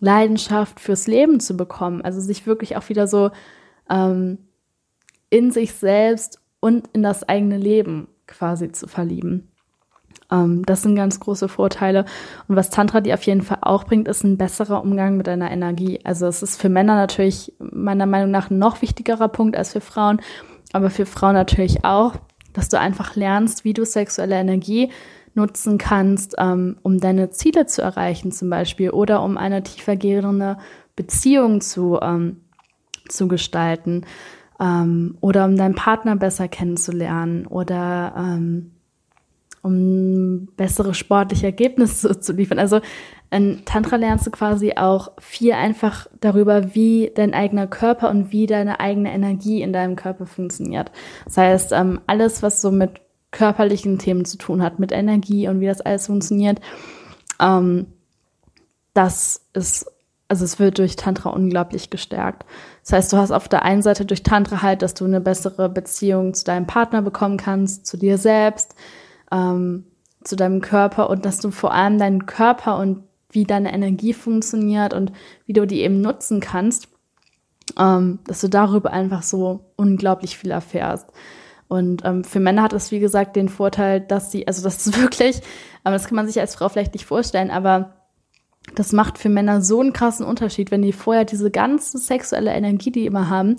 Leidenschaft 0.00 0.80
fürs 0.80 1.06
Leben 1.06 1.38
zu 1.38 1.56
bekommen. 1.56 2.02
Also 2.02 2.20
sich 2.20 2.46
wirklich 2.46 2.76
auch 2.76 2.88
wieder 2.88 3.06
so 3.06 3.30
ähm, 3.88 4.38
in 5.30 5.50
sich 5.50 5.72
selbst 5.74 6.40
und 6.60 6.88
in 6.92 7.02
das 7.02 7.28
eigene 7.28 7.58
Leben 7.58 8.08
quasi 8.26 8.72
zu 8.72 8.88
verlieben. 8.88 9.48
Ähm, 10.30 10.64
das 10.66 10.82
sind 10.82 10.96
ganz 10.96 11.20
große 11.20 11.48
Vorteile. 11.48 12.04
Und 12.46 12.56
was 12.56 12.70
Tantra 12.70 13.00
dir 13.00 13.14
auf 13.14 13.22
jeden 13.22 13.42
Fall 13.42 13.58
auch 13.62 13.84
bringt, 13.84 14.08
ist 14.08 14.24
ein 14.24 14.38
besserer 14.38 14.82
Umgang 14.82 15.16
mit 15.16 15.26
deiner 15.26 15.50
Energie. 15.50 16.00
Also 16.04 16.26
es 16.26 16.42
ist 16.42 16.60
für 16.60 16.68
Männer 16.68 16.96
natürlich 16.96 17.52
meiner 17.58 18.06
Meinung 18.06 18.30
nach 18.30 18.50
ein 18.50 18.58
noch 18.58 18.82
wichtigerer 18.82 19.28
Punkt 19.28 19.56
als 19.56 19.72
für 19.72 19.80
Frauen, 19.80 20.20
aber 20.72 20.90
für 20.90 21.06
Frauen 21.06 21.34
natürlich 21.34 21.84
auch, 21.84 22.14
dass 22.52 22.68
du 22.68 22.78
einfach 22.78 23.16
lernst, 23.16 23.64
wie 23.64 23.72
du 23.72 23.84
sexuelle 23.84 24.36
Energie 24.36 24.90
nutzen 25.34 25.78
kannst, 25.78 26.34
ähm, 26.38 26.76
um 26.82 26.98
deine 26.98 27.30
Ziele 27.30 27.66
zu 27.66 27.80
erreichen 27.80 28.32
zum 28.32 28.50
Beispiel 28.50 28.90
oder 28.90 29.22
um 29.22 29.38
eine 29.38 29.62
tiefergehende 29.62 30.58
Beziehung 30.96 31.60
zu, 31.60 31.98
ähm, 32.02 32.40
zu 33.08 33.28
gestalten. 33.28 34.04
Ähm, 34.60 35.16
oder 35.20 35.44
um 35.44 35.56
deinen 35.56 35.74
Partner 35.74 36.16
besser 36.16 36.48
kennenzulernen 36.48 37.46
oder 37.46 38.14
ähm, 38.16 38.72
um 39.62 40.46
bessere 40.56 40.94
sportliche 40.94 41.46
Ergebnisse 41.46 42.20
zu 42.20 42.32
liefern. 42.32 42.58
Also 42.58 42.80
in 43.30 43.64
Tantra 43.64 43.96
lernst 43.96 44.26
du 44.26 44.30
quasi 44.30 44.74
auch 44.76 45.12
viel 45.18 45.52
einfach 45.52 46.06
darüber, 46.20 46.74
wie 46.74 47.12
dein 47.14 47.34
eigener 47.34 47.66
Körper 47.66 48.08
und 48.10 48.32
wie 48.32 48.46
deine 48.46 48.80
eigene 48.80 49.12
Energie 49.12 49.60
in 49.60 49.72
deinem 49.72 49.96
Körper 49.96 50.26
funktioniert. 50.26 50.90
Das 51.26 51.36
heißt, 51.36 51.72
ähm, 51.72 52.00
alles, 52.06 52.42
was 52.42 52.62
so 52.62 52.70
mit 52.70 53.00
körperlichen 53.30 53.98
Themen 53.98 54.24
zu 54.24 54.38
tun 54.38 54.62
hat, 54.62 54.78
mit 54.78 54.92
Energie 54.92 55.48
und 55.48 55.60
wie 55.60 55.66
das 55.66 55.82
alles 55.82 56.06
funktioniert, 56.06 56.60
ähm, 57.38 57.86
das 58.94 59.46
ist, 59.52 59.86
also 60.28 60.44
es 60.44 60.58
wird 60.58 60.78
durch 60.78 60.96
Tantra 60.96 61.30
unglaublich 61.30 61.88
gestärkt. 61.88 62.44
Das 62.82 62.92
heißt, 62.92 63.12
du 63.12 63.16
hast 63.16 63.30
auf 63.30 63.48
der 63.48 63.62
einen 63.62 63.82
Seite 63.82 64.04
durch 64.04 64.22
Tantra 64.22 64.62
halt, 64.62 64.82
dass 64.82 64.94
du 64.94 65.06
eine 65.06 65.20
bessere 65.20 65.70
Beziehung 65.70 66.34
zu 66.34 66.44
deinem 66.44 66.66
Partner 66.66 67.00
bekommen 67.00 67.38
kannst, 67.38 67.86
zu 67.86 67.96
dir 67.96 68.18
selbst, 68.18 68.74
ähm, 69.32 69.86
zu 70.22 70.36
deinem 70.36 70.60
Körper 70.60 71.08
und 71.08 71.24
dass 71.24 71.38
du 71.38 71.50
vor 71.50 71.72
allem 71.72 71.98
deinen 71.98 72.26
Körper 72.26 72.78
und 72.78 73.04
wie 73.30 73.44
deine 73.44 73.72
Energie 73.72 74.12
funktioniert 74.12 74.92
und 74.92 75.12
wie 75.46 75.54
du 75.54 75.66
die 75.66 75.80
eben 75.80 76.00
nutzen 76.00 76.40
kannst, 76.40 76.88
ähm, 77.78 78.18
dass 78.26 78.40
du 78.42 78.48
darüber 78.48 78.92
einfach 78.92 79.22
so 79.22 79.72
unglaublich 79.76 80.36
viel 80.36 80.50
erfährst. 80.50 81.06
Und 81.68 82.04
ähm, 82.04 82.24
für 82.24 82.40
Männer 82.40 82.62
hat 82.62 82.72
es, 82.72 82.90
wie 82.90 83.00
gesagt, 83.00 83.36
den 83.36 83.50
Vorteil, 83.50 84.00
dass 84.00 84.30
sie, 84.30 84.46
also 84.46 84.62
das 84.62 84.86
ist 84.86 84.98
wirklich, 85.00 85.40
aber 85.84 85.94
das 85.94 86.06
kann 86.06 86.16
man 86.16 86.26
sich 86.26 86.40
als 86.40 86.54
Frau 86.54 86.68
vielleicht 86.68 86.94
nicht 86.94 87.06
vorstellen, 87.06 87.50
aber 87.50 87.97
das 88.74 88.92
macht 88.92 89.18
für 89.18 89.28
Männer 89.28 89.62
so 89.62 89.80
einen 89.80 89.92
krassen 89.92 90.26
Unterschied, 90.26 90.70
wenn 90.70 90.82
die 90.82 90.92
vorher 90.92 91.24
diese 91.24 91.50
ganze 91.50 91.98
sexuelle 91.98 92.52
Energie, 92.52 92.90
die 92.90 93.06
immer 93.06 93.28
haben, 93.28 93.56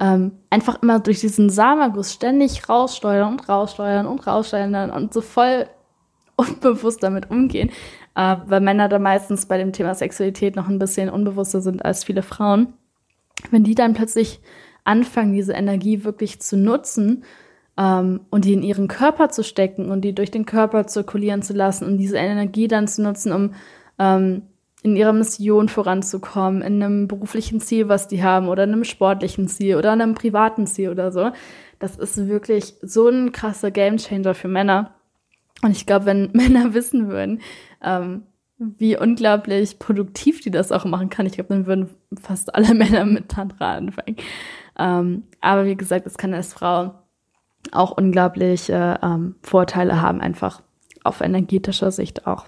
ähm, 0.00 0.32
einfach 0.50 0.82
immer 0.82 1.00
durch 1.00 1.20
diesen 1.20 1.50
Samaguss 1.50 2.12
ständig 2.12 2.68
raussteuern 2.68 3.32
und 3.32 3.48
raussteuern 3.48 4.06
und 4.06 4.26
raussteuern 4.26 4.90
und 4.90 5.12
so 5.12 5.20
voll 5.20 5.66
unbewusst 6.36 7.02
damit 7.02 7.30
umgehen, 7.30 7.70
äh, 8.14 8.36
weil 8.46 8.60
Männer 8.60 8.88
da 8.88 8.98
meistens 8.98 9.46
bei 9.46 9.58
dem 9.58 9.72
Thema 9.72 9.94
Sexualität 9.94 10.54
noch 10.54 10.68
ein 10.68 10.78
bisschen 10.78 11.10
unbewusster 11.10 11.60
sind 11.60 11.84
als 11.84 12.04
viele 12.04 12.22
Frauen. 12.22 12.74
Wenn 13.50 13.64
die 13.64 13.74
dann 13.74 13.94
plötzlich 13.94 14.40
anfangen, 14.84 15.32
diese 15.32 15.52
Energie 15.52 16.04
wirklich 16.04 16.40
zu 16.40 16.56
nutzen 16.56 17.24
ähm, 17.76 18.20
und 18.30 18.44
die 18.44 18.52
in 18.52 18.62
ihren 18.62 18.88
Körper 18.88 19.30
zu 19.30 19.42
stecken 19.42 19.90
und 19.90 20.02
die 20.02 20.14
durch 20.14 20.30
den 20.30 20.46
Körper 20.46 20.86
zirkulieren 20.86 21.42
zu 21.42 21.54
lassen 21.54 21.84
und 21.86 21.98
diese 21.98 22.18
Energie 22.18 22.68
dann 22.68 22.88
zu 22.88 23.02
nutzen, 23.02 23.32
um 23.32 23.54
ähm, 23.98 24.42
in 24.82 24.96
ihrer 24.96 25.12
Mission 25.12 25.68
voranzukommen, 25.68 26.62
in 26.62 26.82
einem 26.82 27.08
beruflichen 27.08 27.60
Ziel, 27.60 27.88
was 27.88 28.08
die 28.08 28.22
haben, 28.22 28.48
oder 28.48 28.62
einem 28.62 28.84
sportlichen 28.84 29.48
Ziel 29.48 29.76
oder 29.76 29.92
einem 29.92 30.14
privaten 30.14 30.66
Ziel 30.66 30.90
oder 30.90 31.10
so. 31.10 31.30
Das 31.78 31.96
ist 31.96 32.28
wirklich 32.28 32.74
so 32.82 33.08
ein 33.08 33.32
krasser 33.32 33.70
Gamechanger 33.70 34.34
für 34.34 34.48
Männer. 34.48 34.94
Und 35.62 35.72
ich 35.72 35.86
glaube, 35.86 36.06
wenn 36.06 36.30
Männer 36.32 36.74
wissen 36.74 37.08
würden, 37.08 37.40
ähm, 37.82 38.22
wie 38.58 38.98
unglaublich 38.98 39.78
produktiv 39.78 40.40
die 40.40 40.50
das 40.50 40.72
auch 40.72 40.84
machen 40.84 41.10
kann, 41.10 41.26
ich 41.26 41.32
glaube, 41.32 41.54
dann 41.54 41.66
würden 41.66 41.90
fast 42.20 42.54
alle 42.54 42.74
Männer 42.74 43.04
mit 43.04 43.28
Tantra 43.28 43.74
anfangen. 43.74 44.16
Ähm, 44.78 45.24
aber 45.40 45.64
wie 45.66 45.76
gesagt, 45.76 46.06
es 46.06 46.18
kann 46.18 46.34
als 46.34 46.52
Frau 46.52 46.94
auch 47.72 47.90
unglaubliche 47.90 48.98
ähm, 49.02 49.34
Vorteile 49.42 50.00
haben, 50.00 50.20
einfach 50.20 50.62
auf 51.02 51.20
energetischer 51.20 51.90
Sicht 51.90 52.26
auch. 52.26 52.46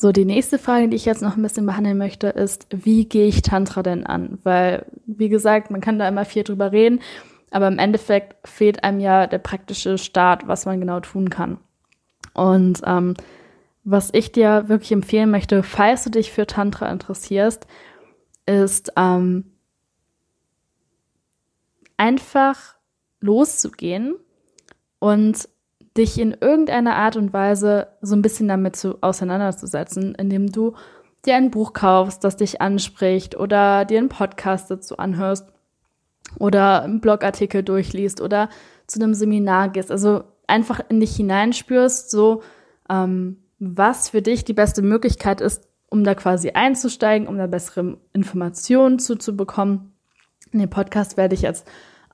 So, 0.00 0.12
die 0.12 0.24
nächste 0.24 0.60
Frage, 0.60 0.88
die 0.88 0.94
ich 0.94 1.06
jetzt 1.06 1.22
noch 1.22 1.36
ein 1.36 1.42
bisschen 1.42 1.66
behandeln 1.66 1.98
möchte, 1.98 2.28
ist, 2.28 2.68
wie 2.70 3.06
gehe 3.06 3.26
ich 3.26 3.42
Tantra 3.42 3.82
denn 3.82 4.06
an? 4.06 4.38
Weil, 4.44 4.86
wie 5.06 5.28
gesagt, 5.28 5.72
man 5.72 5.80
kann 5.80 5.98
da 5.98 6.06
immer 6.06 6.24
viel 6.24 6.44
drüber 6.44 6.70
reden, 6.70 7.00
aber 7.50 7.66
im 7.66 7.80
Endeffekt 7.80 8.46
fehlt 8.46 8.84
einem 8.84 9.00
ja 9.00 9.26
der 9.26 9.38
praktische 9.38 9.98
Start, 9.98 10.46
was 10.46 10.66
man 10.66 10.78
genau 10.78 11.00
tun 11.00 11.30
kann. 11.30 11.58
Und 12.32 12.80
ähm, 12.86 13.14
was 13.82 14.10
ich 14.12 14.30
dir 14.30 14.68
wirklich 14.68 14.92
empfehlen 14.92 15.32
möchte, 15.32 15.64
falls 15.64 16.04
du 16.04 16.10
dich 16.10 16.30
für 16.30 16.46
Tantra 16.46 16.92
interessierst, 16.92 17.66
ist 18.46 18.92
ähm, 18.96 19.46
einfach 21.96 22.76
loszugehen 23.20 24.14
und 25.00 25.48
dich 25.98 26.18
in 26.18 26.36
irgendeiner 26.40 26.96
Art 26.96 27.16
und 27.16 27.32
Weise 27.32 27.88
so 28.00 28.14
ein 28.14 28.22
bisschen 28.22 28.48
damit 28.48 28.76
zu, 28.76 28.98
auseinanderzusetzen, 29.02 30.14
indem 30.14 30.50
du 30.50 30.74
dir 31.26 31.36
ein 31.36 31.50
Buch 31.50 31.72
kaufst, 31.72 32.24
das 32.24 32.36
dich 32.36 32.60
anspricht 32.60 33.36
oder 33.36 33.84
dir 33.84 33.98
einen 33.98 34.08
Podcast 34.08 34.70
dazu 34.70 34.96
anhörst 34.96 35.52
oder 36.38 36.82
einen 36.82 37.00
Blogartikel 37.00 37.62
durchliest 37.62 38.20
oder 38.20 38.48
zu 38.86 39.00
einem 39.00 39.14
Seminar 39.14 39.70
gehst. 39.70 39.90
Also 39.90 40.24
einfach 40.46 40.80
in 40.88 41.00
dich 41.00 41.16
hineinspürst, 41.16 42.10
so 42.10 42.42
ähm, 42.88 43.38
was 43.58 44.10
für 44.10 44.22
dich 44.22 44.44
die 44.44 44.54
beste 44.54 44.82
Möglichkeit 44.82 45.40
ist, 45.40 45.68
um 45.90 46.04
da 46.04 46.14
quasi 46.14 46.50
einzusteigen, 46.50 47.26
um 47.26 47.38
da 47.38 47.46
bessere 47.46 47.98
Informationen 48.12 48.98
zuzubekommen. 48.98 49.92
In 50.52 50.60
dem 50.60 50.70
Podcast 50.70 51.16
werde 51.16 51.34
ich 51.34 51.42
jetzt 51.42 51.66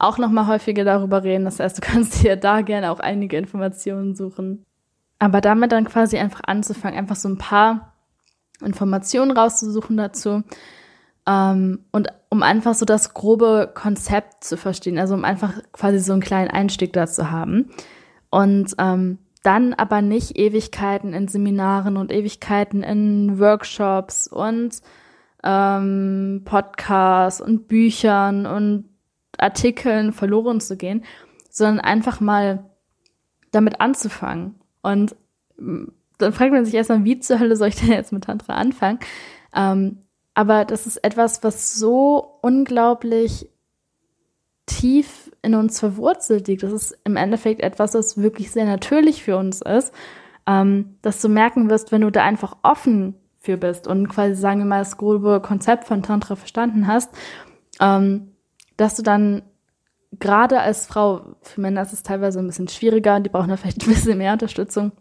auch 0.04 0.18
noch 0.18 0.30
mal 0.30 0.46
häufiger 0.46 0.84
darüber 0.84 1.22
reden. 1.22 1.44
Das 1.44 1.60
heißt, 1.60 1.78
du 1.78 1.82
kannst 1.86 2.22
dir 2.22 2.36
da 2.36 2.60
gerne 2.60 2.90
auch 2.90 3.00
einige 3.00 3.36
Informationen 3.36 4.14
suchen. 4.14 4.64
Aber 5.18 5.40
damit 5.40 5.72
dann 5.72 5.84
quasi 5.84 6.18
einfach 6.18 6.42
anzufangen, 6.46 6.98
einfach 6.98 7.16
so 7.16 7.28
ein 7.28 7.38
paar 7.38 7.94
Informationen 8.62 9.30
rauszusuchen 9.30 9.96
dazu. 9.96 10.42
Ähm, 11.26 11.84
und 11.92 12.08
um 12.28 12.42
einfach 12.42 12.74
so 12.74 12.84
das 12.84 13.14
grobe 13.14 13.70
Konzept 13.74 14.44
zu 14.44 14.56
verstehen, 14.56 14.98
also 14.98 15.14
um 15.14 15.24
einfach 15.24 15.54
quasi 15.72 15.98
so 15.98 16.12
einen 16.12 16.22
kleinen 16.22 16.50
Einstieg 16.50 16.92
dazu 16.92 17.30
haben. 17.30 17.70
Und 18.30 18.74
ähm, 18.78 19.18
dann 19.42 19.74
aber 19.74 20.02
nicht 20.02 20.38
Ewigkeiten 20.38 21.12
in 21.12 21.28
Seminaren 21.28 21.96
und 21.96 22.10
Ewigkeiten 22.10 22.82
in 22.82 23.38
Workshops 23.38 24.26
und 24.26 24.80
ähm, 25.42 26.42
Podcasts 26.44 27.40
und 27.40 27.68
Büchern 27.68 28.46
und 28.46 28.88
Artikeln 29.38 30.12
verloren 30.12 30.60
zu 30.60 30.76
gehen, 30.76 31.04
sondern 31.50 31.80
einfach 31.80 32.20
mal 32.20 32.70
damit 33.50 33.80
anzufangen. 33.80 34.56
Und 34.82 35.14
mm, 35.56 35.86
dann 36.18 36.32
fragt 36.32 36.52
man 36.52 36.64
sich 36.64 36.74
erstmal, 36.74 37.04
wie 37.04 37.18
zur 37.20 37.38
Hölle 37.38 37.56
soll 37.56 37.68
ich 37.68 37.76
denn 37.76 37.90
jetzt 37.90 38.12
mit 38.12 38.24
Tantra 38.24 38.54
anfangen? 38.54 38.98
Ähm, 39.54 39.98
aber 40.34 40.64
das 40.64 40.86
ist 40.86 40.98
etwas, 40.98 41.42
was 41.44 41.78
so 41.78 42.38
unglaublich 42.42 43.48
tief 44.66 45.30
in 45.42 45.54
uns 45.54 45.78
verwurzelt 45.78 46.48
liegt. 46.48 46.62
Das 46.62 46.72
ist 46.72 46.98
im 47.04 47.16
Endeffekt 47.16 47.60
etwas, 47.60 47.94
was 47.94 48.18
wirklich 48.18 48.50
sehr 48.50 48.64
natürlich 48.64 49.22
für 49.22 49.36
uns 49.36 49.60
ist, 49.62 49.92
ähm, 50.46 50.96
dass 51.02 51.20
du 51.20 51.28
merken 51.28 51.70
wirst, 51.70 51.92
wenn 51.92 52.00
du 52.00 52.10
da 52.10 52.24
einfach 52.24 52.56
offen 52.62 53.14
für 53.38 53.56
bist 53.56 53.86
und 53.86 54.08
quasi, 54.08 54.34
sagen 54.34 54.60
wir 54.60 54.66
mal, 54.66 54.78
das 54.78 54.96
grobe 54.96 55.40
Konzept 55.40 55.84
von 55.84 56.02
Tantra 56.02 56.34
verstanden 56.34 56.86
hast, 56.86 57.10
ähm, 57.80 58.33
dass 58.76 58.96
du 58.96 59.02
dann 59.02 59.42
gerade 60.18 60.60
als 60.60 60.86
Frau, 60.86 61.36
für 61.42 61.60
Männer 61.60 61.82
ist 61.82 61.92
es 61.92 62.02
teilweise 62.02 62.38
ein 62.38 62.46
bisschen 62.46 62.68
schwieriger, 62.68 63.20
die 63.20 63.30
brauchen 63.30 63.48
da 63.48 63.56
vielleicht 63.56 63.82
ein 63.82 63.92
bisschen 63.92 64.18
mehr 64.18 64.32
Unterstützung, 64.32 64.92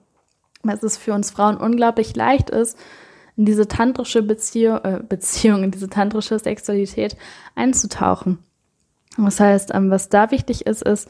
weil 0.63 0.77
es 0.77 0.97
für 0.97 1.13
uns 1.13 1.31
Frauen 1.31 1.57
unglaublich 1.57 2.15
leicht 2.15 2.49
ist, 2.49 2.77
in 3.36 3.45
diese 3.45 3.67
tantrische 3.67 4.21
Beziehung, 4.21 4.79
äh, 4.83 5.01
Beziehung, 5.07 5.63
in 5.63 5.71
diese 5.71 5.89
tantrische 5.89 6.38
Sexualität 6.38 7.17
einzutauchen. 7.55 8.39
Das 9.17 9.39
heißt, 9.39 9.73
ähm, 9.73 9.89
was 9.89 10.09
da 10.09 10.31
wichtig 10.31 10.65
ist, 10.65 10.83
ist, 10.83 11.09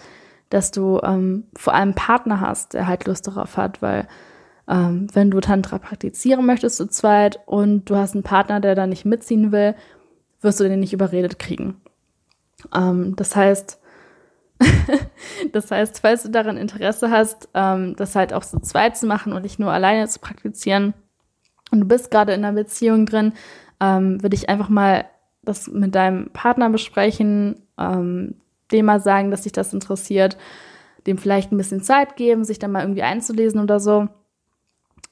dass 0.50 0.72
du 0.72 1.00
ähm, 1.04 1.46
vor 1.56 1.74
allem 1.74 1.96
Partner 1.96 2.40
hast, 2.40 2.74
der 2.74 2.88
halt 2.88 3.06
Lust 3.08 3.28
darauf 3.28 3.58
hat, 3.58 3.82
weil 3.82 4.08
ähm, 4.68 5.08
wenn 5.14 5.32
du 5.32 5.40
Tantra 5.40 5.78
praktizieren 5.78 6.46
möchtest 6.46 6.78
zu 6.78 6.88
zweit 6.88 7.40
und 7.46 7.90
du 7.90 7.96
hast 7.96 8.14
einen 8.14 8.24
Partner, 8.24 8.60
der 8.60 8.76
da 8.76 8.88
nicht 8.88 9.06
mitziehen 9.06 9.52
will, 9.52 9.76
wirst 10.42 10.60
du 10.60 10.66
den 10.66 10.80
nicht 10.80 10.94
überredet 10.94 11.40
kriegen. 11.40 11.82
Ähm, 12.74 13.16
das 13.16 13.36
heißt, 13.36 13.80
das 15.52 15.72
heißt, 15.72 16.00
falls 16.00 16.24
du 16.24 16.30
daran 16.30 16.58
Interesse 16.58 17.10
hast, 17.10 17.50
ähm, 17.54 17.96
das 17.96 18.16
halt 18.16 18.34
auch 18.34 18.44
so 18.44 18.60
zweit 18.60 18.98
zu 18.98 19.06
machen 19.06 19.34
und 19.34 19.42
nicht 19.44 19.60
nur 19.60 19.72
alleine 19.72 20.08
zu 20.08 20.20
praktizieren 20.20 20.94
und 21.72 21.82
du 21.82 21.88
bist 21.88 22.12
gerade 22.12 22.34
in 22.34 22.46
einer 22.46 22.54
Beziehung 22.54 23.06
drin, 23.06 23.34
ähm, 23.80 24.22
würde 24.22 24.36
ich 24.36 24.50
einfach 24.50 24.70
mal 24.70 25.06
das 25.42 25.68
mit 25.68 25.96
deinem 25.96 26.30
Partner 26.32 26.70
besprechen, 26.70 27.62
ähm, 27.78 28.36
dem 28.72 28.86
mal 28.86 29.02
sagen, 29.02 29.32
dass 29.32 29.42
dich 29.42 29.52
das 29.52 29.74
interessiert, 29.74 30.38
dem 31.06 31.18
vielleicht 31.18 31.52
ein 31.52 31.58
bisschen 31.58 31.82
Zeit 31.82 32.16
geben, 32.16 32.46
sich 32.46 32.60
dann 32.60 32.72
mal 32.72 32.82
irgendwie 32.82 33.04
einzulesen 33.04 33.60
oder 33.60 33.80
so. 33.80 34.08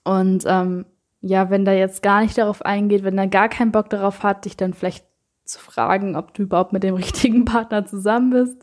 Und 0.04 0.46
ähm, 0.48 0.86
ja, 1.22 1.50
wenn 1.50 1.66
der 1.66 1.78
jetzt 1.78 2.02
gar 2.02 2.22
nicht 2.22 2.38
darauf 2.38 2.64
eingeht, 2.64 3.04
wenn 3.04 3.18
er 3.18 3.28
gar 3.28 3.50
keinen 3.50 3.72
Bock 3.72 3.90
darauf 3.90 4.24
hat, 4.24 4.46
dich 4.46 4.58
dann 4.58 4.74
vielleicht 4.74 5.06
zu 5.52 5.60
fragen, 5.60 6.16
ob 6.16 6.34
du 6.34 6.44
überhaupt 6.44 6.74
mit 6.74 6.84
dem 6.84 6.96
richtigen 7.04 7.46
Partner 7.46 7.86
zusammen 7.86 8.32
bist. 8.32 8.58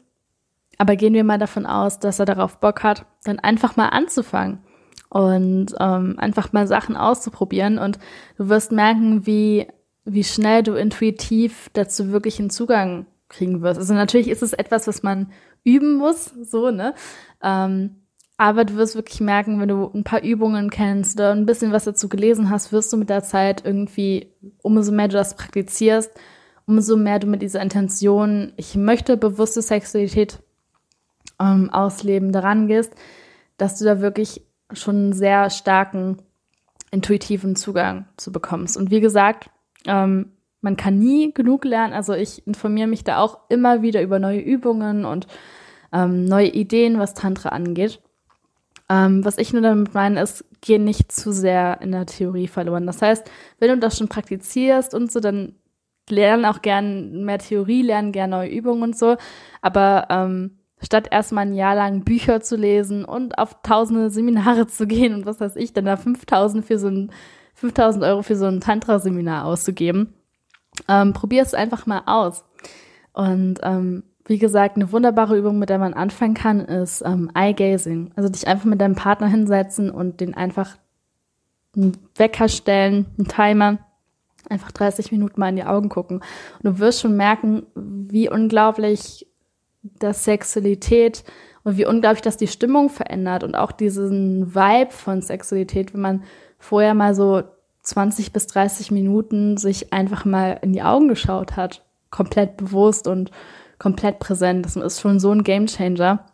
Aber 0.79 0.97
gehen 0.97 1.15
wir 1.15 1.25
mal 1.25 1.39
davon 1.39 1.67
aus, 1.67 1.99
dass 1.99 2.19
er 2.19 2.25
darauf 2.25 2.59
Bock 2.59 2.83
hat, 2.83 3.05
dann 3.25 3.41
einfach 3.41 3.77
mal 3.77 3.89
anzufangen 3.89 4.61
und 5.11 5.75
ähm, 5.81 6.15
einfach 6.19 6.53
mal 6.53 6.67
Sachen 6.67 6.97
auszuprobieren. 6.97 7.79
Und 7.79 7.99
du 8.37 8.49
wirst 8.49 8.71
merken, 8.71 9.27
wie, 9.27 9.67
wie 10.05 10.25
schnell 10.25 10.63
du 10.63 10.75
intuitiv 10.75 11.69
dazu 11.73 12.13
wirklich 12.13 12.39
einen 12.39 12.51
Zugang 12.51 13.07
kriegen 13.29 13.61
wirst. 13.61 13.79
Also 13.79 13.95
natürlich 13.95 14.29
ist 14.29 14.43
es 14.43 14.53
etwas, 14.53 14.87
was 14.87 15.03
man 15.03 15.33
üben 15.65 15.95
muss, 15.95 16.27
so, 16.27 16.71
ne? 16.71 16.95
Ähm, 17.43 17.97
aber 18.41 18.65
du 18.65 18.77
wirst 18.77 18.95
wirklich 18.95 19.21
merken, 19.21 19.61
wenn 19.61 19.69
du 19.69 19.91
ein 19.93 20.05
paar 20.05 20.23
Übungen 20.23 20.71
kennst 20.71 21.19
oder 21.19 21.33
ein 21.33 21.45
bisschen 21.45 21.73
was 21.73 21.85
dazu 21.85 22.09
gelesen 22.09 22.51
hast, 22.51 22.73
wirst 22.73 22.93
du 22.93 22.97
mit 22.97 23.11
der 23.11 23.25
Zeit 23.25 23.65
irgendwie, 23.65 24.33
umso 24.63 24.93
mehr 24.93 25.09
du 25.09 25.15
das 25.15 25.35
praktizierst, 25.35 26.13
umso 26.69 26.97
mehr 26.97 27.19
du 27.19 27.27
mit 27.27 27.41
dieser 27.41 27.63
Intention, 27.63 28.53
ich 28.57 28.77
möchte 28.77 29.17
bewusste 29.17 29.63
Sexualität 29.63 30.39
ähm, 31.41 31.71
ausleben, 31.71 32.31
daran 32.31 32.69
gehst, 32.69 32.95
dass 33.57 33.79
du 33.79 33.87
da 33.87 34.01
wirklich 34.01 34.43
schon 34.73 34.97
einen 34.97 35.13
sehr 35.15 35.49
starken 35.49 36.19
intuitiven 36.91 37.57
Zugang 37.57 38.05
zu 38.19 38.31
bekommst. 38.33 38.77
Und 38.77 38.91
wie 38.91 39.01
gesagt, 39.01 39.49
ähm, 39.87 40.33
man 40.61 40.77
kann 40.77 40.99
nie 40.99 41.33
genug 41.33 41.65
lernen. 41.65 41.95
Also 41.95 42.13
ich 42.13 42.47
informiere 42.47 42.87
mich 42.87 43.03
da 43.03 43.19
auch 43.19 43.39
immer 43.49 43.81
wieder 43.81 44.03
über 44.03 44.19
neue 44.19 44.41
Übungen 44.41 45.07
und 45.07 45.27
ähm, 45.91 46.27
neue 46.27 46.49
Ideen, 46.49 46.99
was 46.99 47.15
Tantra 47.15 47.49
angeht. 47.49 48.01
Ähm, 48.91 49.25
was 49.25 49.39
ich 49.39 49.55
nur 49.55 49.63
damit 49.63 49.95
meine, 49.95 50.21
ist, 50.21 50.45
geh 50.61 50.79
nicht 50.79 51.13
zu 51.13 51.33
sehr 51.33 51.81
in 51.81 51.93
der 51.93 52.05
Theorie 52.05 52.49
verloren. 52.49 52.87
Das 52.87 53.01
heißt, 53.01 53.31
wenn 53.59 53.71
du 53.71 53.79
das 53.79 53.97
schon 53.97 54.09
praktizierst 54.09 54.93
und 54.95 55.11
so, 55.11 55.21
dann 55.21 55.55
lernen 56.11 56.45
auch 56.45 56.63
gern 56.63 57.25
mehr 57.25 57.39
Theorie, 57.39 57.83
lernen 57.83 58.13
gern 58.13 58.31
neue 58.31 58.51
Übungen 58.51 58.83
und 58.83 58.99
so. 58.99 59.17
Aber 59.63 60.07
ähm, 60.11 60.59
statt 60.83 61.09
erstmal 61.11 61.47
ein 61.47 61.55
Jahr 61.55 61.75
lang 61.75 62.05
Bücher 62.05 62.41
zu 62.41 62.57
lesen 62.57 63.05
und 63.05 63.39
auf 63.39 63.63
tausende 63.63 64.11
Seminare 64.11 64.67
zu 64.69 64.87
gehen 64.87 65.15
und 65.15 65.27
was 65.27 65.41
weiß 65.41 65.57
ich, 65.57 65.73
dann 65.73 65.85
da 65.85 65.97
5000 65.97 66.65
für 66.65 66.79
so 66.79 66.89
ein 66.89 67.11
5000 67.55 68.05
Euro 68.05 68.23
für 68.23 68.37
so 68.37 68.47
ein 68.47 68.61
Tantra-Seminar 68.61 69.45
auszugeben. 69.45 70.15
Ähm, 70.87 71.13
Probier 71.13 71.43
es 71.43 71.55
einfach 71.55 71.87
mal 71.87 72.03
aus. 72.07 72.45
Und 73.13 73.59
ähm, 73.65 74.05
wie 74.27 74.39
gesagt, 74.39 74.77
eine 74.77 74.93
wunderbare 74.93 75.37
Übung, 75.37 75.59
mit 75.59 75.69
der 75.71 75.79
man 75.79 75.95
anfangen 75.95 76.35
kann, 76.35 76.61
ist 76.61 77.03
ähm, 77.05 77.31
Eye-Gazing. 77.35 78.13
Also 78.15 78.29
dich 78.29 78.47
einfach 78.47 78.67
mit 78.67 78.81
deinem 78.81 78.95
Partner 78.95 79.27
hinsetzen 79.27 79.91
und 79.91 80.21
den 80.21 80.35
einfach 80.35 80.77
einen 81.75 81.97
Wecker 82.15 82.49
stellen, 82.49 83.07
einen 83.19 83.27
Timer, 83.27 83.79
einfach 84.49 84.73
30 84.73 85.13
Minuten 85.13 85.41
mal 85.41 85.49
in 85.49 85.57
die 85.57 85.65
Augen 85.65 85.89
gucken. 85.89 86.19
Und 86.19 86.65
du 86.65 86.79
wirst 86.79 87.01
schon 87.01 87.17
merken, 87.17 87.67
wie 87.75 88.31
unglaublich 88.31 89.27
das 89.83 90.25
Sexualität 90.25 91.25
und 91.65 91.77
wie 91.77 91.87
unglaublich 91.87 92.23
das 92.23 92.37
die 92.37 92.49
Stimmung 92.49 92.91
verändert 92.91 93.45
und 93.45 93.55
auch 93.55 93.73
diesen 93.73 94.55
Vibe 94.55 94.91
von 94.91 95.23
Sexualität, 95.23 95.95
wenn 95.95 96.01
man 96.01 96.23
vorher 96.59 96.95
mal 96.95 97.15
so 97.15 97.43
20 97.83 98.33
bis 98.33 98.47
30 98.49 98.91
Minuten 98.91 99.57
sich 99.57 99.93
einfach 99.93 100.25
mal 100.25 100.59
in 100.63 100.73
die 100.73 100.83
Augen 100.83 101.09
geschaut 101.09 101.57
hat, 101.57 101.85
komplett 102.11 102.57
bewusst 102.57 103.07
und 103.07 103.31
komplett 103.79 104.19
präsent. 104.19 104.67
Das 104.67 104.77
ist 104.77 105.01
schon 105.01 105.21
so 105.21 105.31
ein 105.33 105.45
Gamechanger. 105.45 106.27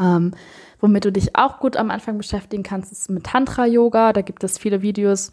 Ähm, 0.00 0.32
womit 0.80 1.04
du 1.04 1.12
dich 1.12 1.36
auch 1.36 1.58
gut 1.58 1.76
am 1.76 1.90
Anfang 1.90 2.18
beschäftigen 2.18 2.62
kannst, 2.62 2.90
ist 2.92 3.10
mit 3.10 3.24
Tantra-Yoga. 3.24 4.12
Da 4.12 4.22
gibt 4.22 4.42
es 4.42 4.58
viele 4.58 4.82
Videos 4.82 5.32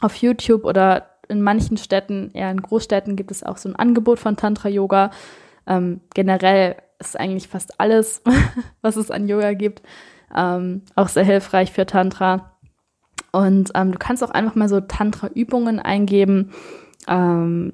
auf 0.00 0.16
YouTube 0.16 0.64
oder 0.64 1.11
in 1.32 1.42
manchen 1.42 1.76
Städten, 1.76 2.30
eher 2.34 2.50
in 2.50 2.62
Großstädten, 2.62 3.16
gibt 3.16 3.30
es 3.30 3.42
auch 3.42 3.56
so 3.56 3.68
ein 3.68 3.76
Angebot 3.76 4.20
von 4.20 4.36
Tantra-Yoga. 4.36 5.10
Ähm, 5.66 6.00
generell 6.14 6.76
ist 6.98 7.18
eigentlich 7.18 7.48
fast 7.48 7.80
alles, 7.80 8.22
was 8.82 8.96
es 8.96 9.10
an 9.10 9.26
Yoga 9.26 9.54
gibt, 9.54 9.82
ähm, 10.34 10.82
auch 10.94 11.08
sehr 11.08 11.24
hilfreich 11.24 11.72
für 11.72 11.86
Tantra. 11.86 12.52
Und 13.32 13.70
ähm, 13.74 13.92
du 13.92 13.98
kannst 13.98 14.22
auch 14.22 14.30
einfach 14.30 14.54
mal 14.54 14.68
so 14.68 14.80
Tantra-Übungen 14.80 15.80
eingeben. 15.80 16.52
Ähm, 17.08 17.72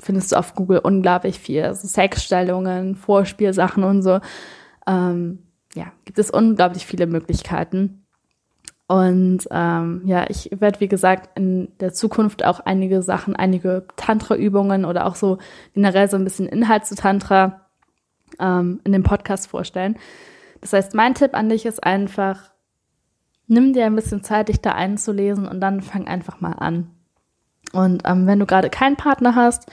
findest 0.00 0.32
du 0.32 0.36
auf 0.36 0.54
Google 0.54 0.78
unglaublich 0.78 1.38
viel. 1.38 1.64
Also 1.64 1.86
Sexstellungen, 1.88 2.94
Vorspielsachen 2.94 3.84
und 3.84 4.02
so. 4.02 4.20
Ähm, 4.86 5.40
ja, 5.74 5.92
gibt 6.04 6.18
es 6.18 6.30
unglaublich 6.30 6.86
viele 6.86 7.06
Möglichkeiten. 7.06 8.01
Und 8.92 9.48
ähm, 9.50 10.02
ja, 10.04 10.26
ich 10.28 10.50
werde, 10.52 10.80
wie 10.80 10.88
gesagt, 10.88 11.30
in 11.38 11.72
der 11.80 11.94
Zukunft 11.94 12.44
auch 12.44 12.60
einige 12.60 13.00
Sachen, 13.00 13.34
einige 13.34 13.86
Tantra-Übungen 13.96 14.84
oder 14.84 15.06
auch 15.06 15.14
so 15.14 15.38
generell 15.72 16.10
so 16.10 16.18
ein 16.18 16.24
bisschen 16.24 16.46
Inhalt 16.46 16.84
zu 16.84 16.94
Tantra 16.94 17.62
ähm, 18.38 18.82
in 18.84 18.92
dem 18.92 19.02
Podcast 19.02 19.48
vorstellen. 19.48 19.96
Das 20.60 20.74
heißt, 20.74 20.92
mein 20.92 21.14
Tipp 21.14 21.32
an 21.32 21.48
dich 21.48 21.64
ist 21.64 21.82
einfach, 21.82 22.50
nimm 23.46 23.72
dir 23.72 23.86
ein 23.86 23.96
bisschen 23.96 24.22
Zeit, 24.22 24.50
dich 24.50 24.60
da 24.60 24.72
einzulesen 24.72 25.48
und 25.48 25.62
dann 25.62 25.80
fang 25.80 26.06
einfach 26.06 26.42
mal 26.42 26.52
an. 26.52 26.90
Und 27.72 28.02
ähm, 28.04 28.26
wenn 28.26 28.40
du 28.40 28.44
gerade 28.44 28.68
keinen 28.68 28.96
Partner 28.96 29.34
hast 29.34 29.70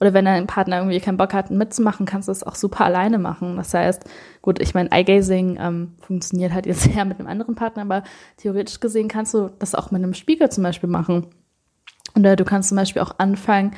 oder 0.00 0.14
wenn 0.14 0.24
dein 0.24 0.46
Partner 0.46 0.78
irgendwie 0.78 1.00
keinen 1.00 1.16
Bock 1.16 1.34
hat, 1.34 1.50
mitzumachen, 1.50 2.06
kannst 2.06 2.28
du 2.28 2.32
es 2.32 2.44
auch 2.44 2.54
super 2.54 2.84
alleine 2.84 3.18
machen. 3.18 3.56
Das 3.56 3.74
heißt, 3.74 4.04
gut, 4.42 4.60
ich 4.60 4.74
meine, 4.74 4.90
Eye-Gazing 4.92 5.58
ähm, 5.60 5.94
funktioniert 6.00 6.52
halt 6.52 6.66
jetzt 6.66 6.86
eher 6.94 7.04
mit 7.04 7.18
einem 7.18 7.28
anderen 7.28 7.56
Partner, 7.56 7.82
aber 7.82 8.04
theoretisch 8.36 8.80
gesehen 8.80 9.08
kannst 9.08 9.34
du 9.34 9.50
das 9.58 9.74
auch 9.74 9.90
mit 9.90 10.02
einem 10.02 10.14
Spiegel 10.14 10.50
zum 10.50 10.62
Beispiel 10.62 10.88
machen. 10.88 11.26
Oder 12.16 12.36
du 12.36 12.44
kannst 12.44 12.68
zum 12.68 12.76
Beispiel 12.76 13.02
auch 13.02 13.18
anfangen, 13.18 13.72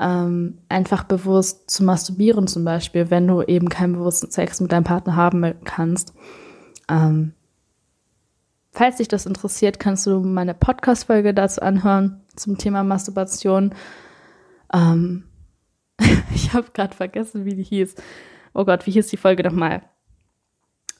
ähm, 0.00 0.58
einfach 0.68 1.04
bewusst 1.04 1.70
zu 1.70 1.84
masturbieren 1.84 2.46
zum 2.46 2.64
Beispiel, 2.64 3.10
wenn 3.10 3.26
du 3.26 3.42
eben 3.42 3.68
keinen 3.68 3.94
bewussten 3.94 4.30
Sex 4.30 4.60
mit 4.60 4.72
deinem 4.72 4.84
Partner 4.84 5.16
haben 5.16 5.54
kannst. 5.64 6.14
Ähm, 6.88 7.32
falls 8.72 8.96
dich 8.96 9.08
das 9.08 9.26
interessiert, 9.26 9.80
kannst 9.80 10.06
du 10.06 10.20
meine 10.20 10.54
Podcast-Folge 10.54 11.34
dazu 11.34 11.60
anhören 11.60 12.20
zum 12.36 12.56
Thema 12.58 12.84
Masturbation. 12.84 13.74
Ähm, 14.72 15.24
ich 16.48 16.54
habe 16.54 16.70
gerade 16.72 16.94
vergessen, 16.94 17.44
wie 17.44 17.54
die 17.54 17.62
hieß. 17.62 17.94
Oh 18.54 18.64
Gott, 18.64 18.86
wie 18.86 18.90
hieß 18.90 19.08
die 19.08 19.16
Folge 19.16 19.42
nochmal? 19.42 19.82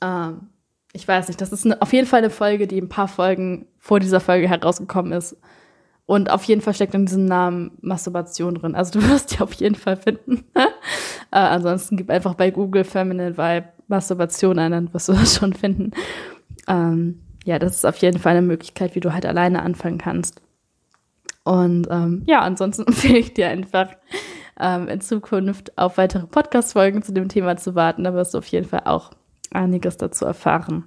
Ähm, 0.03 0.49
ich 0.93 1.09
weiß 1.09 1.29
nicht, 1.29 1.41
das 1.41 1.53
ist 1.53 1.65
eine, 1.65 1.81
auf 1.81 1.93
jeden 1.93 2.07
Fall 2.07 2.19
eine 2.19 2.31
Folge, 2.31 2.67
die 2.67 2.81
ein 2.81 2.89
paar 2.89 3.09
Folgen 3.09 3.67
vor 3.79 3.99
dieser 3.99 4.21
Folge 4.21 4.49
herausgekommen 4.49 5.13
ist. 5.13 5.37
Und 6.07 6.31
auf 6.31 6.45
jeden 6.45 6.61
Fall 6.61 6.75
steckt 6.75 6.95
in 6.95 7.07
diesem 7.07 7.25
Namen 7.25 7.73
Masturbation 7.81 8.55
drin. 8.55 8.75
Also 8.75 9.01
du 9.01 9.09
wirst 9.11 9.33
die 9.33 9.43
auf 9.43 9.55
jeden 9.55 9.75
Fall 9.75 9.97
finden. 9.97 10.45
äh, 10.55 10.69
ansonsten 11.31 11.97
gib 11.97 12.11
einfach 12.11 12.35
bei 12.35 12.51
Google 12.51 12.85
Feminine 12.85 13.37
Vibe 13.37 13.69
Masturbation 13.89 14.59
ein, 14.59 14.73
dann 14.73 14.93
wirst 14.93 15.09
du 15.09 15.15
das 15.15 15.35
schon 15.37 15.55
finden. 15.55 15.93
Ähm, 16.67 17.21
ja, 17.45 17.59
das 17.59 17.77
ist 17.77 17.87
auf 17.87 17.97
jeden 17.97 18.19
Fall 18.19 18.37
eine 18.37 18.47
Möglichkeit, 18.47 18.95
wie 18.95 19.01
du 19.01 19.15
halt 19.15 19.25
alleine 19.25 19.63
anfangen 19.63 19.97
kannst. 19.97 20.43
Und 21.45 21.87
ähm, 21.91 22.23
ja, 22.27 22.41
ansonsten 22.41 22.83
empfehle 22.87 23.19
ich 23.19 23.33
dir 23.33 23.49
einfach 23.49 23.89
ähm, 24.59 24.89
in 24.89 25.01
Zukunft 25.01 25.77
auf 25.79 25.99
weitere 25.99 26.27
Podcast-Folgen 26.27 27.03
zu 27.03 27.13
dem 27.13 27.29
Thema 27.29 27.57
zu 27.57 27.75
warten. 27.75 28.05
Da 28.05 28.15
wirst 28.15 28.35
du 28.35 28.39
auf 28.39 28.47
jeden 28.47 28.67
Fall 28.67 28.83
auch 28.85 29.13
einiges 29.51 29.97
dazu 29.97 30.25
erfahren. 30.25 30.85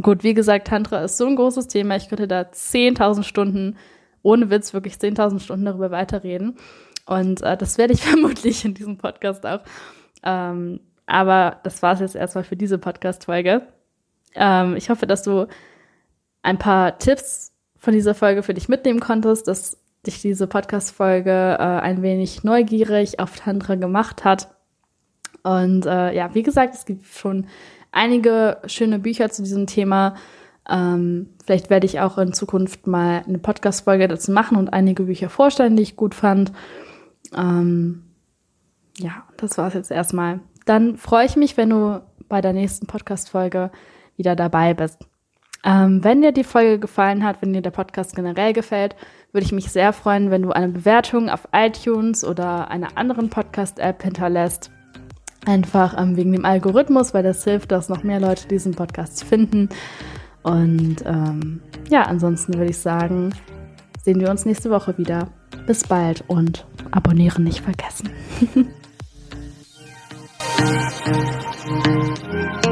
Gut, 0.00 0.22
wie 0.22 0.34
gesagt, 0.34 0.68
Tantra 0.68 1.02
ist 1.02 1.16
so 1.16 1.26
ein 1.26 1.36
großes 1.36 1.68
Thema. 1.68 1.96
Ich 1.96 2.08
könnte 2.08 2.28
da 2.28 2.42
10.000 2.42 3.22
Stunden, 3.22 3.76
ohne 4.22 4.50
Witz, 4.50 4.74
wirklich 4.74 4.94
10.000 4.94 5.40
Stunden 5.40 5.64
darüber 5.64 5.90
weiterreden. 5.90 6.56
Und 7.06 7.42
äh, 7.42 7.56
das 7.56 7.78
werde 7.78 7.94
ich 7.94 8.02
vermutlich 8.04 8.64
in 8.64 8.74
diesem 8.74 8.98
Podcast 8.98 9.46
auch. 9.46 9.60
Ähm, 10.22 10.80
aber 11.06 11.60
das 11.62 11.82
war 11.82 11.94
es 11.94 12.00
jetzt 12.00 12.16
erstmal 12.16 12.44
für 12.44 12.56
diese 12.56 12.78
Podcast-Folge. 12.78 13.66
Ähm, 14.34 14.76
ich 14.76 14.90
hoffe, 14.90 15.06
dass 15.06 15.22
du 15.22 15.46
ein 16.42 16.58
paar 16.58 16.98
Tipps 16.98 17.52
von 17.78 17.94
dieser 17.94 18.14
Folge 18.14 18.42
für 18.42 18.54
dich 18.54 18.68
mitnehmen 18.68 19.00
konntest, 19.00 19.48
dass 19.48 19.78
dich 20.06 20.20
diese 20.20 20.46
Podcast-Folge 20.46 21.56
äh, 21.58 21.62
ein 21.62 22.02
wenig 22.02 22.44
neugierig 22.44 23.20
auf 23.20 23.36
Tantra 23.36 23.74
gemacht 23.74 24.24
hat. 24.24 24.48
Und 25.42 25.86
äh, 25.86 26.14
ja, 26.14 26.34
wie 26.34 26.42
gesagt, 26.42 26.74
es 26.74 26.84
gibt 26.84 27.06
schon 27.06 27.46
einige 27.92 28.58
schöne 28.66 28.98
Bücher 28.98 29.30
zu 29.30 29.42
diesem 29.42 29.66
Thema. 29.66 30.14
Ähm, 30.68 31.30
vielleicht 31.44 31.70
werde 31.70 31.86
ich 31.86 32.00
auch 32.00 32.18
in 32.18 32.32
Zukunft 32.32 32.86
mal 32.86 33.22
eine 33.26 33.38
Podcast-Folge 33.38 34.08
dazu 34.08 34.32
machen 34.32 34.56
und 34.56 34.72
einige 34.72 35.04
Bücher 35.04 35.30
vorstellen, 35.30 35.76
die 35.76 35.82
ich 35.82 35.96
gut 35.96 36.14
fand. 36.14 36.52
Ähm, 37.36 38.04
ja, 38.98 39.24
das 39.36 39.56
war 39.58 39.68
es 39.68 39.74
jetzt 39.74 39.90
erstmal. 39.90 40.40
Dann 40.66 40.96
freue 40.96 41.26
ich 41.26 41.36
mich, 41.36 41.56
wenn 41.56 41.70
du 41.70 42.02
bei 42.28 42.40
der 42.40 42.52
nächsten 42.52 42.86
Podcast-Folge 42.86 43.70
wieder 44.16 44.36
dabei 44.36 44.74
bist. 44.74 45.06
Ähm, 45.64 46.04
wenn 46.04 46.22
dir 46.22 46.32
die 46.32 46.44
Folge 46.44 46.78
gefallen 46.78 47.24
hat, 47.24 47.42
wenn 47.42 47.52
dir 47.52 47.62
der 47.62 47.70
Podcast 47.70 48.14
generell 48.14 48.52
gefällt, 48.52 48.94
würde 49.32 49.44
ich 49.44 49.52
mich 49.52 49.70
sehr 49.70 49.92
freuen, 49.92 50.30
wenn 50.30 50.42
du 50.42 50.52
eine 50.52 50.68
Bewertung 50.68 51.28
auf 51.28 51.48
iTunes 51.52 52.24
oder 52.24 52.70
einer 52.70 52.96
anderen 52.96 53.28
Podcast-App 53.28 54.02
hinterlässt. 54.02 54.70
Einfach 55.46 56.00
ähm, 56.00 56.16
wegen 56.16 56.32
dem 56.32 56.44
Algorithmus, 56.44 57.14
weil 57.14 57.22
das 57.22 57.44
hilft, 57.44 57.72
dass 57.72 57.88
noch 57.88 58.02
mehr 58.02 58.20
Leute 58.20 58.48
diesen 58.48 58.74
Podcast 58.74 59.24
finden. 59.24 59.68
Und 60.42 60.96
ähm, 61.04 61.60
ja, 61.90 62.02
ansonsten 62.02 62.54
würde 62.54 62.70
ich 62.70 62.78
sagen, 62.78 63.34
sehen 64.02 64.20
wir 64.20 64.30
uns 64.30 64.44
nächste 64.46 64.70
Woche 64.70 64.96
wieder. 64.98 65.28
Bis 65.66 65.86
bald 65.86 66.24
und 66.28 66.66
abonnieren 66.90 67.44
nicht 67.44 67.60
vergessen. 67.60 68.10